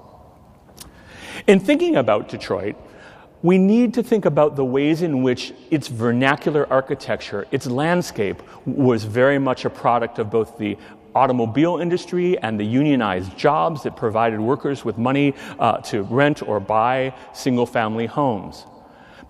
In 1.48 1.60
thinking 1.60 1.96
about 1.96 2.28
Detroit, 2.28 2.76
we 3.42 3.58
need 3.58 3.94
to 3.96 4.04
think 4.04 4.26
about 4.26 4.56
the 4.56 4.66
ways 4.66 5.02
in 5.02 5.24
which 5.24 5.54
its 5.72 5.88
vernacular 5.88 6.72
architecture, 6.72 7.48
its 7.52 7.66
landscape, 7.66 8.44
was 8.66 9.04
very 9.04 9.39
much 9.39 9.66
a 9.66 9.70
product 9.70 10.20
of 10.20 10.30
both 10.30 10.58
the 10.58 10.78
automobile 11.16 11.78
industry 11.78 12.38
and 12.39 12.60
the 12.60 12.64
unionized 12.64 13.36
jobs 13.38 13.84
that 13.84 13.96
provided 13.96 14.39
workers 14.39 14.86
with 14.86 14.98
money 14.98 15.34
uh, 15.60 15.78
to 15.80 16.04
rent 16.04 16.42
or 16.48 16.60
buy 16.60 17.14
single 17.34 17.66
family 17.66 18.06
homes. 18.06 18.66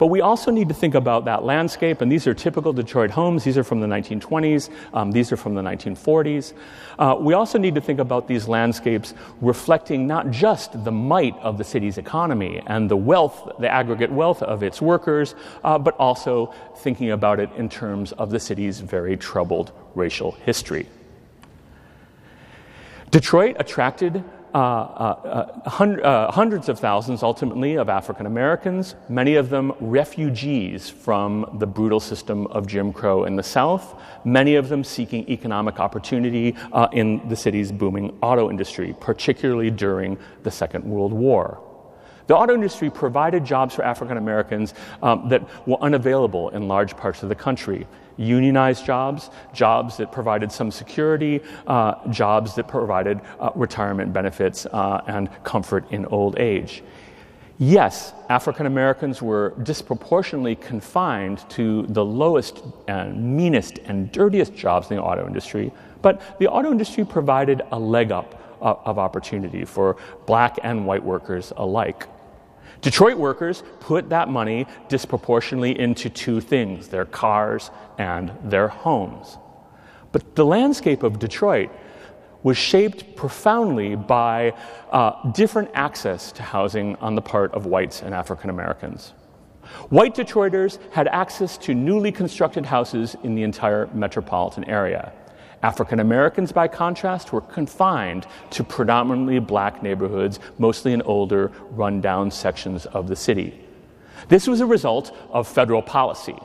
But 0.01 0.07
we 0.07 0.19
also 0.21 0.49
need 0.49 0.67
to 0.69 0.73
think 0.73 0.95
about 0.95 1.25
that 1.25 1.43
landscape, 1.43 2.01
and 2.01 2.11
these 2.11 2.25
are 2.25 2.33
typical 2.33 2.73
Detroit 2.73 3.11
homes. 3.11 3.43
These 3.43 3.55
are 3.55 3.63
from 3.63 3.81
the 3.81 3.85
1920s, 3.85 4.71
um, 4.95 5.11
these 5.11 5.31
are 5.31 5.37
from 5.37 5.53
the 5.53 5.61
1940s. 5.61 6.53
Uh, 6.97 7.17
we 7.19 7.35
also 7.35 7.59
need 7.59 7.75
to 7.75 7.81
think 7.81 7.99
about 7.99 8.27
these 8.27 8.47
landscapes 8.47 9.13
reflecting 9.41 10.07
not 10.07 10.31
just 10.31 10.83
the 10.85 10.91
might 10.91 11.37
of 11.41 11.59
the 11.59 11.63
city's 11.63 11.99
economy 11.99 12.63
and 12.65 12.89
the 12.89 12.97
wealth, 12.97 13.47
the 13.59 13.69
aggregate 13.69 14.11
wealth 14.11 14.41
of 14.41 14.63
its 14.63 14.81
workers, 14.81 15.35
uh, 15.63 15.77
but 15.77 15.95
also 15.97 16.51
thinking 16.77 17.11
about 17.11 17.39
it 17.39 17.51
in 17.55 17.69
terms 17.69 18.11
of 18.13 18.31
the 18.31 18.39
city's 18.39 18.79
very 18.79 19.15
troubled 19.15 19.71
racial 19.93 20.31
history. 20.31 20.87
Detroit 23.11 23.55
attracted 23.59 24.23
uh, 24.53 24.57
uh, 24.57 25.61
uh, 25.65 25.85
uh, 26.03 26.31
hundreds 26.31 26.67
of 26.67 26.79
thousands, 26.79 27.23
ultimately, 27.23 27.75
of 27.75 27.87
African 27.89 28.25
Americans, 28.25 28.95
many 29.07 29.35
of 29.35 29.49
them 29.49 29.71
refugees 29.79 30.89
from 30.89 31.57
the 31.59 31.67
brutal 31.67 31.99
system 31.99 32.47
of 32.47 32.67
Jim 32.67 32.91
Crow 32.91 33.23
in 33.23 33.35
the 33.35 33.43
South, 33.43 33.95
many 34.25 34.55
of 34.55 34.67
them 34.67 34.83
seeking 34.83 35.29
economic 35.29 35.79
opportunity 35.79 36.55
uh, 36.73 36.87
in 36.91 37.27
the 37.29 37.35
city's 37.35 37.71
booming 37.71 38.17
auto 38.21 38.49
industry, 38.49 38.93
particularly 38.99 39.71
during 39.71 40.17
the 40.43 40.51
Second 40.51 40.83
World 40.83 41.13
War. 41.13 41.61
The 42.27 42.35
auto 42.35 42.53
industry 42.53 42.89
provided 42.89 43.45
jobs 43.45 43.75
for 43.75 43.83
African 43.83 44.17
Americans 44.17 44.73
um, 45.01 45.29
that 45.29 45.43
were 45.67 45.81
unavailable 45.81 46.49
in 46.49 46.67
large 46.67 46.95
parts 46.95 47.23
of 47.23 47.29
the 47.29 47.35
country 47.35 47.87
unionized 48.17 48.85
jobs, 48.85 49.29
jobs 49.53 49.97
that 49.97 50.11
provided 50.11 50.51
some 50.51 50.71
security, 50.71 51.41
uh, 51.67 51.95
jobs 52.09 52.55
that 52.55 52.67
provided 52.67 53.19
uh, 53.39 53.51
retirement 53.55 54.13
benefits 54.13 54.65
uh, 54.67 55.01
and 55.07 55.29
comfort 55.43 55.89
in 55.91 56.05
old 56.07 56.37
age. 56.39 56.83
Yes, 57.63 58.13
African 58.27 58.65
Americans 58.65 59.21
were 59.21 59.53
disproportionately 59.61 60.55
confined 60.55 61.47
to 61.49 61.83
the 61.89 62.03
lowest 62.03 62.63
and 62.87 63.37
meanest 63.37 63.77
and 63.85 64.11
dirtiest 64.11 64.55
jobs 64.55 64.89
in 64.89 64.97
the 64.97 65.03
auto 65.03 65.27
industry, 65.27 65.71
but 66.01 66.39
the 66.39 66.47
auto 66.47 66.71
industry 66.71 67.05
provided 67.05 67.61
a 67.71 67.77
leg 67.77 68.11
up 68.11 68.57
uh, 68.61 68.75
of 68.85 68.97
opportunity 68.97 69.63
for 69.63 69.97
black 70.25 70.57
and 70.63 70.85
white 70.87 71.03
workers 71.03 71.53
alike. 71.57 72.07
Detroit 72.81 73.17
workers 73.17 73.63
put 73.79 74.09
that 74.09 74.27
money 74.27 74.65
disproportionately 74.89 75.79
into 75.79 76.09
two 76.09 76.41
things 76.41 76.87
their 76.87 77.05
cars 77.05 77.69
and 77.97 78.31
their 78.43 78.67
homes. 78.67 79.37
But 80.11 80.35
the 80.35 80.45
landscape 80.45 81.03
of 81.03 81.19
Detroit 81.19 81.69
was 82.43 82.57
shaped 82.57 83.15
profoundly 83.15 83.95
by 83.95 84.53
uh, 84.91 85.31
different 85.31 85.69
access 85.75 86.31
to 86.33 86.43
housing 86.43 86.95
on 86.95 87.13
the 87.15 87.21
part 87.21 87.53
of 87.53 87.67
whites 87.67 88.01
and 88.01 88.15
African 88.15 88.49
Americans. 88.49 89.13
White 89.89 90.15
Detroiters 90.15 90.79
had 90.91 91.07
access 91.07 91.57
to 91.59 91.75
newly 91.75 92.11
constructed 92.11 92.65
houses 92.65 93.15
in 93.23 93.35
the 93.35 93.43
entire 93.43 93.87
metropolitan 93.93 94.63
area. 94.65 95.13
African 95.63 95.99
Americans, 95.99 96.51
by 96.51 96.67
contrast, 96.67 97.31
were 97.31 97.41
confined 97.41 98.25
to 98.51 98.63
predominantly 98.63 99.39
black 99.39 99.83
neighborhoods, 99.83 100.39
mostly 100.57 100.93
in 100.93 101.01
older, 101.03 101.51
rundown 101.71 102.31
sections 102.31 102.85
of 102.87 103.07
the 103.07 103.15
city. 103.15 103.59
This 104.27 104.47
was 104.47 104.61
a 104.61 104.65
result 104.65 105.15
of 105.29 105.47
federal 105.47 105.81
policy. 105.81 106.37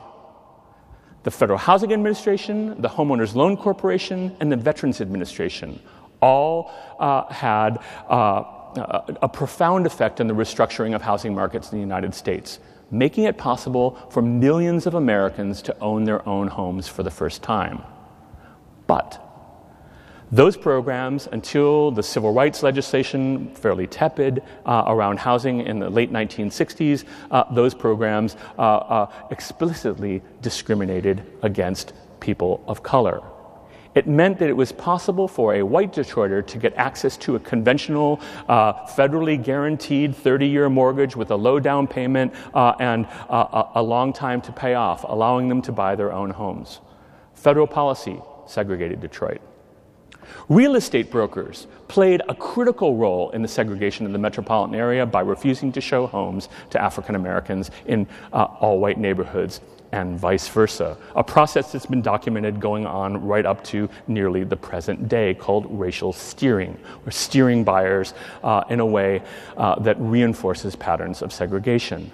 The 1.23 1.31
Federal 1.31 1.59
Housing 1.59 1.91
Administration, 1.91 2.81
the 2.81 2.89
Homeowners 2.89 3.35
Loan 3.35 3.57
Corporation, 3.57 4.35
and 4.39 4.51
the 4.51 4.55
Veterans 4.55 5.01
Administration 5.01 5.79
all 6.21 6.71
uh, 6.99 7.25
had 7.31 7.79
uh, 8.09 8.43
a 9.21 9.29
profound 9.29 9.85
effect 9.85 10.21
on 10.21 10.27
the 10.27 10.33
restructuring 10.33 10.95
of 10.95 11.01
housing 11.01 11.33
markets 11.33 11.71
in 11.71 11.77
the 11.77 11.81
United 11.81 12.13
States, 12.13 12.59
making 12.91 13.25
it 13.25 13.37
possible 13.37 13.97
for 14.09 14.21
millions 14.21 14.85
of 14.85 14.93
Americans 14.93 15.61
to 15.63 15.77
own 15.79 16.03
their 16.03 16.27
own 16.27 16.47
homes 16.47 16.87
for 16.87 17.03
the 17.03 17.11
first 17.11 17.41
time. 17.43 17.81
But 18.87 19.23
those 20.31 20.57
programs, 20.57 21.27
until 21.31 21.91
the 21.91 22.03
civil 22.03 22.33
rights 22.33 22.61
legislation, 22.61 23.55
fairly 23.55 23.87
tepid 23.87 24.43
uh, 24.65 24.83
around 24.87 25.19
housing 25.19 25.61
in 25.61 25.79
the 25.79 25.89
late 25.89 26.11
1960s, 26.11 27.05
uh, 27.31 27.45
those 27.53 27.73
programs 27.73 28.35
uh, 28.57 28.61
uh, 28.61 29.11
explicitly 29.31 30.21
discriminated 30.41 31.23
against 31.43 31.93
people 32.19 32.61
of 32.67 32.83
color. 32.83 33.21
It 33.95 34.05
meant 34.05 34.37
that 34.39 34.49
it 34.49 34.55
was 34.55 34.73
possible 34.73 35.29
for 35.29 35.55
a 35.55 35.63
white 35.63 35.93
Detroiter 35.93 36.45
to 36.47 36.57
get 36.57 36.73
access 36.75 37.15
to 37.17 37.37
a 37.37 37.39
conventional, 37.39 38.19
uh, 38.49 38.85
federally 38.85 39.41
guaranteed 39.41 40.13
30 40.13 40.45
year 40.45 40.69
mortgage 40.69 41.15
with 41.15 41.31
a 41.31 41.35
low 41.37 41.57
down 41.57 41.87
payment 41.87 42.33
uh, 42.53 42.73
and 42.79 43.07
a 43.29 43.81
long 43.81 44.11
time 44.11 44.41
to 44.41 44.51
pay 44.51 44.73
off, 44.73 45.05
allowing 45.07 45.47
them 45.47 45.61
to 45.61 45.71
buy 45.71 45.95
their 45.95 46.11
own 46.11 46.31
homes. 46.31 46.81
Federal 47.33 47.65
policy 47.65 48.19
segregated 48.47 48.99
Detroit. 49.01 49.41
Real 50.49 50.75
estate 50.75 51.09
brokers 51.09 51.67
played 51.87 52.21
a 52.27 52.35
critical 52.35 52.95
role 52.95 53.29
in 53.31 53.41
the 53.41 53.47
segregation 53.47 54.05
of 54.05 54.11
the 54.11 54.17
metropolitan 54.17 54.75
area 54.75 55.05
by 55.05 55.21
refusing 55.21 55.71
to 55.71 55.81
show 55.81 56.07
homes 56.07 56.49
to 56.69 56.81
African 56.81 57.15
Americans 57.15 57.71
in 57.85 58.07
uh, 58.33 58.43
all 58.59 58.79
white 58.79 58.97
neighborhoods 58.97 59.61
and 59.93 60.19
vice 60.19 60.47
versa. 60.49 60.97
A 61.15 61.23
process 61.23 61.71
that's 61.71 61.85
been 61.85 62.01
documented 62.01 62.59
going 62.59 62.85
on 62.85 63.25
right 63.25 63.45
up 63.45 63.63
to 63.65 63.89
nearly 64.07 64.43
the 64.43 64.57
present 64.57 65.07
day 65.07 65.33
called 65.33 65.65
racial 65.69 66.11
steering, 66.11 66.77
or 67.05 67.11
steering 67.11 67.63
buyers 67.63 68.13
uh, 68.43 68.63
in 68.69 68.79
a 68.79 68.85
way 68.85 69.21
uh, 69.55 69.79
that 69.79 69.95
reinforces 69.99 70.75
patterns 70.75 71.21
of 71.21 71.31
segregation. 71.31 72.11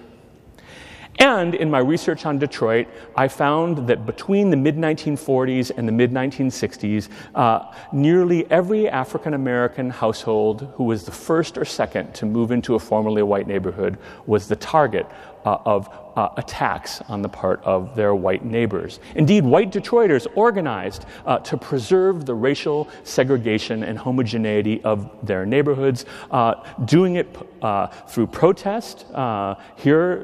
And 1.20 1.54
in 1.54 1.70
my 1.70 1.80
research 1.80 2.26
on 2.26 2.40
Detroit, 2.40 2.88
I 3.16 3.28
found 3.28 3.88
that 3.88 4.06
between 4.06 4.50
the 4.50 4.58
mid 4.58 4.76
1940s 4.76 5.72
and 5.78 5.88
the 5.88 5.92
mid 5.92 6.12
1960s, 6.12 7.10
uh, 7.36 7.72
nearly 7.92 8.50
every 8.52 8.90
African 8.90 9.34
American 9.34 9.90
household 9.90 10.74
who 10.76 10.86
was 10.86 11.06
the 11.06 11.12
first 11.12 11.58
or 11.58 11.66
second 11.66 12.14
to 12.16 12.26
move 12.26 12.52
into 12.52 12.76
a 12.76 12.80
formerly 12.80 13.22
white 13.22 13.48
neighborhood 13.48 13.98
was 14.26 14.48
the 14.48 14.56
target 14.56 15.06
uh, 15.46 15.58
of 15.66 15.90
uh, 16.16 16.30
attacks 16.38 17.02
on 17.10 17.22
the 17.22 17.30
part 17.30 17.62
of 17.64 17.96
their 17.96 18.14
white 18.14 18.46
neighbors. 18.46 19.00
Indeed, 19.16 19.44
white 19.44 19.72
Detroiters 19.72 20.28
organized 20.36 21.06
uh, 21.26 21.40
to 21.40 21.58
preserve 21.58 22.26
the 22.26 22.36
racial 22.36 22.88
segregation 23.04 23.84
and 23.84 23.98
homogeneity 23.98 24.84
of 24.84 25.10
their 25.26 25.46
neighborhoods, 25.46 26.06
uh, 26.32 26.56
doing 26.86 27.16
it 27.16 27.36
uh, 27.62 27.88
through 27.88 28.28
protest. 28.28 29.06
Uh, 29.14 29.56
here, 29.76 30.24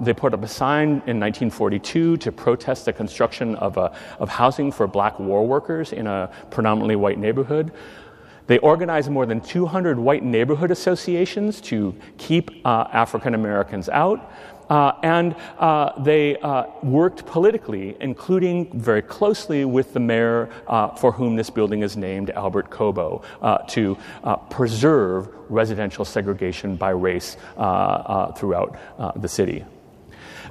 they 0.00 0.12
put 0.12 0.34
up 0.34 0.42
a 0.42 0.48
sign 0.48 0.88
in 1.06 1.18
1942 1.18 2.16
to 2.18 2.32
protest 2.32 2.84
the 2.84 2.92
construction 2.92 3.54
of, 3.56 3.76
a, 3.76 3.96
of 4.18 4.28
housing 4.28 4.70
for 4.70 4.86
black 4.86 5.18
war 5.18 5.46
workers 5.46 5.92
in 5.92 6.06
a 6.06 6.30
predominantly 6.50 6.96
white 6.96 7.18
neighborhood. 7.18 7.72
They 8.48 8.58
organized 8.58 9.10
more 9.10 9.26
than 9.26 9.40
200 9.40 9.98
white 9.98 10.24
neighborhood 10.24 10.70
associations 10.70 11.60
to 11.62 11.94
keep 12.16 12.50
uh, 12.64 12.88
African 12.92 13.34
Americans 13.34 13.88
out. 13.88 14.32
Uh, 14.68 14.92
and 15.02 15.34
uh, 15.58 15.98
they 16.02 16.36
uh, 16.38 16.64
worked 16.82 17.24
politically, 17.24 17.96
including 18.00 18.70
very 18.78 19.00
closely 19.00 19.64
with 19.64 19.94
the 19.94 20.00
mayor 20.00 20.50
uh, 20.66 20.88
for 20.88 21.12
whom 21.12 21.36
this 21.36 21.48
building 21.48 21.82
is 21.82 21.96
named, 21.96 22.30
Albert 22.30 22.68
Cobo, 22.68 23.22
uh, 23.40 23.58
to 23.68 23.96
preserve 24.50 25.28
residential 25.48 26.04
segregation 26.04 26.76
by 26.76 26.90
race 26.90 27.36
throughout 28.36 28.76
the 29.16 29.28
city. 29.28 29.64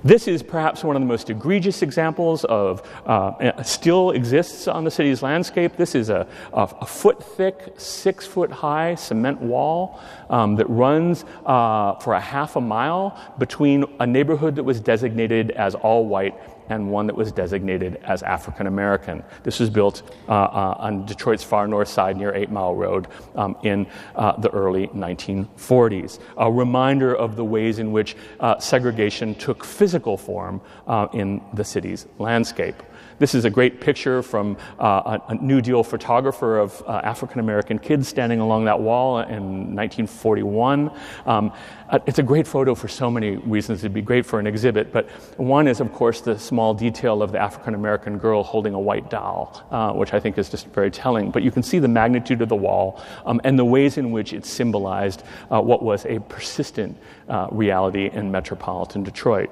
This 0.03 0.27
is 0.27 0.43
perhaps 0.43 0.83
one 0.83 0.95
of 0.95 1.01
the 1.01 1.07
most 1.07 1.29
egregious 1.29 1.81
examples 1.81 2.43
of 2.45 2.81
uh, 3.05 3.63
still 3.63 4.11
exists 4.11 4.67
on 4.67 4.83
the 4.83 4.91
city's 4.91 5.21
landscape. 5.21 5.75
This 5.77 5.95
is 5.95 6.09
a, 6.09 6.27
a, 6.53 6.61
a 6.81 6.85
foot 6.85 7.23
thick, 7.23 7.73
six 7.77 8.25
foot 8.25 8.51
high 8.51 8.95
cement 8.95 9.41
wall 9.41 9.99
um, 10.29 10.55
that 10.55 10.69
runs 10.69 11.25
uh, 11.45 11.95
for 11.95 12.13
a 12.13 12.21
half 12.21 12.55
a 12.55 12.61
mile 12.61 13.19
between 13.38 13.85
a 13.99 14.07
neighborhood 14.07 14.55
that 14.55 14.63
was 14.63 14.79
designated 14.79 15.51
as 15.51 15.75
all 15.75 16.05
white 16.05 16.35
and 16.70 16.89
one 16.91 17.07
that 17.07 17.15
was 17.15 17.32
designated 17.32 17.97
as 18.03 18.24
African 18.24 18.68
American. 18.68 19.24
This 19.43 19.59
was 19.59 19.70
built 19.70 20.03
uh, 20.28 20.32
uh, 20.32 20.76
on 20.80 21.05
Detroit's 21.05 21.43
far 21.43 21.68
north 21.68 21.88
side 21.88 22.18
near 22.18 22.34
Eight 22.34 22.51
Mile 22.51 22.76
Road 22.76 23.07
um, 23.36 23.55
in 23.63 23.88
uh, 24.15 24.39
the 24.39 24.49
early 24.51 24.88
1940s. 24.88 26.20
A 26.38 26.51
reminder 26.51 27.15
of 27.15 27.36
the 27.36 27.45
ways 27.45 27.80
in 27.80 27.91
which 27.91 28.15
uh, 28.39 28.59
segregation 28.59 29.36
took 29.36 29.63
physical 29.63 30.18
form 30.18 30.61
uh, 30.88 31.07
in 31.13 31.41
the 31.53 31.63
city's 31.63 32.07
landscape. 32.20 32.76
This 33.20 33.34
is 33.34 33.45
a 33.45 33.49
great 33.49 33.82
picture 33.82 34.22
from 34.22 34.57
uh, 34.80 35.20
a, 35.28 35.32
a, 35.32 35.36
New 35.36 35.59
Deal 35.59 35.84
photographer 35.84 36.59
of 36.59 36.84
uh, 36.86 37.01
African 37.03 37.39
American 37.39 37.80
kids 37.80 38.07
standing 38.07 38.39
along 38.39 38.65
that 38.65 38.80
wall 38.80 39.20
in 39.20 39.76
1941. 39.76 40.91
Um, 41.26 41.51
uh, 41.89 41.97
it's 42.05 42.20
a 42.20 42.24
great 42.24 42.45
photo 42.45 42.76
for 42.76 42.88
so 42.88 43.09
many 43.09 43.38
reasons. 43.38 43.80
It'd 43.80 43.93
be 43.93 44.03
great 44.03 44.24
for 44.24 44.39
an 44.39 44.45
exhibit, 44.45 44.93
but 44.93 45.09
one 45.38 45.68
is, 45.68 45.80
of 45.80 45.91
course, 45.93 46.22
the 46.22 46.38
small 46.38 46.76
detail 46.76 47.24
of 47.24 47.32
the 47.32 47.39
African 47.39 47.74
American 47.74 48.20
girl 48.20 48.43
holding 48.43 48.76
a 48.76 48.80
white 48.80 49.09
doll, 49.09 49.65
uh, 49.72 49.93
which 49.93 50.13
I 50.13 50.20
think 50.20 50.38
is 50.38 50.49
just 50.49 50.68
very 50.68 50.91
telling. 50.91 51.32
But 51.32 51.41
you 51.41 51.49
can 51.49 51.63
see 51.63 51.80
the 51.80 51.88
magnitude 51.88 52.43
of 52.43 52.49
the 52.49 52.55
wall 52.55 53.01
um, 53.26 53.41
and 53.43 53.57
the 53.57 53.65
ways 53.65 53.97
in 53.97 54.11
which 54.11 54.32
it 54.32 54.45
symbolized 54.45 55.24
uh, 55.49 55.59
what 55.59 55.82
was 55.82 56.05
a 56.05 56.20
persistent 56.20 56.95
uh, 57.30 57.47
reality 57.51 58.11
in 58.13 58.32
metropolitan 58.32 59.01
Detroit. 59.01 59.49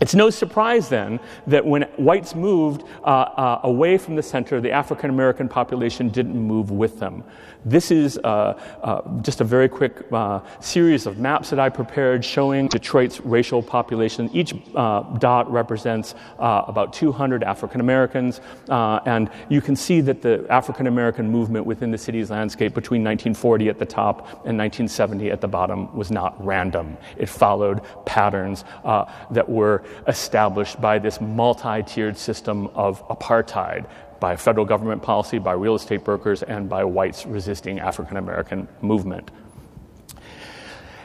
It's 0.00 0.14
no 0.14 0.30
surprise 0.30 0.88
then 0.88 1.20
that 1.46 1.64
when 1.64 1.82
whites 1.96 2.34
moved 2.34 2.84
uh, 3.04 3.06
uh, 3.06 3.60
away 3.64 3.98
from 3.98 4.16
the 4.16 4.22
center, 4.22 4.58
the 4.60 4.70
African 4.70 5.10
American 5.10 5.46
population 5.46 6.08
didn't 6.08 6.36
move 6.40 6.70
with 6.70 6.98
them. 6.98 7.22
This 7.64 7.90
is 7.90 8.18
uh, 8.18 8.58
uh, 8.82 9.02
just 9.20 9.40
a 9.40 9.44
very 9.44 9.68
quick 9.68 10.06
uh, 10.12 10.40
series 10.60 11.06
of 11.06 11.18
maps 11.18 11.50
that 11.50 11.58
I 11.58 11.68
prepared 11.68 12.24
showing 12.24 12.68
Detroit's 12.68 13.20
racial 13.20 13.62
population. 13.62 14.30
Each 14.32 14.54
uh, 14.74 15.02
dot 15.18 15.50
represents 15.50 16.14
uh, 16.38 16.64
about 16.66 16.94
200 16.94 17.44
African 17.44 17.80
Americans, 17.80 18.40
uh, 18.70 19.00
and 19.04 19.30
you 19.50 19.60
can 19.60 19.76
see 19.76 20.00
that 20.00 20.22
the 20.22 20.46
African 20.48 20.86
American 20.86 21.30
movement 21.30 21.66
within 21.66 21.90
the 21.90 21.98
city's 21.98 22.30
landscape 22.30 22.72
between 22.72 23.04
1940 23.04 23.68
at 23.68 23.78
the 23.78 23.86
top 23.86 24.20
and 24.46 24.56
1970 24.56 25.30
at 25.30 25.40
the 25.42 25.48
bottom 25.48 25.94
was 25.94 26.10
not 26.10 26.42
random. 26.44 26.96
It 27.18 27.28
followed 27.28 27.82
patterns 28.06 28.64
that 28.84 29.48
were 29.48 29.84
established 30.08 30.80
by 30.80 30.98
this 30.98 31.20
multi 31.20 31.82
tiered 31.82 32.16
system 32.16 32.68
of 32.68 33.06
apartheid 33.08 33.86
by 34.20 34.36
federal 34.36 34.66
government 34.66 35.02
policy, 35.02 35.38
by 35.38 35.52
real 35.52 35.74
estate 35.74 36.04
brokers, 36.04 36.42
and 36.42 36.68
by 36.68 36.84
whites 36.84 37.26
resisting 37.26 37.80
African 37.80 38.16
American 38.16 38.68
movement. 38.82 39.30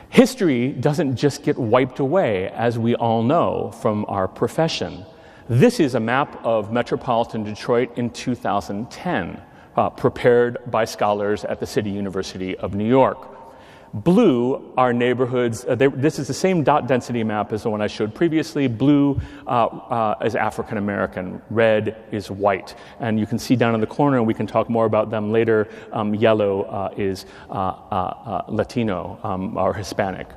History 0.10 0.72
doesn't 0.72 1.16
just 1.16 1.44
get 1.44 1.58
wiped 1.58 2.00
away, 2.00 2.50
as 2.50 2.78
we 2.78 2.96
all 2.96 3.24
know 3.24 3.72
from 3.82 4.06
our 4.08 4.28
profession. 4.28 5.06
This 5.50 5.80
is 5.80 5.96
a 5.96 6.00
map 6.00 6.40
of 6.44 6.72
metropolitan 6.72 7.44
Detroit 7.44 7.98
in 7.98 8.10
2010, 8.10 9.42
uh, 9.76 9.90
prepared 9.90 10.58
by 10.72 10.86
scholars 10.86 11.44
at 11.44 11.60
the 11.60 11.66
City 11.66 11.90
University 11.90 12.58
of 12.58 12.76
New 12.76 12.88
York. 12.88 13.35
Blue 13.96 14.74
are 14.76 14.92
neighborhoods. 14.92 15.64
Uh, 15.64 15.74
they, 15.74 15.88
this 15.88 16.20
is 16.20 16.28
the 16.28 16.34
same 16.34 16.66
dot 16.66 16.86
density 16.86 17.24
map 17.24 17.54
as 17.54 17.64
the 17.64 17.70
one 17.70 17.82
I 17.82 17.88
showed 17.88 18.14
previously. 18.14 18.68
Blue 18.68 19.22
uh, 19.48 19.68
uh, 19.68 20.16
is 20.26 20.36
African 20.36 20.78
American, 20.78 21.42
red 21.50 22.04
is 22.12 22.30
white. 22.30 22.76
And 23.00 23.18
you 23.18 23.26
can 23.26 23.40
see 23.40 23.56
down 23.56 23.74
in 23.74 23.80
the 23.80 23.88
corner, 23.88 24.22
we 24.22 24.34
can 24.34 24.48
talk 24.48 24.70
more 24.70 24.86
about 24.86 25.12
them 25.12 25.32
later, 25.32 25.70
um, 25.94 26.14
yellow 26.14 26.64
uh, 26.64 26.94
is 26.98 27.26
uh, 27.50 27.54
uh, 27.54 28.44
Latino 28.50 29.18
um, 29.24 29.56
or 29.56 29.74
Hispanic. 29.74 30.28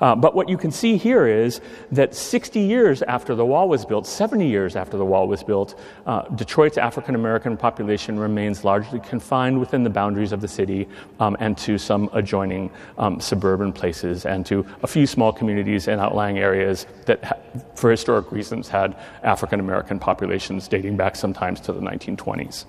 Uh, 0.00 0.14
but 0.14 0.34
what 0.34 0.48
you 0.48 0.56
can 0.56 0.70
see 0.70 0.96
here 0.96 1.26
is 1.26 1.60
that 1.92 2.14
60 2.14 2.60
years 2.60 3.02
after 3.02 3.34
the 3.34 3.44
wall 3.44 3.68
was 3.68 3.84
built, 3.84 4.06
70 4.06 4.46
years 4.46 4.76
after 4.76 4.96
the 4.96 5.04
wall 5.04 5.28
was 5.28 5.42
built, 5.42 5.78
uh, 6.06 6.22
Detroit's 6.28 6.78
African 6.78 7.14
American 7.14 7.56
population 7.56 8.18
remains 8.18 8.64
largely 8.64 9.00
confined 9.00 9.58
within 9.58 9.84
the 9.84 9.90
boundaries 9.90 10.32
of 10.32 10.40
the 10.40 10.48
city 10.48 10.88
um, 11.20 11.36
and 11.40 11.56
to 11.58 11.78
some 11.78 12.10
adjoining 12.12 12.70
um, 12.98 13.20
suburban 13.20 13.72
places 13.72 14.26
and 14.26 14.44
to 14.46 14.66
a 14.82 14.86
few 14.86 15.06
small 15.06 15.32
communities 15.32 15.88
in 15.88 15.98
outlying 15.98 16.38
areas 16.38 16.86
that, 17.06 17.22
ha- 17.24 17.38
for 17.74 17.90
historic 17.90 18.30
reasons, 18.32 18.68
had 18.68 18.96
African 19.22 19.60
American 19.60 19.98
populations 19.98 20.68
dating 20.68 20.96
back 20.96 21.16
sometimes 21.16 21.60
to 21.60 21.72
the 21.72 21.80
1920s. 21.80 22.64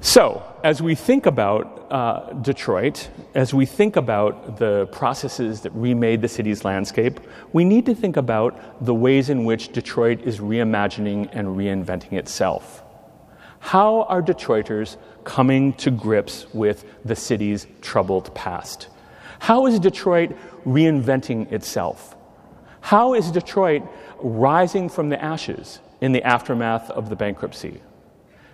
So, 0.00 0.42
as 0.66 0.82
we 0.82 0.96
think 0.96 1.26
about 1.26 1.86
uh, 1.92 2.32
Detroit, 2.42 3.08
as 3.36 3.54
we 3.54 3.64
think 3.64 3.94
about 3.94 4.56
the 4.56 4.86
processes 4.86 5.60
that 5.60 5.70
remade 5.70 6.20
the 6.20 6.28
city's 6.28 6.64
landscape, 6.64 7.20
we 7.52 7.64
need 7.64 7.86
to 7.86 7.94
think 7.94 8.16
about 8.16 8.84
the 8.84 8.92
ways 8.92 9.30
in 9.30 9.44
which 9.44 9.68
Detroit 9.68 10.22
is 10.22 10.40
reimagining 10.40 11.28
and 11.30 11.46
reinventing 11.56 12.14
itself. 12.14 12.82
How 13.60 14.02
are 14.08 14.20
Detroiters 14.20 14.96
coming 15.22 15.72
to 15.74 15.92
grips 15.92 16.52
with 16.52 16.84
the 17.04 17.14
city's 17.14 17.68
troubled 17.80 18.34
past? 18.34 18.88
How 19.38 19.66
is 19.66 19.78
Detroit 19.78 20.36
reinventing 20.64 21.52
itself? 21.52 22.16
How 22.80 23.14
is 23.14 23.30
Detroit 23.30 23.84
rising 24.18 24.88
from 24.88 25.10
the 25.10 25.22
ashes 25.22 25.78
in 26.00 26.10
the 26.10 26.24
aftermath 26.24 26.90
of 26.90 27.08
the 27.08 27.14
bankruptcy? 27.14 27.80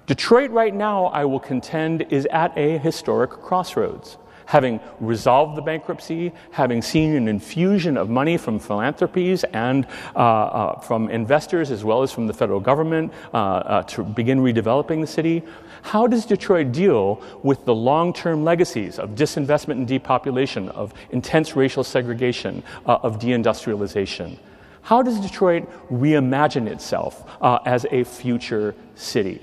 Detroit, 0.06 0.50
right 0.50 0.74
now, 0.74 1.06
I 1.06 1.24
will 1.24 1.38
contend, 1.38 2.06
is 2.10 2.26
at 2.26 2.56
a 2.58 2.78
historic 2.78 3.30
crossroads. 3.30 4.18
Having 4.46 4.80
resolved 4.98 5.56
the 5.56 5.62
bankruptcy, 5.62 6.32
having 6.50 6.82
seen 6.82 7.14
an 7.14 7.28
infusion 7.28 7.96
of 7.96 8.10
money 8.10 8.36
from 8.36 8.58
philanthropies 8.58 9.44
and 9.44 9.86
uh, 10.16 10.18
uh, 10.18 10.80
from 10.80 11.08
investors 11.08 11.70
as 11.70 11.84
well 11.84 12.02
as 12.02 12.10
from 12.10 12.26
the 12.26 12.34
federal 12.34 12.58
government 12.58 13.12
uh, 13.32 13.36
uh 13.36 13.82
to 13.84 14.02
begin 14.02 14.40
redeveloping 14.40 15.00
the 15.00 15.06
city, 15.06 15.44
how 15.82 16.08
does 16.08 16.26
Detroit 16.26 16.72
deal 16.72 17.22
with 17.44 17.64
the 17.64 17.74
long 17.74 18.12
term 18.12 18.42
legacies 18.42 18.98
of 18.98 19.10
disinvestment 19.10 19.72
and 19.72 19.86
depopulation, 19.86 20.68
of 20.70 20.92
intense 21.10 21.54
racial 21.54 21.84
segregation, 21.84 22.64
uh, 22.86 22.98
of 23.02 23.20
deindustrialization? 23.20 24.36
How 24.82 25.02
does 25.02 25.20
Detroit 25.20 25.70
reimagine 25.90 26.66
itself 26.66 27.24
uh, 27.40 27.60
as 27.64 27.86
a 27.92 28.02
future 28.02 28.74
city? 28.96 29.40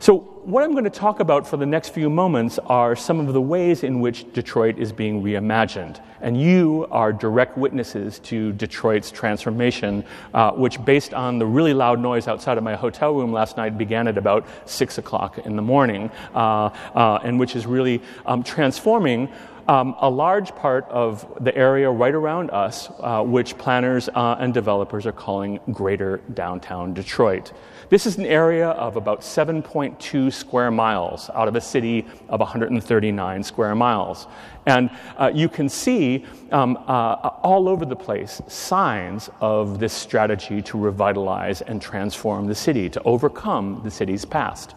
So, 0.00 0.18
what 0.44 0.62
I'm 0.62 0.72
going 0.72 0.84
to 0.84 0.90
talk 0.90 1.18
about 1.18 1.44
for 1.44 1.56
the 1.56 1.66
next 1.66 1.88
few 1.88 2.08
moments 2.08 2.60
are 2.60 2.94
some 2.94 3.18
of 3.18 3.34
the 3.34 3.40
ways 3.40 3.82
in 3.82 3.98
which 3.98 4.32
Detroit 4.32 4.78
is 4.78 4.92
being 4.92 5.24
reimagined. 5.24 6.00
And 6.20 6.40
you 6.40 6.86
are 6.92 7.12
direct 7.12 7.58
witnesses 7.58 8.20
to 8.20 8.52
Detroit's 8.52 9.10
transformation, 9.10 10.04
uh, 10.32 10.52
which, 10.52 10.82
based 10.84 11.14
on 11.14 11.40
the 11.40 11.46
really 11.46 11.74
loud 11.74 11.98
noise 11.98 12.28
outside 12.28 12.58
of 12.58 12.64
my 12.64 12.76
hotel 12.76 13.12
room 13.12 13.32
last 13.32 13.56
night, 13.56 13.76
began 13.76 14.06
at 14.06 14.16
about 14.16 14.46
6 14.66 14.98
o'clock 14.98 15.38
in 15.38 15.56
the 15.56 15.62
morning, 15.62 16.12
uh, 16.32 16.70
uh, 16.94 17.18
and 17.24 17.40
which 17.40 17.56
is 17.56 17.66
really 17.66 18.00
um, 18.24 18.44
transforming. 18.44 19.28
Um, 19.66 19.96
a 20.00 20.08
large 20.08 20.54
part 20.54 20.86
of 20.88 21.26
the 21.44 21.54
area 21.54 21.90
right 21.90 22.14
around 22.14 22.50
us, 22.52 22.88
uh, 23.00 23.22
which 23.22 23.58
planners 23.58 24.08
uh, 24.08 24.36
and 24.38 24.54
developers 24.54 25.04
are 25.04 25.12
calling 25.12 25.60
Greater 25.72 26.22
Downtown 26.32 26.94
Detroit. 26.94 27.52
This 27.90 28.04
is 28.04 28.18
an 28.18 28.26
area 28.26 28.68
of 28.68 28.96
about 28.96 29.22
7.2 29.22 30.30
square 30.30 30.70
miles 30.70 31.30
out 31.30 31.48
of 31.48 31.56
a 31.56 31.60
city 31.60 32.04
of 32.28 32.40
139 32.40 33.42
square 33.42 33.74
miles. 33.74 34.26
And 34.66 34.90
uh, 35.16 35.30
you 35.34 35.48
can 35.48 35.70
see 35.70 36.26
um, 36.52 36.76
uh, 36.86 37.30
all 37.42 37.66
over 37.66 37.86
the 37.86 37.96
place 37.96 38.42
signs 38.46 39.30
of 39.40 39.80
this 39.80 39.94
strategy 39.94 40.60
to 40.60 40.76
revitalize 40.76 41.62
and 41.62 41.80
transform 41.80 42.46
the 42.46 42.54
city, 42.54 42.90
to 42.90 43.02
overcome 43.04 43.80
the 43.82 43.90
city's 43.90 44.26
past. 44.26 44.74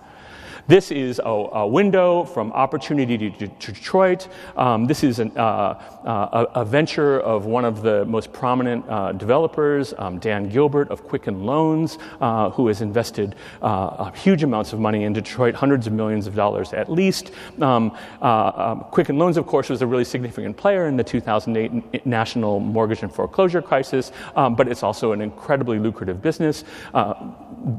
This 0.68 0.92
is 0.92 1.20
a, 1.20 1.30
a 1.30 1.68
window 1.68 2.24
from 2.24 2.52
opportunity 2.54 3.18
to, 3.18 3.48
Detroit. 3.48 4.28
Um, 4.56 4.86
this 4.86 5.04
is 5.04 5.20
an, 5.20 5.32
uh, 5.36 5.42
uh, 5.42 6.46
a, 6.54 6.62
a, 6.62 6.66
venture 6.66 7.20
of 7.20 7.46
one 7.46 7.66
of 7.66 7.82
the 7.82 8.06
most 8.06 8.32
prominent 8.32 8.88
uh, 8.88 9.12
developers, 9.14 9.94
um, 9.98 10.20
Dan 10.20 10.50
Gilbert 10.50 10.90
of 10.90 11.04
Quicken 11.08 11.46
Loans, 11.46 11.98
uh, 12.20 12.52
who 12.52 12.68
has 12.68 12.82
invested 12.82 13.36
uh, 13.62 14.12
huge 14.12 14.44
amounts 14.44 14.72
of 14.72 14.80
money 14.80 15.04
in 15.04 15.14
Detroit, 15.14 15.56
hundreds 15.56 15.88
of 15.88 15.94
millions 15.94 16.28
of 16.28 16.36
dollars 16.36 16.74
at 16.74 16.92
least. 16.92 17.32
Um, 17.60 17.98
uh, 18.22 18.52
um, 18.56 18.80
Quicken 18.92 19.18
Loans, 19.18 19.38
of 19.38 19.48
course, 19.48 19.70
was 19.70 19.82
a 19.82 19.88
really 19.88 20.06
significant 20.06 20.58
player 20.58 20.88
in 20.88 20.96
the 20.96 21.04
2008 21.04 22.06
national 22.06 22.60
mortgage 22.60 23.02
and 23.02 23.14
foreclosure 23.14 23.62
crisis, 23.62 24.12
um, 24.36 24.56
but 24.56 24.68
it's 24.68 24.84
also 24.84 25.12
an 25.12 25.22
incredibly 25.22 25.80
lucrative 25.80 26.22
business. 26.22 26.64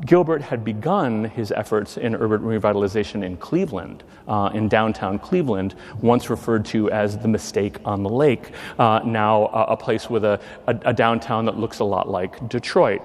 Gilbert 0.06 0.42
had 0.42 0.64
begun 0.64 1.24
his 1.24 1.50
efforts 1.50 1.96
in 1.96 2.14
urban 2.14 2.42
revitalization 2.42 2.71
in 2.72 3.36
Cleveland, 3.36 4.02
uh, 4.28 4.50
in 4.54 4.68
downtown 4.68 5.18
Cleveland, 5.18 5.74
once 6.00 6.30
referred 6.30 6.64
to 6.66 6.90
as 6.90 7.18
the 7.18 7.28
mistake 7.28 7.78
on 7.84 8.02
the 8.02 8.10
lake, 8.10 8.52
uh, 8.78 9.00
now 9.04 9.44
uh, 9.46 9.66
a 9.68 9.76
place 9.76 10.08
with 10.10 10.24
a, 10.24 10.40
a, 10.66 10.78
a 10.86 10.92
downtown 10.92 11.44
that 11.44 11.58
looks 11.58 11.80
a 11.80 11.84
lot 11.84 12.08
like 12.08 12.48
Detroit. 12.48 13.02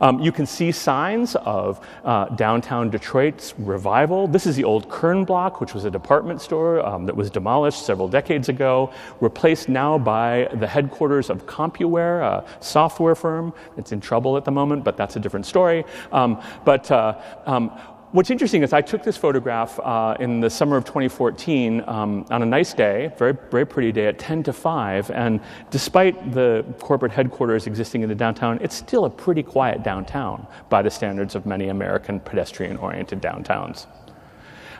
Um, 0.00 0.18
you 0.20 0.32
can 0.32 0.46
see 0.46 0.72
signs 0.72 1.36
of 1.36 1.86
uh, 2.04 2.26
downtown 2.30 2.88
Detroit's 2.90 3.54
revival. 3.58 4.26
This 4.26 4.46
is 4.46 4.56
the 4.56 4.64
old 4.64 4.88
Kern 4.88 5.24
block, 5.24 5.60
which 5.60 5.74
was 5.74 5.84
a 5.84 5.90
department 5.90 6.40
store 6.40 6.84
um, 6.86 7.04
that 7.06 7.14
was 7.14 7.30
demolished 7.30 7.84
several 7.84 8.08
decades 8.08 8.48
ago, 8.48 8.92
replaced 9.20 9.68
now 9.68 9.98
by 9.98 10.48
the 10.54 10.66
headquarters 10.66 11.28
of 11.28 11.44
CompuWare, 11.46 12.22
a 12.22 12.64
software 12.64 13.14
firm. 13.14 13.52
It's 13.76 13.92
in 13.92 14.00
trouble 14.00 14.36
at 14.36 14.44
the 14.44 14.50
moment, 14.50 14.84
but 14.84 14.96
that's 14.96 15.16
a 15.16 15.20
different 15.20 15.44
story. 15.44 15.84
Um, 16.12 16.40
but 16.64 16.90
uh, 16.90 17.20
um, 17.44 17.78
what's 18.12 18.30
interesting 18.30 18.62
is 18.62 18.72
I 18.72 18.80
took 18.80 19.02
this 19.02 19.16
photograph 19.16 19.78
uh, 19.80 20.16
in 20.18 20.40
the 20.40 20.50
summer 20.50 20.76
of 20.76 20.84
2014 20.84 21.84
um, 21.86 22.26
on 22.30 22.42
a 22.42 22.46
nice 22.46 22.74
day, 22.74 23.12
very, 23.16 23.36
very 23.50 23.64
pretty 23.64 23.92
day 23.92 24.06
at 24.06 24.18
10 24.18 24.42
to 24.44 24.52
5. 24.52 25.10
And 25.10 25.40
despite 25.70 26.32
the 26.32 26.64
corporate 26.80 27.12
headquarters 27.12 27.66
existing 27.66 28.02
in 28.02 28.08
the 28.08 28.14
downtown, 28.14 28.58
it's 28.60 28.74
still 28.74 29.04
a 29.04 29.10
pretty 29.10 29.42
quiet 29.42 29.82
downtown 29.82 30.46
by 30.68 30.82
the 30.82 30.90
standards 30.90 31.34
of 31.34 31.46
many 31.46 31.68
American 31.68 32.20
pedestrian 32.20 32.76
oriented 32.78 33.22
downtowns. 33.22 33.86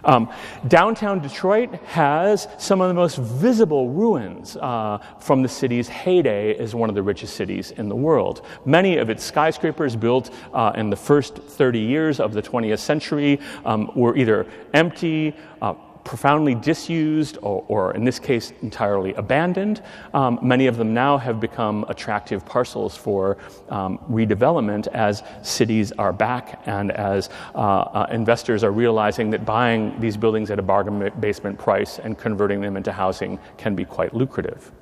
Um, 0.04 0.30
downtown 0.68 1.20
Detroit 1.20 1.74
has 1.86 2.48
some 2.58 2.80
of 2.80 2.88
the 2.88 2.94
most 2.94 3.16
visible 3.18 3.90
ruins 3.90 4.56
uh, 4.56 4.98
from 5.18 5.42
the 5.42 5.48
city's 5.48 5.88
heyday 5.88 6.56
as 6.56 6.74
one 6.74 6.88
of 6.88 6.94
the 6.94 7.02
richest 7.02 7.36
cities 7.36 7.70
in 7.72 7.88
the 7.88 7.96
world. 7.96 8.42
Many 8.64 8.96
of 8.98 9.10
its 9.10 9.24
skyscrapers 9.24 9.96
built 9.96 10.30
uh, 10.52 10.72
in 10.76 10.90
the 10.90 10.96
first 10.96 11.36
30 11.36 11.78
years 11.78 12.20
of 12.20 12.32
the 12.32 12.42
20th 12.42 12.78
century 12.78 13.40
um, 13.64 13.90
were 13.94 14.16
either 14.16 14.46
empty, 14.72 15.34
uh, 15.60 15.74
profoundly 16.04 16.54
disused, 16.54 17.38
or, 17.42 17.64
or, 17.68 17.94
in 17.94 18.04
this 18.04 18.18
case, 18.18 18.52
entirely 18.62 19.14
abandoned. 19.14 19.82
Um, 20.14 20.38
many 20.42 20.66
of 20.66 20.76
them 20.76 20.94
now 20.94 21.18
have 21.18 21.40
become 21.40 21.84
attractive 21.88 22.44
parcels 22.44 22.96
for 22.96 23.38
um, 23.68 23.98
redevelopment 24.10 24.86
as 24.88 25.22
cities 25.42 25.92
are 25.92 26.12
back 26.12 26.62
and 26.66 26.90
as 26.92 27.30
uh, 27.54 27.58
uh, 27.58 28.06
investors 28.10 28.64
are 28.64 28.72
realizing 28.72 29.30
that 29.30 29.44
buying 29.44 29.98
these 30.00 30.16
buildings 30.16 30.50
at 30.50 30.58
a 30.58 30.62
bargain 30.62 31.10
basement 31.20 31.58
price 31.58 31.98
and 31.98 32.18
converting 32.18 32.60
them 32.60 32.76
into 32.76 32.92
housing 32.92 33.38
can 33.56 33.74
be 33.74 33.84
quite 33.84 34.14
lucrative. 34.14 34.72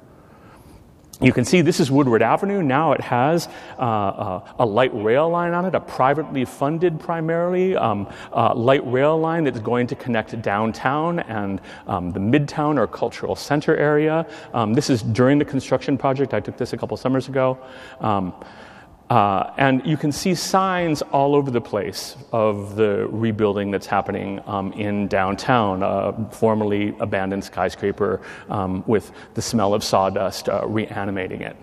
You 1.21 1.33
can 1.33 1.45
see 1.45 1.63
this 1.63 1.81
is 1.81 1.91
Woodward 1.91 2.23
Avenue. 2.23 2.63
Now 2.63 2.93
it 2.93 3.01
has 3.01 3.49
uh, 3.77 3.83
uh, 3.83 4.53
a 4.61 4.65
light 4.65 4.93
rail 4.95 5.29
line 5.29 5.53
on 5.53 5.65
it, 5.65 5.75
a 5.75 5.81
privately 5.81 6.45
funded 6.45 7.01
primarily 7.01 7.75
um, 7.75 8.09
uh, 8.33 8.55
light 8.55 8.87
rail 8.87 9.19
line 9.19 9.43
that's 9.43 9.59
going 9.59 9.89
to 9.89 9.97
connect 9.97 10.41
downtown 10.43 11.19
and 11.19 11.61
um, 11.89 12.13
the 12.13 12.21
Midtown 12.21 12.79
or 12.79 12.87
Cultural 12.87 13.35
Center 13.35 13.77
area. 13.77 14.29
Um, 14.55 14.75
this 14.75 14.91
is 14.91 15.03
during 15.03 15.39
the 15.39 15.45
construction 15.45 15.99
project. 15.99 16.35
I 16.35 16.41
took 16.41 16.57
this 16.57 16.73
a 16.73 16.77
couple 16.77 16.97
summers 16.97 17.27
ago. 17.27 17.59
Uh, 19.11 19.55
and 19.57 19.87
you 19.87 19.97
can 19.97 20.13
see 20.13 20.35
signs 20.35 21.01
all 21.01 21.35
over 21.35 21.51
the 21.51 21.61
place 21.61 22.15
of 22.31 22.77
the 22.77 23.07
rebuilding 23.11 23.71
that's 23.71 23.87
happening 23.87 24.39
um, 24.47 24.71
in 24.75 25.09
downtown, 25.09 25.83
a 25.83 26.31
formerly 26.31 26.95
abandoned 27.01 27.43
skyscraper 27.43 28.21
um, 28.51 28.85
with 28.87 29.11
the 29.33 29.41
smell 29.41 29.73
of 29.73 29.83
sawdust 29.83 30.51
uh, 30.51 30.67
reanimating 30.67 31.41
it. 31.41 31.57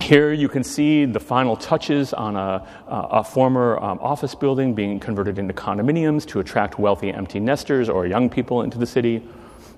Here 0.00 0.32
you 0.32 0.48
can 0.48 0.64
see 0.64 1.04
the 1.04 1.20
final 1.20 1.56
touches 1.56 2.12
on 2.12 2.36
a, 2.36 2.66
a 2.88 3.24
former 3.24 3.78
um, 3.82 3.98
office 4.00 4.34
building 4.34 4.74
being 4.74 4.98
converted 4.98 5.38
into 5.38 5.54
condominiums 5.54 6.26
to 6.26 6.40
attract 6.40 6.78
wealthy 6.78 7.10
empty 7.10 7.40
nesters 7.40 7.88
or 7.88 8.06
young 8.06 8.28
people 8.28 8.62
into 8.62 8.78
the 8.78 8.86
city. 8.86 9.26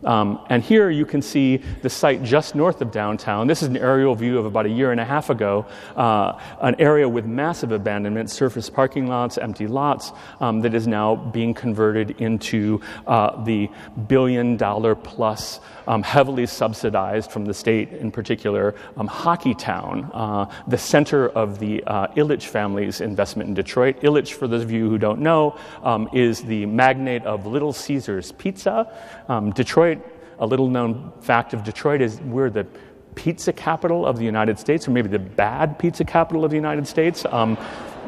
Um, 0.04 0.40
and 0.48 0.62
here 0.62 0.90
you 0.90 1.06
can 1.06 1.22
see 1.22 1.58
the 1.82 1.90
site 1.90 2.22
just 2.22 2.54
north 2.54 2.80
of 2.80 2.92
downtown. 2.92 3.46
This 3.46 3.62
is 3.62 3.68
an 3.68 3.76
aerial 3.76 4.14
view 4.14 4.38
of 4.38 4.46
about 4.46 4.66
a 4.66 4.68
year 4.68 4.92
and 4.92 5.00
a 5.00 5.04
half 5.04 5.30
ago, 5.30 5.66
uh, 5.96 6.38
an 6.60 6.76
area 6.78 7.08
with 7.08 7.26
massive 7.26 7.72
abandonment, 7.72 8.30
surface 8.30 8.70
parking 8.70 9.06
lots, 9.06 9.38
empty 9.38 9.66
lots, 9.66 10.12
um, 10.40 10.60
that 10.60 10.74
is 10.74 10.86
now 10.86 11.16
being 11.16 11.54
converted 11.54 12.20
into 12.20 12.80
uh, 13.06 13.42
the 13.44 13.68
billion 14.06 14.56
dollar 14.56 14.94
plus, 14.94 15.60
um, 15.86 16.02
heavily 16.02 16.46
subsidized 16.46 17.30
from 17.30 17.44
the 17.44 17.54
state 17.54 17.92
in 17.92 18.10
particular, 18.10 18.74
um, 18.96 19.06
Hockey 19.06 19.54
Town, 19.54 20.10
uh, 20.12 20.46
the 20.66 20.78
center 20.78 21.28
of 21.28 21.58
the 21.58 21.82
uh, 21.84 22.08
Ilitch 22.08 22.44
family's 22.44 23.00
investment 23.00 23.48
in 23.48 23.54
Detroit. 23.54 24.00
Ilitch, 24.00 24.32
for 24.32 24.46
those 24.48 24.62
of 24.62 24.70
you 24.70 24.88
who 24.88 24.98
don't 24.98 25.20
know, 25.20 25.58
um, 25.82 26.08
is 26.12 26.42
the 26.42 26.66
magnate 26.66 27.24
of 27.24 27.46
Little 27.46 27.72
Caesars 27.72 28.32
Pizza. 28.32 28.92
Um, 29.28 29.52
Detroit, 29.52 29.95
a 30.38 30.46
little 30.46 30.68
known 30.68 31.12
fact 31.20 31.54
of 31.54 31.64
Detroit 31.64 32.00
is 32.00 32.20
we're 32.20 32.50
the 32.50 32.66
pizza 33.14 33.52
capital 33.52 34.06
of 34.06 34.18
the 34.18 34.24
United 34.24 34.58
States, 34.58 34.86
or 34.86 34.90
maybe 34.90 35.08
the 35.08 35.18
bad 35.18 35.78
pizza 35.78 36.04
capital 36.04 36.44
of 36.44 36.50
the 36.50 36.56
United 36.56 36.86
States. 36.86 37.24
Um, 37.26 37.56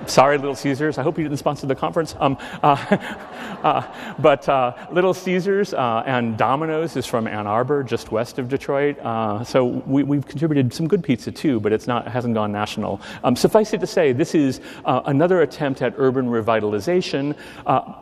Sorry, 0.06 0.38
Little 0.38 0.54
Caesars. 0.54 0.98
I 0.98 1.02
hope 1.02 1.18
you 1.18 1.24
didn't 1.24 1.38
sponsor 1.38 1.66
the 1.66 1.74
conference. 1.74 2.14
Um, 2.18 2.38
uh, 2.62 2.68
uh, 3.62 4.14
but 4.18 4.48
uh, 4.48 4.74
Little 4.90 5.12
Caesars 5.12 5.74
uh, 5.74 6.02
and 6.06 6.36
Domino's 6.36 6.96
is 6.96 7.06
from 7.06 7.26
Ann 7.26 7.46
Arbor, 7.46 7.82
just 7.82 8.10
west 8.10 8.38
of 8.38 8.48
Detroit. 8.48 8.98
Uh, 9.00 9.44
so 9.44 9.64
we, 9.64 10.16
have 10.16 10.26
contributed 10.26 10.72
some 10.72 10.88
good 10.88 11.02
pizza 11.02 11.30
too, 11.30 11.60
but 11.60 11.72
it's 11.72 11.86
not 11.86 12.06
it 12.06 12.10
hasn't 12.10 12.34
gone 12.34 12.52
national. 12.52 13.00
Um, 13.24 13.36
suffice 13.36 13.72
it 13.72 13.80
to 13.80 13.86
say, 13.86 14.12
this 14.12 14.34
is 14.34 14.60
uh, 14.84 15.02
another 15.06 15.42
attempt 15.42 15.82
at 15.82 15.94
urban 15.96 16.26
revitalization. 16.26 17.36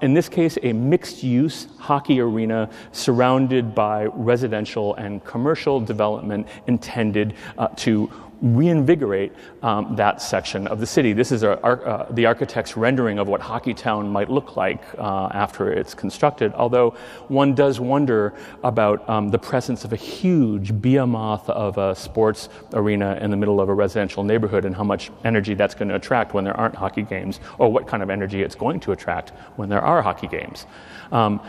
in 0.02 0.14
this 0.14 0.28
case, 0.28 0.58
a 0.62 0.72
mixed-use 0.72 1.68
hockey 1.78 2.20
arena 2.20 2.70
surrounded 2.92 3.74
by 3.74 4.06
residential 4.06 4.94
and 4.96 5.24
commercial 5.24 5.80
development 5.80 6.46
intended 6.66 7.34
to 7.76 8.10
reinvigorate 8.42 9.32
um, 9.62 9.96
that 9.96 10.20
section 10.20 10.66
of 10.66 10.78
the 10.80 10.86
city. 10.86 11.12
This 11.12 11.32
is 11.32 11.42
uh, 11.42 12.06
the 12.10 12.26
architect's 12.26 12.76
rendering 12.76 13.18
of 13.18 13.28
what 13.28 13.40
Hockeytown 13.40 14.10
might 14.10 14.30
look 14.30 14.56
like 14.56 14.82
uh, 14.98 15.28
after 15.32 15.72
it's 15.72 15.94
constructed, 15.94 16.52
although 16.54 16.90
one 17.28 17.54
does 17.54 17.80
wonder 17.80 18.34
about 18.62 19.08
um, 19.08 19.28
the 19.30 19.38
presence 19.38 19.84
of 19.84 19.92
a 19.92 19.96
huge 19.96 20.80
behemoth 20.80 21.48
of 21.48 21.78
a 21.78 21.94
sports 21.94 22.48
arena 22.74 23.18
in 23.20 23.30
the 23.30 23.36
middle 23.36 23.60
of 23.60 23.68
a 23.68 23.74
residential 23.74 24.22
neighborhood 24.22 24.64
and 24.64 24.76
how 24.76 24.84
much 24.84 25.10
energy 25.24 25.54
that's 25.54 25.74
going 25.74 25.88
to 25.88 25.94
attract 25.94 26.34
when 26.34 26.44
there 26.44 26.56
aren't 26.56 26.74
hockey 26.74 27.02
games, 27.02 27.40
or 27.58 27.72
what 27.72 27.86
kind 27.86 28.02
of 28.02 28.10
energy 28.10 28.42
it's 28.42 28.54
going 28.54 28.80
to 28.80 28.92
attract 28.92 29.30
when 29.56 29.68
there 29.68 29.82
are 29.82 30.02
hockey 30.02 30.28
games. 30.28 30.66
Um, 31.12 31.40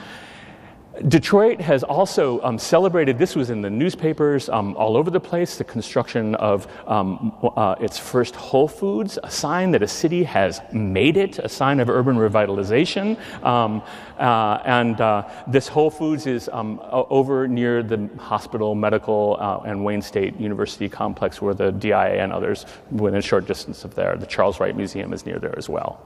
Detroit 1.07 1.61
has 1.61 1.83
also 1.83 2.41
um, 2.41 2.57
celebrated, 2.57 3.17
this 3.17 3.35
was 3.35 3.49
in 3.49 3.61
the 3.61 3.69
newspapers 3.69 4.49
um, 4.49 4.75
all 4.77 4.97
over 4.97 5.11
the 5.11 5.19
place, 5.19 5.57
the 5.57 5.63
construction 5.63 6.35
of 6.35 6.67
um, 6.87 7.33
uh, 7.55 7.75
its 7.79 7.97
first 7.97 8.35
Whole 8.35 8.67
Foods, 8.67 9.19
a 9.23 9.29
sign 9.29 9.71
that 9.71 9.83
a 9.83 9.87
city 9.87 10.23
has 10.23 10.61
made 10.71 11.17
it, 11.17 11.39
a 11.39 11.49
sign 11.49 11.79
of 11.79 11.89
urban 11.89 12.15
revitalization. 12.15 13.17
Um, 13.43 13.83
uh, 14.17 14.61
and 14.65 14.99
uh, 14.99 15.29
this 15.47 15.67
Whole 15.67 15.91
Foods 15.91 16.25
is 16.25 16.49
um, 16.51 16.79
over 16.91 17.47
near 17.47 17.83
the 17.83 18.09
hospital, 18.17 18.73
medical, 18.73 19.37
uh, 19.39 19.59
and 19.65 19.83
Wayne 19.83 20.01
State 20.01 20.39
University 20.39 20.89
complex 20.89 21.41
where 21.41 21.53
the 21.53 21.71
DIA 21.71 22.23
and 22.23 22.33
others, 22.33 22.65
within 22.91 23.19
a 23.19 23.21
short 23.21 23.45
distance 23.45 23.83
of 23.83 23.93
there, 23.95 24.15
the 24.15 24.25
Charles 24.25 24.59
Wright 24.59 24.75
Museum 24.75 25.13
is 25.13 25.25
near 25.25 25.39
there 25.39 25.57
as 25.57 25.69
well. 25.69 26.01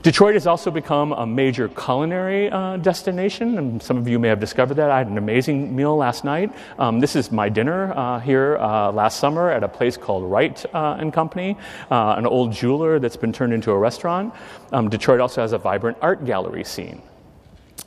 Detroit 0.00 0.34
has 0.34 0.46
also 0.46 0.70
become 0.70 1.12
a 1.12 1.26
major 1.26 1.68
culinary 1.68 2.50
uh, 2.50 2.78
destination, 2.78 3.58
and 3.58 3.82
some 3.82 3.96
of 3.96 4.08
you 4.08 4.18
may 4.18 4.28
have 4.28 4.40
discovered 4.40 4.74
that. 4.74 4.90
I 4.90 4.98
had 4.98 5.08
an 5.08 5.18
amazing 5.18 5.74
meal 5.76 5.96
last 5.96 6.24
night. 6.24 6.52
Um, 6.78 7.00
this 7.00 7.14
is 7.14 7.30
my 7.30 7.48
dinner 7.48 7.92
uh, 7.92 8.20
here 8.20 8.56
uh, 8.58 8.90
last 8.90 9.20
summer 9.20 9.50
at 9.50 9.62
a 9.62 9.68
place 9.68 9.96
called 9.96 10.24
Wright 10.24 10.64
uh, 10.74 10.96
and 10.98 11.12
Company, 11.12 11.56
uh, 11.90 12.14
an 12.16 12.26
old 12.26 12.52
jeweler 12.52 12.98
that's 12.98 13.16
been 13.16 13.32
turned 13.32 13.52
into 13.52 13.70
a 13.70 13.78
restaurant. 13.78 14.34
Um, 14.72 14.88
Detroit 14.88 15.20
also 15.20 15.42
has 15.42 15.52
a 15.52 15.58
vibrant 15.58 15.98
art 16.00 16.24
gallery 16.24 16.64
scene. 16.64 17.02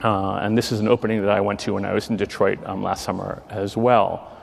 Uh, 0.04 0.36
and 0.36 0.58
this 0.58 0.72
is 0.72 0.80
an 0.82 0.88
opening 0.88 1.22
that 1.22 1.32
I 1.32 1.42
went 1.42 1.60
to 1.62 1.74
when 1.74 1.86
I 1.86 1.94
was 1.94 2.10
in 2.10 2.18
Detroit 2.18 2.60
um, 2.66 2.84
last 2.84 3.04
summer 3.04 3.42
as 3.50 3.76
well. 3.78 4.35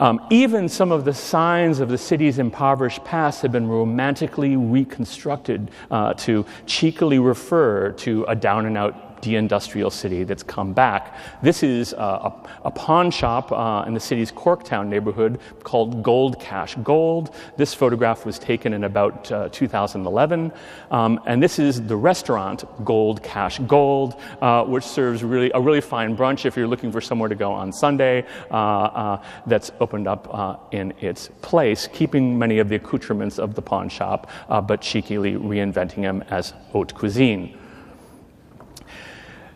Um, 0.00 0.26
even 0.30 0.66
some 0.66 0.92
of 0.92 1.04
the 1.04 1.12
signs 1.12 1.78
of 1.78 1.90
the 1.90 1.98
city's 1.98 2.38
impoverished 2.38 3.04
past 3.04 3.42
have 3.42 3.52
been 3.52 3.68
romantically 3.68 4.56
reconstructed 4.56 5.70
uh, 5.90 6.14
to 6.14 6.46
cheekily 6.64 7.18
refer 7.18 7.92
to 7.92 8.24
a 8.24 8.34
down 8.34 8.64
and 8.64 8.78
out 8.78 9.09
deindustrial 9.20 9.92
city 9.92 10.24
that's 10.24 10.42
come 10.42 10.72
back. 10.72 11.16
This 11.42 11.62
is 11.62 11.94
uh, 11.94 12.30
a, 12.64 12.68
a, 12.68 12.70
pawn 12.70 13.10
shop 13.10 13.52
uh, 13.52 13.84
in 13.86 13.94
the 13.94 14.00
city's 14.00 14.32
Corktown 14.32 14.88
neighborhood 14.88 15.40
called 15.62 16.02
Gold 16.02 16.40
Cash 16.40 16.76
Gold. 16.82 17.34
This 17.56 17.74
photograph 17.74 18.24
was 18.24 18.38
taken 18.38 18.72
in 18.72 18.84
about 18.84 19.30
uh, 19.30 19.48
2011. 19.50 20.52
Um, 20.90 21.20
and 21.26 21.42
this 21.42 21.58
is 21.58 21.82
the 21.86 21.96
restaurant 21.96 22.64
Gold 22.84 23.22
Cash 23.22 23.58
Gold, 23.60 24.20
uh, 24.40 24.64
which 24.64 24.84
serves 24.84 25.22
really 25.22 25.50
a 25.54 25.60
really 25.60 25.80
fine 25.80 26.16
brunch 26.16 26.44
if 26.44 26.56
you're 26.56 26.68
looking 26.68 26.92
for 26.92 27.00
somewhere 27.00 27.28
to 27.28 27.34
go 27.34 27.52
on 27.52 27.72
Sunday 27.72 28.24
uh, 28.50 28.54
uh, 28.54 29.22
that's 29.46 29.70
opened 29.80 30.08
up 30.08 30.72
in 30.72 30.92
its 31.00 31.28
place, 31.42 31.88
keeping 31.92 32.38
many 32.38 32.58
of 32.58 32.68
the 32.68 32.76
accoutrements 32.76 33.38
of 33.38 33.54
the 33.54 33.62
pawn 33.62 33.88
shop, 33.88 34.30
but 34.66 34.80
cheekily 34.80 35.32
reinventing 35.32 36.02
them 36.02 36.22
as 36.30 36.50
haute 36.72 36.94
cuisine. 36.94 37.59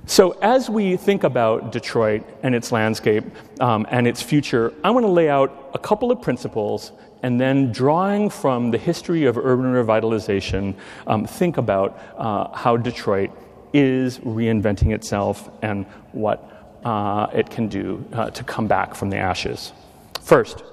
So, 0.07 0.33
as 0.43 0.69
we 0.69 0.97
think 0.97 1.25
about 1.25 1.73
Detroit 1.73 2.25
and 2.43 2.55
its 2.55 2.71
landscape 2.73 3.25
um, 3.61 3.87
and 3.91 4.07
its 4.07 4.21
future, 4.21 4.75
I 4.85 4.91
want 4.91 5.05
to 5.05 5.11
lay 5.11 5.31
out 5.31 5.71
a 5.73 5.79
couple 5.79 6.11
of 6.11 6.21
principles 6.21 6.93
and 7.25 7.41
then, 7.41 7.73
drawing 7.73 8.29
from 8.29 8.71
the 8.71 8.77
history 8.77 9.25
of 9.25 9.39
urban 9.39 9.73
revitalization, 9.73 10.75
um, 11.07 11.25
think 11.25 11.57
about 11.57 11.99
uh, 12.19 12.55
how 12.55 12.77
Detroit 12.77 13.31
is 13.73 14.19
reinventing 14.19 14.93
itself 14.95 15.49
and 15.63 15.87
what 16.13 16.79
uh, 16.85 17.29
it 17.33 17.49
can 17.49 17.69
do 17.69 18.05
uh, 18.13 18.29
to 18.29 18.45
come 18.45 18.67
back 18.67 18.95
from 18.95 19.09
the 19.09 19.17
ashes. 19.17 19.73
First, 20.21 20.65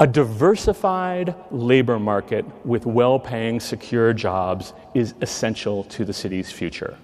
A 0.00 0.06
diversified 0.06 1.34
labor 1.50 1.98
market 1.98 2.44
with 2.66 2.86
well 2.86 3.18
paying, 3.18 3.60
secure 3.60 4.12
jobs 4.12 4.72
is 4.94 5.14
essential 5.20 5.84
to 5.84 6.04
the 6.04 6.12
city's 6.12 6.50
future. 6.50 6.96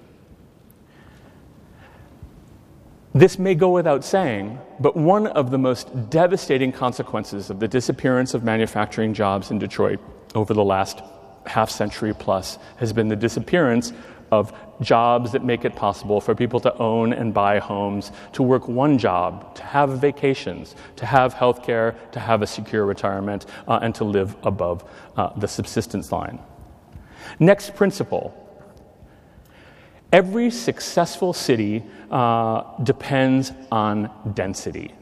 This 3.15 3.39
may 3.39 3.55
go 3.55 3.71
without 3.71 4.05
saying, 4.05 4.59
but 4.81 4.97
one 4.97 5.27
of 5.29 5.51
the 5.51 5.59
most 5.59 6.11
devastating 6.11 6.73
consequences 6.73 7.51
of 7.51 7.59
the 7.59 7.69
disappearance 7.69 8.35
of 8.35 8.45
manufacturing 8.45 9.15
jobs 9.15 9.51
in 9.51 9.59
Detroit 9.59 9.99
over 10.35 10.53
the 10.53 10.65
last 10.65 11.01
half 11.47 11.71
century 11.71 12.15
plus 12.15 12.59
has 12.77 12.93
been 12.93 13.09
the 13.09 13.17
disappearance 13.17 13.93
of 14.31 14.53
jobs 14.81 15.33
that 15.33 15.45
make 15.45 15.65
it 15.65 15.75
possible 15.75 16.21
for 16.21 16.35
people 16.35 16.61
to 16.61 16.77
own 16.79 17.13
and 17.13 17.35
buy 17.35 17.59
homes, 17.59 18.13
to 18.33 18.43
work 18.43 18.69
one 18.69 18.99
job, 18.99 19.55
to 19.55 19.63
have 19.63 20.01
vacations, 20.01 20.75
to 20.97 21.07
have 21.07 21.35
health 21.35 21.63
care, 21.65 21.97
to 22.13 22.21
have 22.21 22.43
a 22.43 22.47
secure 22.47 22.85
retirement, 22.85 23.47
uh, 23.67 23.79
and 23.83 23.95
to 23.95 24.05
live 24.05 24.37
above 24.43 24.85
uh, 25.17 25.31
the 25.39 25.49
subsistence 25.49 26.13
line. 26.13 26.39
Next 27.39 27.75
principle 27.75 28.45
every 30.13 30.51
successful 30.51 31.33
city 31.33 31.85
uh, 32.11 32.63
depends 32.83 33.53
on 33.71 34.11
density. 34.35 34.95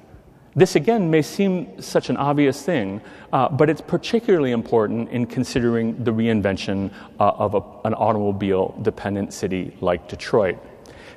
This 0.57 0.75
again 0.75 1.11
may 1.11 1.21
seem 1.21 1.83
such 1.83 2.09
an 2.09 2.17
obvious 2.17 2.63
thing, 2.63 3.03
uh, 3.31 3.51
but 3.51 3.69
it's 3.69 3.83
particularly 3.83 4.53
important 4.53 5.11
in 5.11 5.27
considering 5.27 6.03
the 6.03 6.11
reinvention 6.11 6.91
uh, 7.21 7.33
of 7.37 7.55
a, 7.55 7.87
an 7.87 7.93
automobile 7.93 8.75
dependent 8.81 9.35
city 9.35 9.77
like 9.83 10.09
Detroit. 10.09 10.57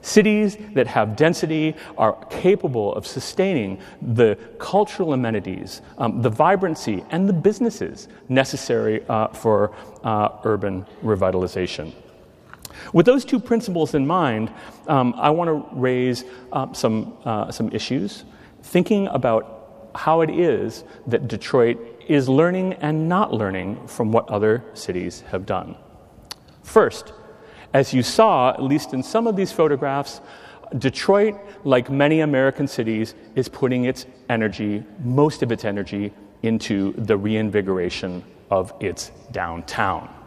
Cities 0.02 0.58
that 0.74 0.88
have 0.88 1.16
density 1.16 1.74
are 1.98 2.14
capable 2.30 2.94
of 2.96 3.08
sustaining 3.08 3.80
the 4.02 4.38
cultural 4.58 5.14
amenities, 5.14 5.82
um, 5.98 6.22
the 6.22 6.30
vibrancy, 6.30 7.06
and 7.10 7.28
the 7.28 7.34
businesses 7.34 8.10
necessary 8.28 9.06
uh, 9.08 9.30
for 9.30 9.72
uh, 10.04 10.30
urban 10.44 10.86
revitalization. 11.02 11.94
With 12.92 13.06
those 13.06 13.24
two 13.24 13.40
principles 13.40 13.94
in 13.94 14.06
mind, 14.06 14.52
um, 14.88 15.14
I 15.18 15.30
want 15.30 15.48
to 15.48 15.80
raise 15.80 16.26
uh, 16.52 16.74
some, 16.74 17.14
uh, 17.24 17.52
some 17.52 17.70
issues 17.72 18.26
thinking 18.70 19.08
about 19.08 19.92
how 19.96 20.22
it 20.22 20.30
is 20.30 20.84
that 21.08 21.28
Detroit 21.28 21.78
is 22.08 22.30
learning 22.30 22.74
and 22.74 23.10
not 23.10 23.34
learning 23.34 23.88
from 23.88 24.12
what 24.12 24.30
other 24.30 24.64
cities 24.76 25.22
have 25.32 25.46
done. 25.46 25.76
First, 26.62 27.14
as 27.74 27.94
you 27.94 28.04
saw, 28.04 28.52
at 28.52 28.62
least 28.62 28.94
in 28.94 29.02
some 29.02 29.26
of 29.26 29.36
these 29.36 29.52
photographs, 29.52 30.22
Detroit, 30.78 31.36
like 31.64 31.90
many 31.90 32.20
American 32.20 32.68
cities, 32.68 33.16
is 33.34 33.50
putting 33.50 33.86
its 33.86 34.06
energy, 34.30 34.84
most 35.04 35.42
of 35.42 35.52
its 35.52 35.66
energy, 35.66 36.14
into 36.44 36.94
the 36.94 37.18
reinvigoration 37.18 38.24
of 38.52 38.72
its 38.80 39.12
downtown. 39.32 40.19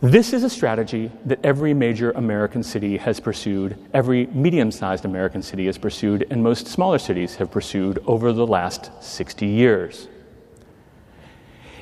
This 0.00 0.32
is 0.32 0.44
a 0.44 0.50
strategy 0.50 1.10
that 1.24 1.44
every 1.44 1.74
major 1.74 2.12
American 2.12 2.62
city 2.62 2.98
has 2.98 3.18
pursued, 3.18 3.76
every 3.92 4.26
medium 4.26 4.70
sized 4.70 5.04
American 5.04 5.42
city 5.42 5.66
has 5.66 5.76
pursued, 5.76 6.24
and 6.30 6.40
most 6.40 6.68
smaller 6.68 7.00
cities 7.00 7.34
have 7.34 7.50
pursued 7.50 7.98
over 8.06 8.32
the 8.32 8.46
last 8.46 8.92
60 9.02 9.44
years. 9.44 10.06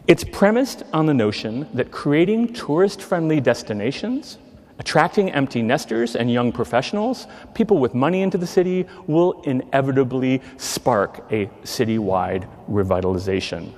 It's 0.09 0.25
premised 0.25 0.83
on 0.95 1.05
the 1.05 1.13
notion 1.13 1.69
that 1.75 1.91
creating 1.91 2.55
tourist 2.55 3.03
friendly 3.03 3.39
destinations, 3.39 4.39
attracting 4.79 5.31
empty 5.33 5.61
nesters 5.61 6.17
and 6.17 6.33
young 6.33 6.53
professionals, 6.53 7.27
people 7.53 7.77
with 7.77 7.93
money 7.93 8.23
into 8.23 8.39
the 8.39 8.47
city, 8.47 8.87
will 9.07 9.43
inevitably 9.43 10.41
spark 10.57 11.31
a 11.31 11.47
citywide 11.65 12.49
revitalization. 12.67 13.73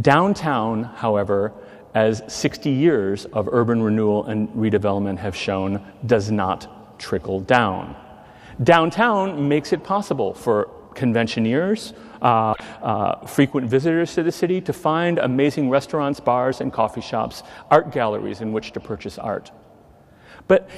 Downtown, 0.00 0.82
however, 0.82 1.52
as 1.96 2.22
60 2.28 2.68
years 2.68 3.24
of 3.32 3.48
urban 3.50 3.82
renewal 3.82 4.26
and 4.26 4.50
redevelopment 4.50 5.16
have 5.16 5.34
shown, 5.34 5.82
does 6.04 6.30
not 6.30 6.98
trickle 6.98 7.40
down. 7.40 7.96
Downtown 8.62 9.48
makes 9.48 9.72
it 9.72 9.82
possible 9.82 10.34
for 10.34 10.68
conventioneers, 10.94 11.94
uh, 12.20 12.52
uh, 12.82 13.24
frequent 13.24 13.66
visitors 13.66 14.14
to 14.14 14.22
the 14.22 14.30
city 14.30 14.60
to 14.60 14.74
find 14.74 15.18
amazing 15.18 15.70
restaurants, 15.70 16.20
bars, 16.20 16.60
and 16.60 16.70
coffee 16.70 17.00
shops, 17.00 17.42
art 17.70 17.90
galleries 17.92 18.42
in 18.42 18.52
which 18.52 18.72
to 18.72 18.80
purchase 18.80 19.16
art. 19.16 19.50
But 20.48 20.68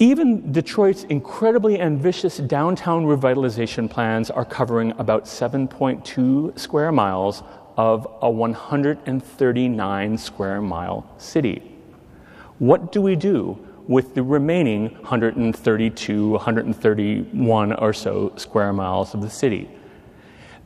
even 0.00 0.50
Detroit's 0.50 1.04
incredibly 1.04 1.78
ambitious 1.78 2.38
downtown 2.38 3.04
revitalization 3.04 3.88
plans 3.88 4.30
are 4.30 4.44
covering 4.44 4.94
about 4.98 5.26
7.2 5.26 6.58
square 6.58 6.90
miles 6.90 7.44
of 7.80 8.06
a 8.20 8.30
139 8.30 10.18
square 10.18 10.60
mile 10.60 11.10
city. 11.16 11.62
What 12.58 12.92
do 12.92 13.00
we 13.00 13.16
do 13.16 13.58
with 13.88 14.14
the 14.14 14.22
remaining 14.22 14.90
132, 14.96 16.28
131 16.28 17.72
or 17.72 17.92
so 17.94 18.34
square 18.36 18.74
miles 18.74 19.14
of 19.14 19.22
the 19.22 19.30
city? 19.30 19.66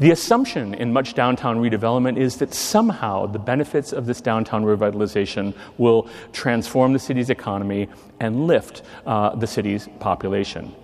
The 0.00 0.10
assumption 0.10 0.74
in 0.74 0.92
much 0.92 1.14
downtown 1.14 1.60
redevelopment 1.60 2.18
is 2.18 2.38
that 2.38 2.52
somehow 2.52 3.26
the 3.26 3.38
benefits 3.38 3.92
of 3.92 4.06
this 4.06 4.20
downtown 4.20 4.64
revitalization 4.64 5.54
will 5.78 6.08
transform 6.32 6.92
the 6.92 6.98
city's 6.98 7.30
economy 7.30 7.86
and 8.18 8.48
lift 8.48 8.82
uh, 9.06 9.36
the 9.36 9.46
city's 9.46 9.88
population. 10.00 10.74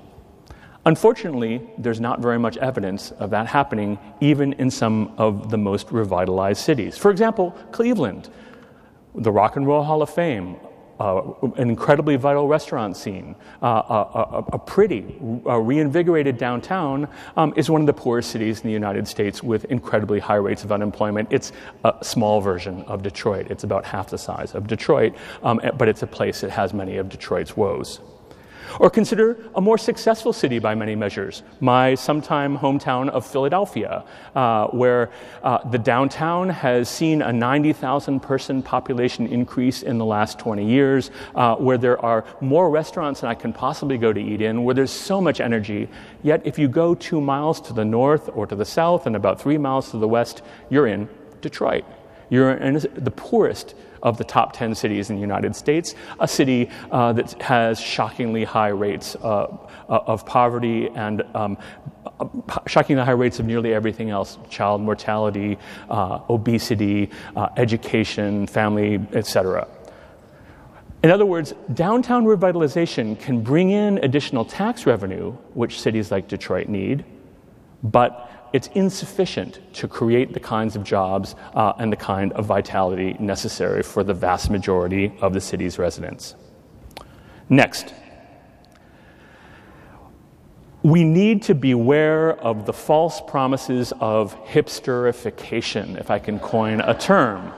Unfortunately, 0.86 1.60
there's 1.76 2.00
not 2.00 2.20
very 2.20 2.38
much 2.38 2.56
evidence 2.56 3.10
of 3.12 3.30
that 3.30 3.46
happening, 3.46 3.98
even 4.20 4.54
in 4.54 4.70
some 4.70 5.12
of 5.18 5.50
the 5.50 5.58
most 5.58 5.92
revitalized 5.92 6.62
cities. 6.62 6.96
For 6.96 7.10
example, 7.10 7.50
Cleveland, 7.70 8.30
the 9.14 9.30
Rock 9.30 9.56
and 9.56 9.66
Roll 9.66 9.82
Hall 9.82 10.00
of 10.00 10.08
Fame, 10.08 10.56
uh, 10.98 11.32
an 11.56 11.68
incredibly 11.70 12.16
vital 12.16 12.46
restaurant 12.46 12.96
scene, 12.96 13.34
uh, 13.62 13.66
a, 13.66 14.18
a, 14.18 14.44
a, 14.52 14.58
pretty, 14.58 15.18
a 15.46 15.60
reinvigorated 15.60 16.38
downtown, 16.38 17.08
um, 17.36 17.52
is 17.56 17.70
one 17.70 17.80
of 17.80 17.86
the 17.86 17.92
poorest 17.92 18.30
cities 18.30 18.60
in 18.60 18.66
the 18.66 18.72
United 18.72 19.08
States 19.08 19.42
with 19.42 19.64
incredibly 19.66 20.18
high 20.18 20.34
rates 20.34 20.62
of 20.62 20.72
unemployment. 20.72 21.28
It's 21.30 21.52
a 21.84 21.94
small 22.02 22.40
version 22.40 22.82
of 22.82 23.02
Detroit. 23.02 23.50
It's 23.50 23.64
about 23.64 23.84
half 23.84 24.10
the 24.10 24.18
size 24.18 24.54
of 24.54 24.66
Detroit, 24.66 25.14
um, 25.42 25.60
but 25.76 25.88
it's 25.88 26.02
a 26.02 26.06
place 26.06 26.42
that 26.42 26.50
has 26.50 26.72
many 26.74 26.98
of 26.98 27.08
Detroit's 27.08 27.56
woes. 27.56 28.00
Or 28.78 28.90
consider 28.90 29.36
a 29.54 29.60
more 29.60 29.78
successful 29.78 30.32
city 30.32 30.58
by 30.58 30.74
many 30.74 30.94
measures, 30.94 31.42
my 31.60 31.94
sometime 31.94 32.56
hometown 32.56 33.08
of 33.08 33.26
Philadelphia, 33.26 34.04
uh, 34.34 34.68
where 34.68 35.10
uh, 35.42 35.68
the 35.70 35.78
downtown 35.78 36.48
has 36.48 36.88
seen 36.88 37.22
a 37.22 37.32
90,000 37.32 38.20
person 38.20 38.62
population 38.62 39.26
increase 39.26 39.82
in 39.82 39.98
the 39.98 40.04
last 40.04 40.38
20 40.38 40.64
years, 40.64 41.10
uh, 41.34 41.56
where 41.56 41.78
there 41.78 41.98
are 42.04 42.24
more 42.40 42.70
restaurants 42.70 43.20
than 43.20 43.30
I 43.30 43.34
can 43.34 43.52
possibly 43.52 43.98
go 43.98 44.12
to 44.12 44.20
eat 44.20 44.40
in, 44.40 44.64
where 44.64 44.74
there's 44.74 44.90
so 44.90 45.20
much 45.20 45.40
energy. 45.40 45.88
Yet, 46.22 46.42
if 46.44 46.58
you 46.58 46.68
go 46.68 46.94
two 46.94 47.20
miles 47.20 47.60
to 47.62 47.72
the 47.72 47.84
north 47.84 48.30
or 48.34 48.46
to 48.46 48.54
the 48.54 48.64
south 48.64 49.06
and 49.06 49.16
about 49.16 49.40
three 49.40 49.58
miles 49.58 49.90
to 49.90 49.98
the 49.98 50.08
west, 50.08 50.42
you're 50.68 50.86
in 50.86 51.08
Detroit. 51.40 51.84
You're 52.28 52.52
in 52.52 52.74
the 52.94 53.10
poorest 53.10 53.74
of 54.02 54.18
the 54.18 54.24
top 54.24 54.52
10 54.52 54.74
cities 54.74 55.10
in 55.10 55.16
the 55.16 55.20
United 55.20 55.54
States, 55.54 55.94
a 56.18 56.28
city 56.28 56.70
uh, 56.90 57.12
that 57.12 57.40
has 57.42 57.80
shockingly 57.80 58.44
high 58.44 58.68
rates 58.68 59.16
uh, 59.16 59.46
uh 59.88 60.00
of 60.06 60.24
poverty 60.24 60.88
and 60.94 61.22
um, 61.34 61.58
shockingly 62.66 63.04
high 63.04 63.10
rates 63.10 63.38
of 63.38 63.46
nearly 63.46 63.74
everything 63.74 64.10
else 64.10 64.38
child 64.48 64.80
mortality, 64.80 65.58
uh, 65.88 66.20
obesity, 66.28 67.10
uh, 67.36 67.48
education, 67.56 68.46
family, 68.46 69.00
etc. 69.12 69.66
In 71.02 71.10
other 71.10 71.24
words, 71.24 71.54
downtown 71.72 72.26
revitalization 72.26 73.18
can 73.18 73.40
bring 73.40 73.70
in 73.70 73.98
additional 74.04 74.44
tax 74.44 74.84
revenue, 74.84 75.32
which 75.54 75.80
cities 75.80 76.10
like 76.10 76.28
Detroit 76.28 76.68
need, 76.68 77.04
but 77.82 78.30
it's 78.52 78.68
insufficient 78.74 79.60
to 79.74 79.88
create 79.88 80.32
the 80.32 80.40
kinds 80.40 80.76
of 80.76 80.84
jobs 80.84 81.36
uh, 81.54 81.72
and 81.78 81.92
the 81.92 81.96
kind 81.96 82.32
of 82.32 82.46
vitality 82.46 83.16
necessary 83.18 83.82
for 83.82 84.02
the 84.02 84.14
vast 84.14 84.50
majority 84.50 85.12
of 85.20 85.32
the 85.32 85.40
city's 85.40 85.78
residents. 85.78 86.34
Next, 87.48 87.94
we 90.82 91.04
need 91.04 91.42
to 91.42 91.54
beware 91.54 92.32
of 92.40 92.64
the 92.64 92.72
false 92.72 93.20
promises 93.20 93.92
of 94.00 94.34
hipsterification, 94.46 95.98
if 95.98 96.10
I 96.10 96.18
can 96.18 96.38
coin 96.38 96.80
a 96.80 96.94
term. 96.94 97.52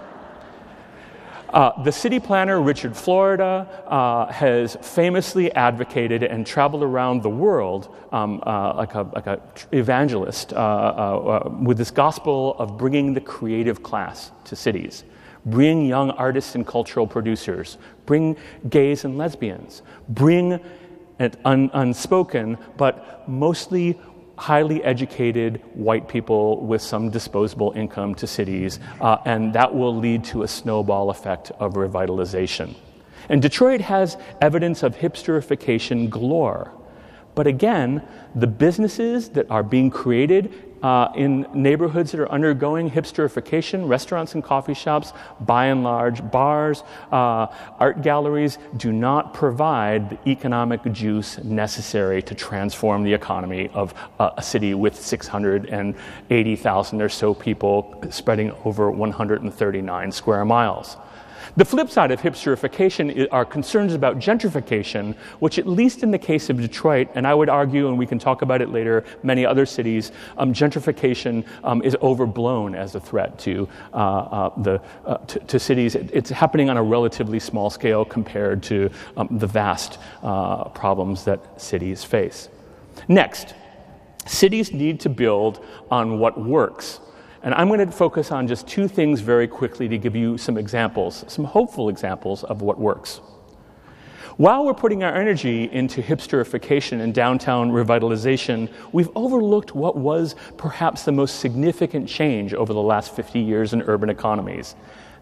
Uh, 1.53 1.82
the 1.82 1.92
city 1.92 2.18
planner, 2.18 2.62
Richard 2.62 2.96
Florida, 2.96 3.68
uh, 3.86 4.32
has 4.32 4.76
famously 4.80 5.53
advocated 5.53 6.22
and 6.22 6.46
traveled 6.46 6.82
around 6.82 7.22
the 7.22 7.28
world 7.28 7.94
um, 8.11 8.42
uh, 8.46 8.74
like 8.74 8.94
an 8.94 9.11
like 9.11 9.26
a 9.26 9.38
evangelist 9.70 10.55
uh, 10.55 10.57
uh, 10.57 10.61
uh, 10.61 11.48
with 11.61 11.76
this 11.76 11.90
gospel 11.90 12.57
of 12.59 12.78
bringing 12.78 13.12
the 13.12 13.20
creative 13.20 13.82
class 13.82 14.32
to 14.44 14.57
cities. 14.57 15.05
Bring 15.44 15.84
young 15.84 16.11
artists 16.12 16.55
and 16.55 16.66
cultural 16.66 17.07
producers. 17.07 17.76
Bring 18.07 18.36
gays 18.70 19.05
and 19.05 19.18
lesbians. 19.18 19.82
Bring 20.09 20.59
an 21.18 21.32
un- 21.44 21.70
unspoken, 21.74 22.57
but 22.78 23.28
mostly 23.28 24.00
highly 24.43 24.82
educated 24.82 25.62
white 25.74 26.09
people 26.09 26.66
with 26.66 26.82
some 26.82 27.11
disposable 27.11 27.72
income 27.76 28.12
to 28.12 28.26
cities, 28.26 28.80
uh, 29.01 29.16
and 29.24 29.53
that 29.53 29.72
will 29.72 29.97
lead 29.97 30.24
to 30.24 30.43
a 30.43 30.49
snowball 30.49 31.11
effect 31.11 31.53
of 31.61 31.74
revitalization. 31.74 32.74
And 33.28 33.40
Detroit 33.40 33.80
has 33.82 34.16
evidence 34.40 34.82
of 34.82 34.97
hipsterification 34.97 36.11
galore. 36.11 36.72
But 37.36 37.47
again, 37.47 38.03
the 38.34 38.49
businesses 38.49 39.28
that 39.30 39.49
are 39.49 39.62
being 39.62 39.90
created 39.90 40.53
uh, 40.83 41.12
in 41.14 41.47
neighborhoods 41.55 42.12
that 42.12 42.20
are 42.20 42.30
undergoing 42.30 42.91
hipsterification, 42.91 43.89
restaurants 43.89 44.35
and 44.35 44.43
coffee 44.43 44.74
shops, 44.74 45.12
by 45.41 45.66
and 45.66 45.83
large, 45.83 46.28
bars, 46.30 46.83
uh, 47.11 47.47
art 47.78 48.03
galleries, 48.03 48.59
do 48.76 48.93
not 48.93 49.35
provide 49.35 50.11
the 50.11 50.18
economic 50.28 50.80
juice 50.93 51.39
necessary 51.39 52.22
to 52.22 52.35
transform 52.35 53.03
the 53.03 53.12
economy 53.12 53.68
of 53.74 53.95
uh, 54.18 54.30
a 54.37 54.43
city 54.43 54.74
with 54.74 55.01
680,000 55.01 57.03
or 57.03 57.09
so 57.09 57.35
people 57.35 58.03
spreading 58.11 58.53
over 58.64 58.91
139 58.91 60.12
square 60.12 60.45
miles. 60.45 60.97
The 61.57 61.64
flip 61.64 61.90
side 61.90 62.11
of 62.11 62.20
hipsterification 62.20 63.28
are 63.30 63.45
concerns 63.45 63.95
about 63.95 64.18
gentrification, 64.18 65.14
which, 65.40 65.59
at 65.59 65.66
least 65.66 66.03
in 66.03 66.11
the 66.11 66.18
case 66.18 66.51
of 66.51 66.61
Detroit, 66.61 67.09
and 67.14 67.26
I 67.26 67.34
would 67.34 67.49
argue, 67.49 67.88
and 67.88 67.99
we 67.99 68.07
can 68.07 68.18
talk 68.18 68.43
about 68.43 68.62
it 68.62 68.70
later, 68.70 69.05
many 69.22 69.45
other 69.45 69.66
cities, 69.66 70.12
um, 70.38 70.53
gentrification 70.53 71.45
um, 71.64 71.82
is 71.82 71.97
overblown 72.03 72.74
as 72.74 72.95
a 72.95 73.01
threat 73.01 73.38
to, 73.40 73.68
uh, 73.93 73.97
uh, 73.97 74.62
the, 74.62 74.80
uh, 75.05 75.18
to, 75.18 75.38
to, 75.40 75.59
cities. 75.59 75.95
It's 75.95 76.30
happening 76.30 76.70
on 76.70 76.76
a 76.76 76.82
relatively 76.82 77.38
small 77.38 77.70
scale 77.70 78.05
compared 78.05 78.62
to 78.64 78.90
um, 79.16 79.28
the 79.30 79.47
vast 79.47 79.99
uh, 80.22 80.64
problems 80.70 81.24
that 81.24 81.61
cities 81.61 82.05
face. 82.05 82.49
Next, 83.09 83.55
cities 84.26 84.72
need 84.72 85.01
to 85.01 85.09
build 85.09 85.64
on 85.90 86.18
what 86.18 86.40
works 86.40 87.01
and 87.43 87.55
I'm 87.55 87.68
going 87.68 87.84
to 87.84 87.90
focus 87.90 88.30
on 88.30 88.47
just 88.47 88.66
two 88.68 88.88
things 88.88 89.20
very 89.20 89.49
quickly 89.49 89.88
to 89.88 89.99
give 89.99 90.14
you 90.14 90.38
some 90.38 90.57
examples, 90.57 91.24
some 91.28 91.45
hopeful 91.45 91.88
examples 91.88 92.45
of 92.45 92.62
what 92.62 92.78
works. 92.78 93.20
While 94.38 94.64
we're 94.64 94.74
putting 94.74 95.03
our 95.03 95.14
energy 95.14 95.68
into 95.72 96.01
hipsterification 96.01 97.01
and 97.03 97.12
downtown 97.12 97.70
revitalization, 97.70 98.72
we've 98.93 99.11
overlooked 99.14 99.74
what 99.74 99.97
was 99.97 100.36
perhaps 100.57 101.03
the 101.03 101.12
most 101.12 101.40
significant 101.40 102.09
change 102.09 102.55
over 102.55 102.72
the 102.72 102.80
last 102.80 103.14
50 103.14 103.38
years 103.40 103.74
in 103.74 103.82
urban 103.82 104.09
economies. 104.09 104.74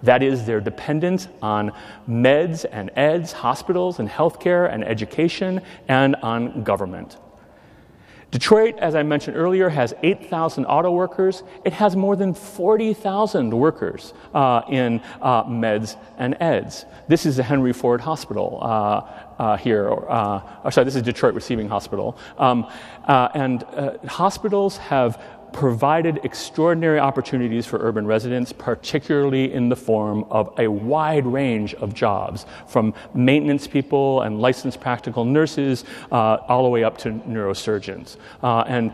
That 0.02 0.22
is 0.22 0.46
their 0.46 0.60
dependence 0.60 1.28
on 1.42 1.72
meds 2.08 2.64
and 2.70 2.90
eds, 2.96 3.32
hospitals 3.32 3.98
and 3.98 4.08
healthcare 4.08 4.72
and 4.72 4.84
education, 4.84 5.60
and 5.88 6.14
on 6.16 6.62
government. 6.62 7.18
Detroit, 8.30 8.76
as 8.78 8.94
I 8.94 9.02
mentioned 9.02 9.36
earlier, 9.36 9.68
has 9.68 9.92
8,000 10.02 10.64
auto 10.66 10.92
workers. 10.92 11.42
It 11.64 11.72
has 11.72 11.96
more 11.96 12.14
than 12.14 12.32
40,000 12.32 13.52
workers 13.52 14.14
uh, 14.32 14.62
in 14.68 15.00
uh, 15.20 15.44
meds 15.44 15.96
and 16.16 16.36
eds. 16.40 16.86
This 17.08 17.26
is 17.26 17.36
the 17.36 17.42
Henry 17.42 17.72
Ford 17.72 18.00
Hospital 18.00 18.58
uh, 18.62 18.66
uh 19.40 19.56
here. 19.56 19.90
Uh, 19.90 20.42
or 20.62 20.70
sorry, 20.70 20.84
this 20.84 20.94
is 20.94 21.02
Detroit 21.02 21.34
Receiving 21.34 21.68
Hospital. 21.68 22.16
Um, 22.38 22.66
uh, 23.04 23.28
and 23.34 23.64
hospitals 24.06 24.76
have 24.76 25.20
provided 25.52 26.20
extraordinary 26.24 26.98
opportunities 26.98 27.66
for 27.66 27.78
urban 27.80 28.06
residents, 28.06 28.52
particularly 28.52 29.52
in 29.52 29.68
the 29.68 29.76
form 29.76 30.24
of 30.30 30.52
a 30.58 30.68
wide 30.68 31.26
range 31.26 31.74
of 31.74 31.94
jobs, 31.94 32.46
from 32.66 32.94
maintenance 33.14 33.66
people 33.66 34.22
and 34.22 34.40
licensed 34.40 34.80
practical 34.80 35.24
nurses 35.24 35.84
uh, 36.12 36.38
all 36.48 36.62
the 36.62 36.68
way 36.68 36.84
up 36.84 36.98
to 36.98 37.10
neurosurgeons. 37.10 38.16
Uh, 38.42 38.60
and 38.62 38.92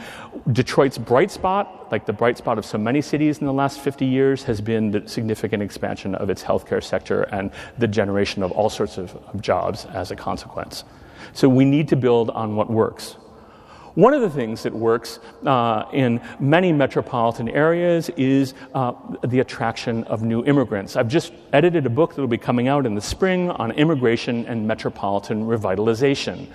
Detroit's 0.53 0.99
bright 0.99 1.31
spot, 1.31 1.89
like 1.91 2.07
the 2.07 2.13
bright 2.13 2.39
spot 2.39 2.59
of 2.59 2.65
so 2.65 2.79
many 2.79 3.01
cities 3.01 3.39
in 3.39 3.47
the 3.47 3.53
last 3.53 3.81
50 3.81 4.05
years, 4.05 4.43
has 4.45 4.61
been 4.61 4.91
the 4.91 5.07
significant 5.09 5.63
expansion 5.63 6.15
of 6.15 6.31
its 6.31 6.43
healthcare 6.43 6.83
sector 6.83 7.23
and 7.25 7.51
the 7.79 7.89
generation 7.89 8.43
of 8.43 8.53
all 8.53 8.71
sorts 8.71 8.99
of, 8.99 9.15
of 9.17 9.41
jobs 9.41 9.87
as 9.87 10.11
a 10.11 10.17
consequence. 10.17 10.85
So 11.33 11.49
we 11.49 11.65
need 11.65 11.89
to 11.89 11.97
build 11.97 12.31
on 12.31 12.57
what 12.57 12.71
works. 12.71 13.17
One 13.97 14.13
of 14.13 14.21
the 14.21 14.29
things 14.29 14.63
that 14.65 14.75
works 14.75 15.21
uh, 15.47 15.87
in 15.91 16.21
many 16.39 16.71
metropolitan 16.71 17.49
areas 17.49 18.11
is 18.11 18.53
uh, 18.75 18.93
the 19.25 19.41
attraction 19.41 20.05
of 20.05 20.23
new 20.23 20.45
immigrants. 20.45 20.97
I've 20.97 21.09
just 21.09 21.33
edited 21.55 21.87
a 21.87 21.91
book 21.91 22.15
that 22.15 22.21
will 22.21 22.29
be 22.29 22.37
coming 22.37 22.69
out 22.69 22.85
in 22.85 22.95
the 22.95 23.01
spring 23.01 23.49
on 23.49 23.73
immigration 23.73 24.45
and 24.45 24.69
metropolitan 24.69 25.47
revitalization. 25.47 26.47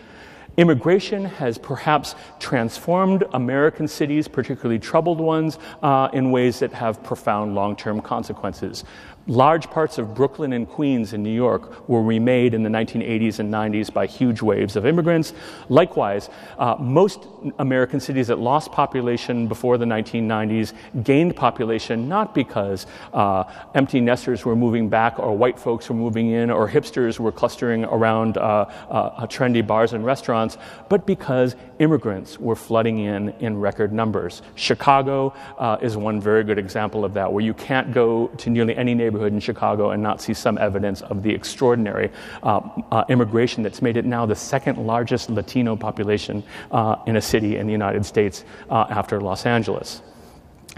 Immigration 0.58 1.24
has 1.26 1.58
perhaps 1.58 2.14
transformed 2.40 3.24
American 3.34 3.88
cities, 3.88 4.28
particularly 4.28 4.80
troubled 4.80 5.20
ones, 5.20 5.58
uh, 5.82 6.10
in 6.12 6.32
ways 6.32 6.60
that 6.60 6.74
have 6.74 7.02
profound 7.04 7.56
long 7.56 7.76
term 7.76 8.02
consequences. 8.02 8.84
Large 9.28 9.70
parts 9.70 10.00
of 10.00 10.16
Brooklyn 10.16 10.52
and 10.52 10.68
Queens 10.68 11.14
in 11.14 11.22
New 11.22 11.34
York 11.34 11.88
were 11.88 12.02
remade 12.02 12.56
in 12.56 12.64
the 12.64 12.70
1980s 12.70 13.38
and 13.38 13.54
90s 13.54 13.94
by 13.94 14.08
huge 14.08 14.42
waves 14.42 14.76
of 14.76 14.88
immigrants. 14.88 15.34
Likewise, 15.70 16.30
uh, 16.58 16.76
most 16.80 17.28
American 17.60 18.00
cities 18.00 18.28
that 18.28 18.40
lost 18.40 18.72
population 18.72 19.48
before 19.48 19.78
the 19.78 19.86
1990s 19.86 20.74
gained 21.04 21.36
population 21.36 22.10
not 22.10 22.34
because 22.34 22.88
uh, 23.14 23.44
empty 23.76 24.02
nesters 24.02 24.44
were 24.44 24.56
moving 24.56 24.90
back 24.90 25.20
or 25.20 25.38
white 25.38 25.60
folks 25.60 25.88
were 25.88 25.96
moving 25.96 26.32
in 26.32 26.50
or 26.50 26.68
hipsters 26.68 27.20
were 27.20 27.32
clustering 27.32 27.86
around 27.86 28.38
uh, 28.38 28.66
uh 28.90 29.28
trendy 29.28 29.66
bars 29.66 29.94
and 29.94 30.04
restaurants, 30.04 30.41
but 30.90 31.06
because 31.06 31.56
immigrants 31.80 32.40
were 32.40 32.56
flooding 32.56 33.00
in 33.00 33.30
in 33.40 33.60
record 33.60 33.94
numbers. 33.94 34.42
Chicago 34.56 35.34
uh, 35.58 35.78
is 35.82 35.96
one 35.96 36.20
very 36.20 36.44
good 36.44 36.58
example 36.58 37.06
of 37.06 37.14
that, 37.14 37.32
where 37.32 37.44
you 37.44 37.54
can't 37.54 37.94
go 37.94 38.28
to 38.38 38.50
nearly 38.50 38.76
any 38.76 38.94
neighborhood 38.94 39.12
neighborhood 39.12 39.34
in 39.34 39.40
Chicago 39.40 39.92
and 39.92 40.02
not 40.02 40.22
see 40.22 40.34
some 40.34 40.58
evidence 40.58 41.02
of 41.02 41.22
the 41.22 41.32
extraordinary 41.34 42.10
uh, 42.44 42.62
uh, 42.92 43.04
immigration 43.10 43.64
that's 43.64 43.82
made 43.82 43.98
it 43.98 44.06
now 44.06 44.26
the 44.26 44.36
second 44.36 44.78
largest 44.78 45.30
Latino 45.30 45.76
population 45.76 46.44
uh, 46.72 46.96
in 47.06 47.16
a 47.18 47.22
city 47.22 47.58
in 47.58 47.66
the 47.66 47.72
United 47.72 48.06
States 48.06 48.46
uh, 48.70 48.86
after 48.90 49.20
Los 49.22 49.46
Angeles. 49.46 50.02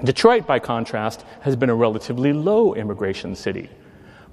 Detroit, 0.04 0.48
by 0.48 0.60
contrast, 0.60 1.24
has 1.42 1.56
been 1.56 1.70
a 1.70 1.76
relatively 1.76 2.34
low 2.34 2.74
immigration 2.74 3.36
city. 3.36 3.70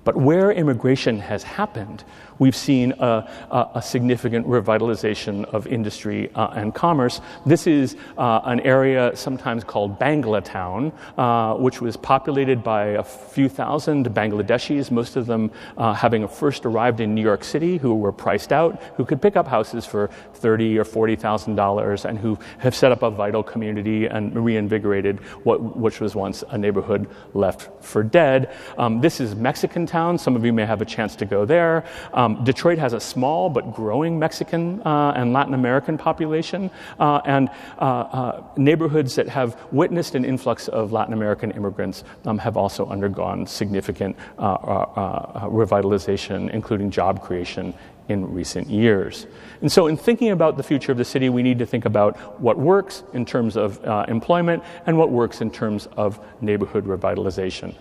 But 0.03 0.17
where 0.17 0.51
immigration 0.51 1.21
has 1.21 1.43
happened, 1.43 2.05
we've 2.41 2.57
seen 2.57 2.93
a, 2.99 3.71
a, 3.75 3.83
significant 3.83 4.47
revitalization 4.49 5.45
of 5.55 5.67
industry 5.67 6.31
uh, 6.35 6.49
and 6.49 6.75
commerce. 6.75 7.21
This 7.47 7.67
is 7.67 7.97
uh, 8.19 8.41
an 8.45 8.61
area 8.61 9.13
sometimes 9.15 9.63
called 9.63 9.99
Banglatown, 10.01 10.93
uh, 11.17 11.55
which 11.55 11.81
was 11.81 11.97
populated 11.97 12.65
by 12.65 12.85
a 12.87 13.05
few 13.05 13.49
thousand 13.49 14.07
Bangladeshis, 14.07 14.91
most 14.91 15.17
of 15.17 15.27
them 15.27 15.51
uh, 15.77 15.93
having 15.93 16.27
first 16.27 16.65
arrived 16.65 17.01
in 17.01 17.15
New 17.15 17.23
York 17.23 17.45
City, 17.45 17.77
who 17.77 17.95
were 17.95 18.13
priced 18.13 18.53
out, 18.53 18.83
who 18.97 19.05
could 19.05 19.21
pick 19.21 19.37
up 19.37 19.47
houses 19.47 19.85
for 19.85 20.09
thirty 20.35 20.79
or 20.79 20.85
forty 20.85 21.17
thousand 21.17 21.57
dollars, 21.57 22.05
and 22.07 22.19
who 22.19 22.39
have 22.59 22.75
set 22.75 22.91
up 22.91 23.03
a 23.03 23.11
vital 23.11 23.43
community 23.43 24.07
and 24.07 24.35
reinvigorated 24.35 25.21
what 25.45 25.77
which 25.77 26.01
was 26.01 26.15
once 26.15 26.43
a 26.49 26.57
neighborhood 26.57 27.07
left 27.35 27.69
for 27.85 28.03
dead. 28.03 28.51
Um, 28.79 29.03
this 29.03 29.21
is 29.21 29.35
Mexican 29.35 29.85
town. 29.85 30.17
Some 30.17 30.37
of 30.37 30.45
you 30.45 30.53
may 30.55 30.65
have 30.65 30.81
a 30.81 30.87
chance 30.87 31.15
to 31.17 31.27
go 31.27 31.45
there. 31.45 31.85
Um, 32.15 32.30
um, 32.31 32.45
Detroit 32.45 32.79
has 32.79 32.93
a 32.93 33.01
small 33.01 33.51
but 33.51 33.75
growing 33.75 34.19
Mexican 34.19 34.83
uh, 34.83 35.13
and 35.17 35.33
Latin 35.33 35.55
American 35.55 35.99
population, 35.99 36.71
uh, 36.99 37.21
and 37.25 37.49
uh, 37.79 37.83
uh 37.83 38.43
neighborhoods 38.57 39.15
that 39.17 39.29
have 39.29 39.57
witnessed 39.73 40.15
an 40.15 40.25
influx 40.25 40.69
of 40.69 40.93
Latin 40.93 41.13
American 41.13 41.51
immigrants 41.53 42.05
um, 42.25 42.39
have 42.39 42.57
also 42.57 42.87
undergone 42.87 43.47
significant 43.47 44.17
uh, 44.39 44.53
uh, 44.53 45.49
revitalization, 45.49 46.51
including 46.51 46.91
job 46.91 47.23
creation 47.23 47.75
in 48.09 48.33
recent 48.33 48.69
years. 48.69 49.27
And 49.61 49.71
so, 49.71 49.87
in 49.87 49.97
thinking 49.97 50.31
about 50.31 50.57
the 50.57 50.63
future 50.63 50.93
of 50.93 50.99
the 50.99 51.05
city, 51.05 51.29
we 51.29 51.43
need 51.43 51.59
to 51.61 51.67
think 51.67 51.85
about 51.85 52.17
what 52.41 52.59
works 52.59 53.03
in 53.13 53.25
terms 53.25 53.57
of 53.57 53.83
employment 54.09 54.63
and 54.87 54.99
what 54.99 55.11
works 55.11 55.41
in 55.41 55.51
terms 55.51 55.87
of 55.97 56.19
neighborhood 56.41 56.87
revitalization. 56.87 57.75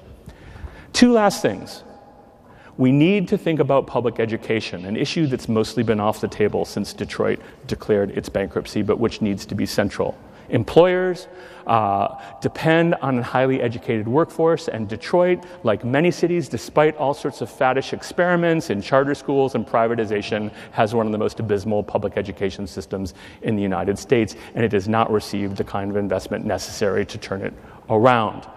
Two 0.93 1.13
last 1.13 1.41
things. 1.41 1.83
We 2.79 2.93
need 2.93 3.27
to 3.27 3.37
think 3.37 3.59
about 3.59 3.87
public 3.87 4.21
education, 4.21 4.85
an 4.85 4.95
issue 4.95 5.27
that's 5.27 5.49
mostly 5.49 5.83
been 5.83 5.99
off 5.99 6.21
the 6.21 6.29
table 6.29 6.63
since 6.63 6.93
Detroit 6.93 7.41
declared 7.67 8.11
its 8.11 8.29
bankruptcy, 8.29 8.83
but 8.83 9.01
which 9.01 9.21
needs 9.21 9.45
to 9.47 9.53
be 9.53 9.65
central. 9.65 10.17
Employers 10.47 11.27
uh, 11.67 12.15
depend 12.39 12.95
on 13.01 13.19
a 13.19 13.21
highly 13.21 13.61
educated 13.61 14.07
workforce, 14.07 14.69
and 14.69 14.87
Detroit, 14.87 15.43
like 15.63 15.83
many 15.83 16.09
cities, 16.09 16.47
despite 16.47 16.95
all 16.95 17.13
sorts 17.13 17.41
of 17.41 17.49
faddish 17.49 17.91
experiments 17.91 18.69
in 18.69 18.81
charter 18.81 19.13
schools 19.13 19.55
and 19.55 19.67
privatization, 19.67 20.49
has 20.71 20.95
one 20.95 21.05
of 21.05 21.11
the 21.11 21.17
most 21.17 21.41
abysmal 21.41 21.83
public 21.83 22.15
education 22.15 22.65
systems 22.65 23.13
in 23.41 23.57
the 23.57 23.61
United 23.61 23.99
States, 23.99 24.37
and 24.55 24.63
it 24.63 24.71
has 24.71 24.87
not 24.87 25.11
received 25.11 25.57
the 25.57 25.65
kind 25.65 25.91
of 25.91 25.97
investment 25.97 26.45
necessary 26.45 27.05
to 27.05 27.17
turn 27.17 27.41
it 27.41 27.53
around. 27.89 28.47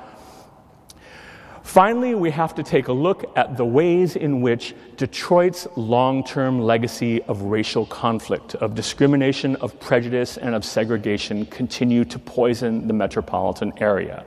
Finally, 1.62 2.14
we 2.14 2.30
have 2.30 2.54
to 2.56 2.62
take 2.62 2.88
a 2.88 2.92
look 2.92 3.24
at 3.36 3.56
the 3.56 3.64
ways 3.64 4.16
in 4.16 4.40
which 4.40 4.74
Detroit's 4.96 5.66
long 5.76 6.24
term 6.24 6.60
legacy 6.60 7.22
of 7.22 7.42
racial 7.42 7.86
conflict, 7.86 8.54
of 8.56 8.74
discrimination, 8.74 9.56
of 9.56 9.78
prejudice, 9.78 10.36
and 10.36 10.54
of 10.54 10.64
segregation 10.64 11.46
continue 11.46 12.04
to 12.04 12.18
poison 12.18 12.86
the 12.88 12.92
metropolitan 12.92 13.72
area. 13.78 14.24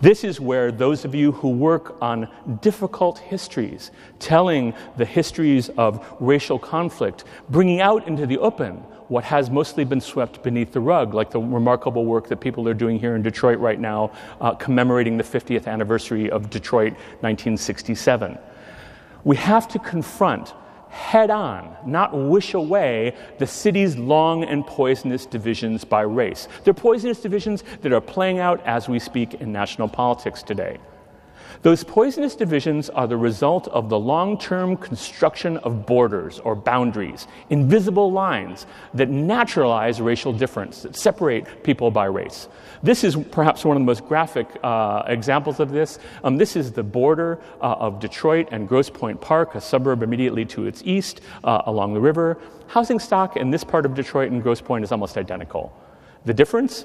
This 0.00 0.22
is 0.22 0.38
where 0.38 0.70
those 0.70 1.04
of 1.04 1.14
you 1.14 1.32
who 1.32 1.48
work 1.48 2.00
on 2.02 2.28
difficult 2.60 3.18
histories, 3.18 3.90
telling 4.18 4.74
the 4.96 5.04
histories 5.04 5.70
of 5.70 6.06
racial 6.20 6.58
conflict, 6.58 7.24
bringing 7.48 7.80
out 7.80 8.06
into 8.06 8.26
the 8.26 8.38
open 8.38 8.84
what 9.12 9.24
has 9.24 9.50
mostly 9.50 9.84
been 9.84 10.00
swept 10.00 10.42
beneath 10.42 10.72
the 10.72 10.80
rug, 10.80 11.12
like 11.12 11.30
the 11.30 11.38
remarkable 11.38 12.06
work 12.06 12.28
that 12.28 12.40
people 12.40 12.66
are 12.66 12.72
doing 12.72 12.98
here 12.98 13.14
in 13.14 13.20
Detroit 13.20 13.58
right 13.58 13.78
now, 13.78 14.10
uh, 14.40 14.54
commemorating 14.54 15.18
the 15.18 15.22
50th 15.22 15.66
anniversary 15.66 16.30
of 16.30 16.48
Detroit 16.48 16.94
1967. 17.20 18.38
We 19.24 19.36
have 19.36 19.68
to 19.68 19.78
confront 19.78 20.54
head 20.88 21.28
on, 21.28 21.76
not 21.84 22.14
wish 22.14 22.54
away 22.54 23.14
the 23.38 23.46
city's 23.46 23.98
long 23.98 24.44
and 24.44 24.66
poisonous 24.66 25.26
divisions 25.26 25.84
by 25.84 26.00
race. 26.00 26.48
They're 26.64 26.72
poisonous 26.72 27.20
divisions 27.20 27.64
that 27.82 27.92
are 27.92 28.00
playing 28.00 28.38
out 28.38 28.64
as 28.64 28.88
we 28.88 28.98
speak 28.98 29.34
in 29.34 29.52
national 29.52 29.88
politics 29.88 30.42
today. 30.42 30.78
Those 31.62 31.84
poisonous 31.84 32.34
divisions 32.34 32.90
are 32.90 33.06
the 33.06 33.16
result 33.16 33.68
of 33.68 33.88
the 33.88 33.98
long 33.98 34.36
term 34.36 34.76
construction 34.76 35.58
of 35.58 35.86
borders 35.86 36.40
or 36.40 36.56
boundaries, 36.56 37.28
invisible 37.50 38.10
lines 38.10 38.66
that 38.94 39.08
naturalize 39.08 40.00
racial 40.00 40.32
difference, 40.32 40.82
that 40.82 40.96
separate 40.96 41.62
people 41.62 41.92
by 41.92 42.06
race. 42.06 42.48
This 42.82 43.04
is 43.04 43.14
perhaps 43.30 43.64
one 43.64 43.76
of 43.76 43.80
the 43.80 43.86
most 43.86 44.04
graphic 44.08 44.48
uh, 44.64 45.04
examples 45.06 45.60
of 45.60 45.70
this. 45.70 46.00
Um, 46.24 46.36
this 46.36 46.56
is 46.56 46.72
the 46.72 46.82
border 46.82 47.38
uh, 47.60 47.76
of 47.78 48.00
Detroit 48.00 48.48
and 48.50 48.66
Grosse 48.66 48.90
Pointe 48.90 49.20
Park, 49.20 49.54
a 49.54 49.60
suburb 49.60 50.02
immediately 50.02 50.44
to 50.46 50.66
its 50.66 50.82
east 50.84 51.20
uh, 51.44 51.62
along 51.66 51.94
the 51.94 52.00
river. 52.00 52.38
Housing 52.66 52.98
stock 52.98 53.36
in 53.36 53.50
this 53.50 53.62
part 53.62 53.86
of 53.86 53.94
Detroit 53.94 54.32
and 54.32 54.42
Grosse 54.42 54.60
Pointe 54.60 54.82
is 54.82 54.90
almost 54.90 55.16
identical. 55.16 55.72
The 56.24 56.34
difference? 56.34 56.84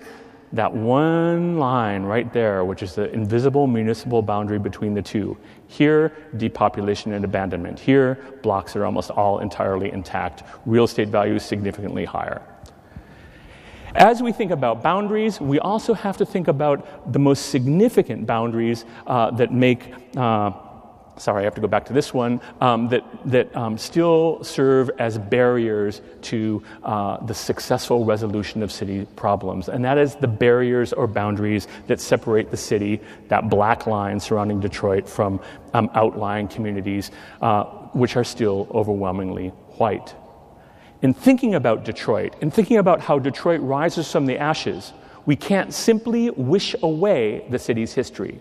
That 0.54 0.74
one 0.74 1.58
line 1.58 2.04
right 2.04 2.32
there, 2.32 2.64
which 2.64 2.82
is 2.82 2.96
the 2.96 3.12
invisible 3.12 3.68
municipal 3.68 4.22
boundary 4.22 4.60
between 4.60 4.94
the 4.94 5.02
two. 5.02 5.38
Here, 5.68 6.14
depopulation 6.38 7.14
and 7.14 7.26
abandonment. 7.26 7.80
Here, 7.80 8.18
blocks 8.42 8.76
are 8.76 8.86
almost 8.86 9.12
all 9.12 9.40
entirely 9.40 9.92
intact. 9.92 10.44
Real 10.66 10.86
estate 10.86 11.10
values 11.10 11.44
significantly 11.44 12.06
higher. 12.06 12.42
As 13.96 14.22
we 14.22 14.32
think 14.32 14.52
about 14.52 14.84
boundaries, 14.84 15.42
we 15.42 15.60
also 15.60 15.94
have 15.94 16.18
to 16.18 16.26
think 16.26 16.48
about 16.48 17.12
the 17.12 17.20
most 17.20 17.50
significant 17.50 18.28
boundaries 18.28 18.86
uh, 19.08 19.32
that 19.32 19.52
make 19.52 19.92
uh, 20.16 20.52
sorry, 21.18 21.42
I 21.42 21.44
have 21.46 21.56
to 21.56 21.62
go 21.62 21.68
back 21.68 21.86
to 21.86 21.94
this 21.94 22.14
one, 22.14 22.40
um, 22.62 22.88
that, 22.90 23.04
that 23.26 23.56
um, 23.56 23.78
still 23.78 24.44
serve 24.44 24.90
as 25.00 25.18
barriers 25.18 26.02
to 26.24 26.64
uh, 26.84 27.18
the 27.26 27.34
successful 27.34 28.06
resolution 28.06 28.64
of 28.64 28.72
city 28.72 29.06
problems. 29.16 29.70
And 29.70 29.84
that 29.86 29.98
is 29.98 30.16
the 30.16 30.28
barriers 30.28 30.94
or 30.94 31.08
boundaries 31.08 31.68
that 31.88 32.00
separate 32.00 32.52
the 32.52 32.58
city, 32.58 33.02
that 33.28 33.50
black 33.50 33.88
line 33.88 34.20
surrounding 34.20 34.60
Detroit, 34.60 35.08
from 35.08 35.40
um, 35.74 35.90
outlying 35.94 36.48
communities, 36.48 37.12
uh, 37.42 37.64
which 37.94 38.16
are 38.16 38.24
still 38.24 38.68
overwhelmingly 38.72 39.50
white. 39.78 40.16
In 41.02 41.14
thinking 41.14 41.56
about 41.56 41.86
Detroit, 41.86 42.36
in 42.42 42.50
thinking 42.50 42.78
about 42.78 43.02
how 43.02 43.20
Detroit 43.20 43.62
rises 43.62 44.12
from 44.12 44.26
the 44.26 44.38
ashes, 44.38 44.94
we 45.26 45.36
can't 45.36 45.74
simply 45.74 46.30
wish 46.32 46.76
away 46.82 47.46
the 47.50 47.60
city's 47.60 47.94
history. 47.94 48.40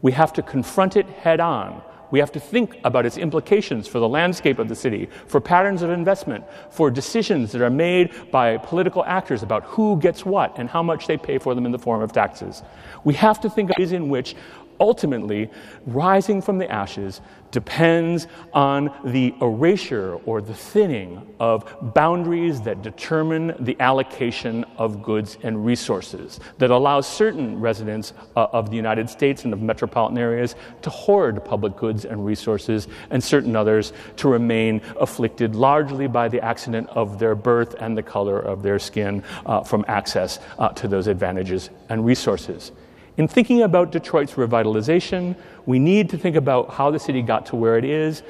We 0.00 0.12
have 0.12 0.32
to 0.34 0.42
confront 0.42 0.96
it 0.96 1.06
head 1.06 1.40
on 1.40 1.82
we 2.12 2.18
have 2.18 2.30
to 2.30 2.38
think 2.38 2.78
about 2.84 3.06
its 3.06 3.16
implications 3.16 3.88
for 3.88 3.98
the 3.98 4.08
landscape 4.08 4.60
of 4.60 4.68
the 4.68 4.76
city, 4.76 5.08
for 5.26 5.40
patterns 5.40 5.80
of 5.80 5.90
investment, 5.90 6.44
for 6.70 6.90
decisions 6.90 7.50
that 7.52 7.62
are 7.62 7.70
made 7.70 8.30
by 8.30 8.58
political 8.58 9.02
actors 9.06 9.42
about 9.42 9.64
who 9.64 9.98
gets 9.98 10.24
what 10.24 10.56
and 10.58 10.68
how 10.68 10.82
much 10.82 11.06
they 11.06 11.16
pay 11.16 11.38
for 11.38 11.54
them 11.54 11.64
in 11.66 11.72
the 11.72 11.78
form 11.78 12.02
of 12.02 12.12
taxes. 12.12 12.62
We 13.02 13.14
have 13.14 13.40
to 13.40 13.50
think 13.50 13.70
of 13.70 13.76
ways 13.78 13.92
in 13.92 14.10
which 14.10 14.36
ultimately, 14.82 15.48
rising 15.86 16.42
from 16.42 16.58
the 16.58 16.70
ashes 16.70 17.20
depends 17.52 18.26
on 18.52 18.90
the 19.04 19.32
erasure 19.40 20.14
or 20.26 20.40
the 20.40 20.54
thinning 20.54 21.34
of 21.38 21.64
boundaries 21.94 22.60
that 22.62 22.82
determine 22.82 23.54
the 23.60 23.76
allocation 23.78 24.64
of 24.78 25.02
goods 25.02 25.38
and 25.44 25.64
resources, 25.64 26.40
that 26.58 26.70
allows 26.70 27.06
certain 27.06 27.60
residents 27.60 28.12
uh, 28.34 28.46
of 28.52 28.70
the 28.70 28.76
United 28.76 29.08
States 29.08 29.44
and 29.44 29.52
of 29.52 29.62
metropolitan 29.62 30.18
areas 30.18 30.56
to 30.80 30.90
hoard 30.90 31.44
public 31.44 31.76
goods 31.76 32.04
and 32.04 32.26
resources, 32.26 32.88
and 33.10 33.22
certain 33.22 33.54
others 33.54 33.92
to 34.16 34.28
remain 34.28 34.80
afflicted 34.98 35.54
largely 35.54 36.08
by 36.08 36.26
the 36.26 36.40
accident 36.40 36.88
of 36.90 37.20
their 37.20 37.36
birth 37.36 37.76
and 37.78 37.96
the 37.96 38.02
color 38.02 38.40
of 38.40 38.62
their 38.62 38.80
skin 38.80 39.22
uh, 39.46 39.62
from 39.62 39.84
access 39.86 40.40
uh, 40.58 40.70
to 40.70 40.88
those 40.88 41.06
advantages 41.06 41.70
and 41.88 42.04
resources. 42.04 42.72
In 43.18 43.28
thinking 43.28 43.62
about 43.62 43.92
Detroit's 43.92 44.32
revitalization, 44.32 45.36
we 45.66 45.78
need 45.78 46.08
to 46.10 46.18
think 46.18 46.34
about 46.34 46.70
how 46.70 46.90
the 46.90 46.98
city 46.98 47.20
got 47.20 47.46
to 47.46 47.56
where 47.56 47.76
it 47.76 47.84
is, 47.84 48.22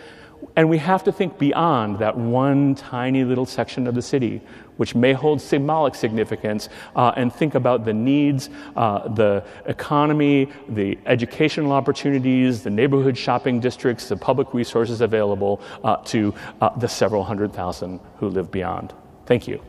and 0.57 0.69
we 0.69 0.79
have 0.79 1.05
to 1.05 1.13
think 1.13 1.39
beyond 1.39 2.01
that 2.01 2.17
one 2.17 2.75
tiny 2.75 3.23
little 3.23 3.47
section 3.47 3.87
of 3.87 3.95
the 3.95 4.03
city, 4.03 4.41
which 4.79 4.97
may 4.97 5.13
hold 5.13 5.41
symbolic 5.41 5.95
significance, 5.95 6.69
uh, 6.97 7.13
and 7.17 7.33
think 7.33 7.55
about 7.55 7.85
the 7.85 7.93
needs, 7.95 8.51
uh, 8.75 9.07
the 9.07 9.45
economy, 9.67 10.49
the 10.69 10.99
educational 11.07 11.71
opportunities, 11.71 12.65
the 12.65 12.71
neighborhood 12.71 13.17
shopping 13.17 13.61
districts, 13.61 14.09
the 14.09 14.17
public 14.17 14.53
resources 14.53 15.01
available 15.01 15.61
uh, 15.85 15.97
to 15.97 16.35
uh, 16.61 16.71
the 16.77 16.89
several 16.89 17.23
hundred 17.23 17.53
thousand 17.53 18.01
who 18.17 18.29
live 18.29 18.51
beyond. 18.51 18.93
Thank 19.27 19.47
you. 19.47 19.63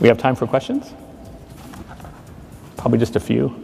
We 0.00 0.08
have 0.08 0.18
time 0.18 0.34
for 0.34 0.46
questions? 0.46 0.94
Probably 2.76 2.98
just 2.98 3.16
a 3.16 3.20
few. 3.20 3.54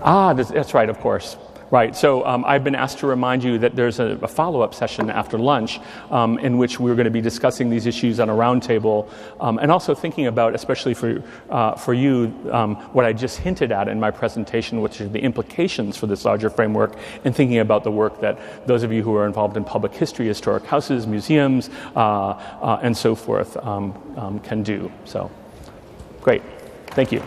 Ah, 0.00 0.32
that's 0.32 0.74
right, 0.74 0.88
of 0.88 0.98
course. 0.98 1.36
Right. 1.72 1.96
So 1.96 2.22
um, 2.26 2.44
I've 2.44 2.64
been 2.64 2.74
asked 2.74 2.98
to 2.98 3.06
remind 3.06 3.42
you 3.42 3.56
that 3.60 3.74
there's 3.74 3.98
a, 3.98 4.18
a 4.20 4.28
follow 4.28 4.60
up 4.60 4.74
session 4.74 5.08
after 5.08 5.38
lunch 5.38 5.80
um, 6.10 6.38
in 6.38 6.58
which 6.58 6.78
we're 6.78 6.94
going 6.94 7.06
to 7.06 7.10
be 7.10 7.22
discussing 7.22 7.70
these 7.70 7.86
issues 7.86 8.20
on 8.20 8.28
a 8.28 8.34
roundtable 8.34 9.08
um, 9.40 9.56
and 9.56 9.72
also 9.72 9.94
thinking 9.94 10.26
about, 10.26 10.54
especially 10.54 10.92
for, 10.92 11.24
uh, 11.48 11.74
for 11.74 11.94
you, 11.94 12.30
um, 12.52 12.76
what 12.92 13.06
I 13.06 13.14
just 13.14 13.38
hinted 13.38 13.72
at 13.72 13.88
in 13.88 13.98
my 13.98 14.10
presentation, 14.10 14.82
which 14.82 15.00
are 15.00 15.08
the 15.08 15.20
implications 15.20 15.96
for 15.96 16.06
this 16.06 16.26
larger 16.26 16.50
framework, 16.50 16.94
and 17.24 17.34
thinking 17.34 17.60
about 17.60 17.84
the 17.84 17.90
work 17.90 18.20
that 18.20 18.66
those 18.66 18.82
of 18.82 18.92
you 18.92 19.02
who 19.02 19.16
are 19.16 19.24
involved 19.24 19.56
in 19.56 19.64
public 19.64 19.94
history, 19.94 20.26
historic 20.26 20.66
houses, 20.66 21.06
museums, 21.06 21.70
uh, 21.96 22.00
uh, 22.00 22.80
and 22.82 22.94
so 22.94 23.14
forth 23.14 23.56
um, 23.56 23.94
um, 24.18 24.40
can 24.40 24.62
do. 24.62 24.92
So, 25.06 25.30
great. 26.20 26.42
Thank 26.88 27.12
you. 27.12 27.22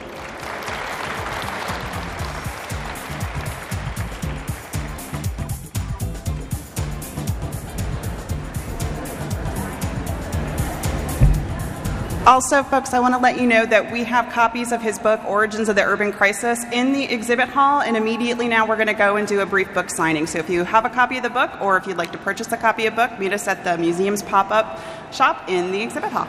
Also, 12.28 12.64
folks, 12.64 12.92
I 12.92 13.00
want 13.00 13.14
to 13.14 13.20
let 13.20 13.40
you 13.40 13.46
know 13.46 13.68
that 13.68 13.92
we 13.92 14.04
have 14.04 14.34
copies 14.34 14.72
of 14.72 14.82
his 14.82 14.98
book, 14.98 15.24
Origins 15.26 15.70
of 15.70 15.76
the 15.76 15.84
Urban 15.84 16.12
Crisis, 16.12 16.66
in 16.72 16.92
the 16.92 17.04
exhibit 17.04 17.50
hall, 17.50 17.82
and 17.82 17.96
immediately 17.96 18.48
now 18.48 18.66
we're 18.66 18.78
going 18.78 18.88
to 18.88 18.96
go 18.96 19.16
and 19.16 19.28
do 19.28 19.42
a 19.42 19.46
brief 19.46 19.72
book 19.76 19.92
signing. 19.92 20.26
So 20.26 20.40
if 20.40 20.50
you 20.50 20.64
have 20.64 20.86
a 20.86 20.90
copy 20.90 21.18
of 21.18 21.24
the 21.24 21.30
book, 21.30 21.52
or 21.62 21.78
if 21.78 21.86
you'd 21.86 21.98
like 21.98 22.12
to 22.14 22.18
purchase 22.18 22.52
a 22.52 22.58
copy 22.58 22.88
of 22.88 22.96
the 22.96 23.08
book, 23.08 23.20
meet 23.20 23.32
us 23.32 23.48
at 23.48 23.64
the 23.64 23.78
museum's 23.78 24.24
pop 24.24 24.50
up 24.50 24.82
shop 25.14 25.48
in 25.48 25.72
the 25.72 25.84
exhibit 25.84 26.12
hall. 26.12 26.28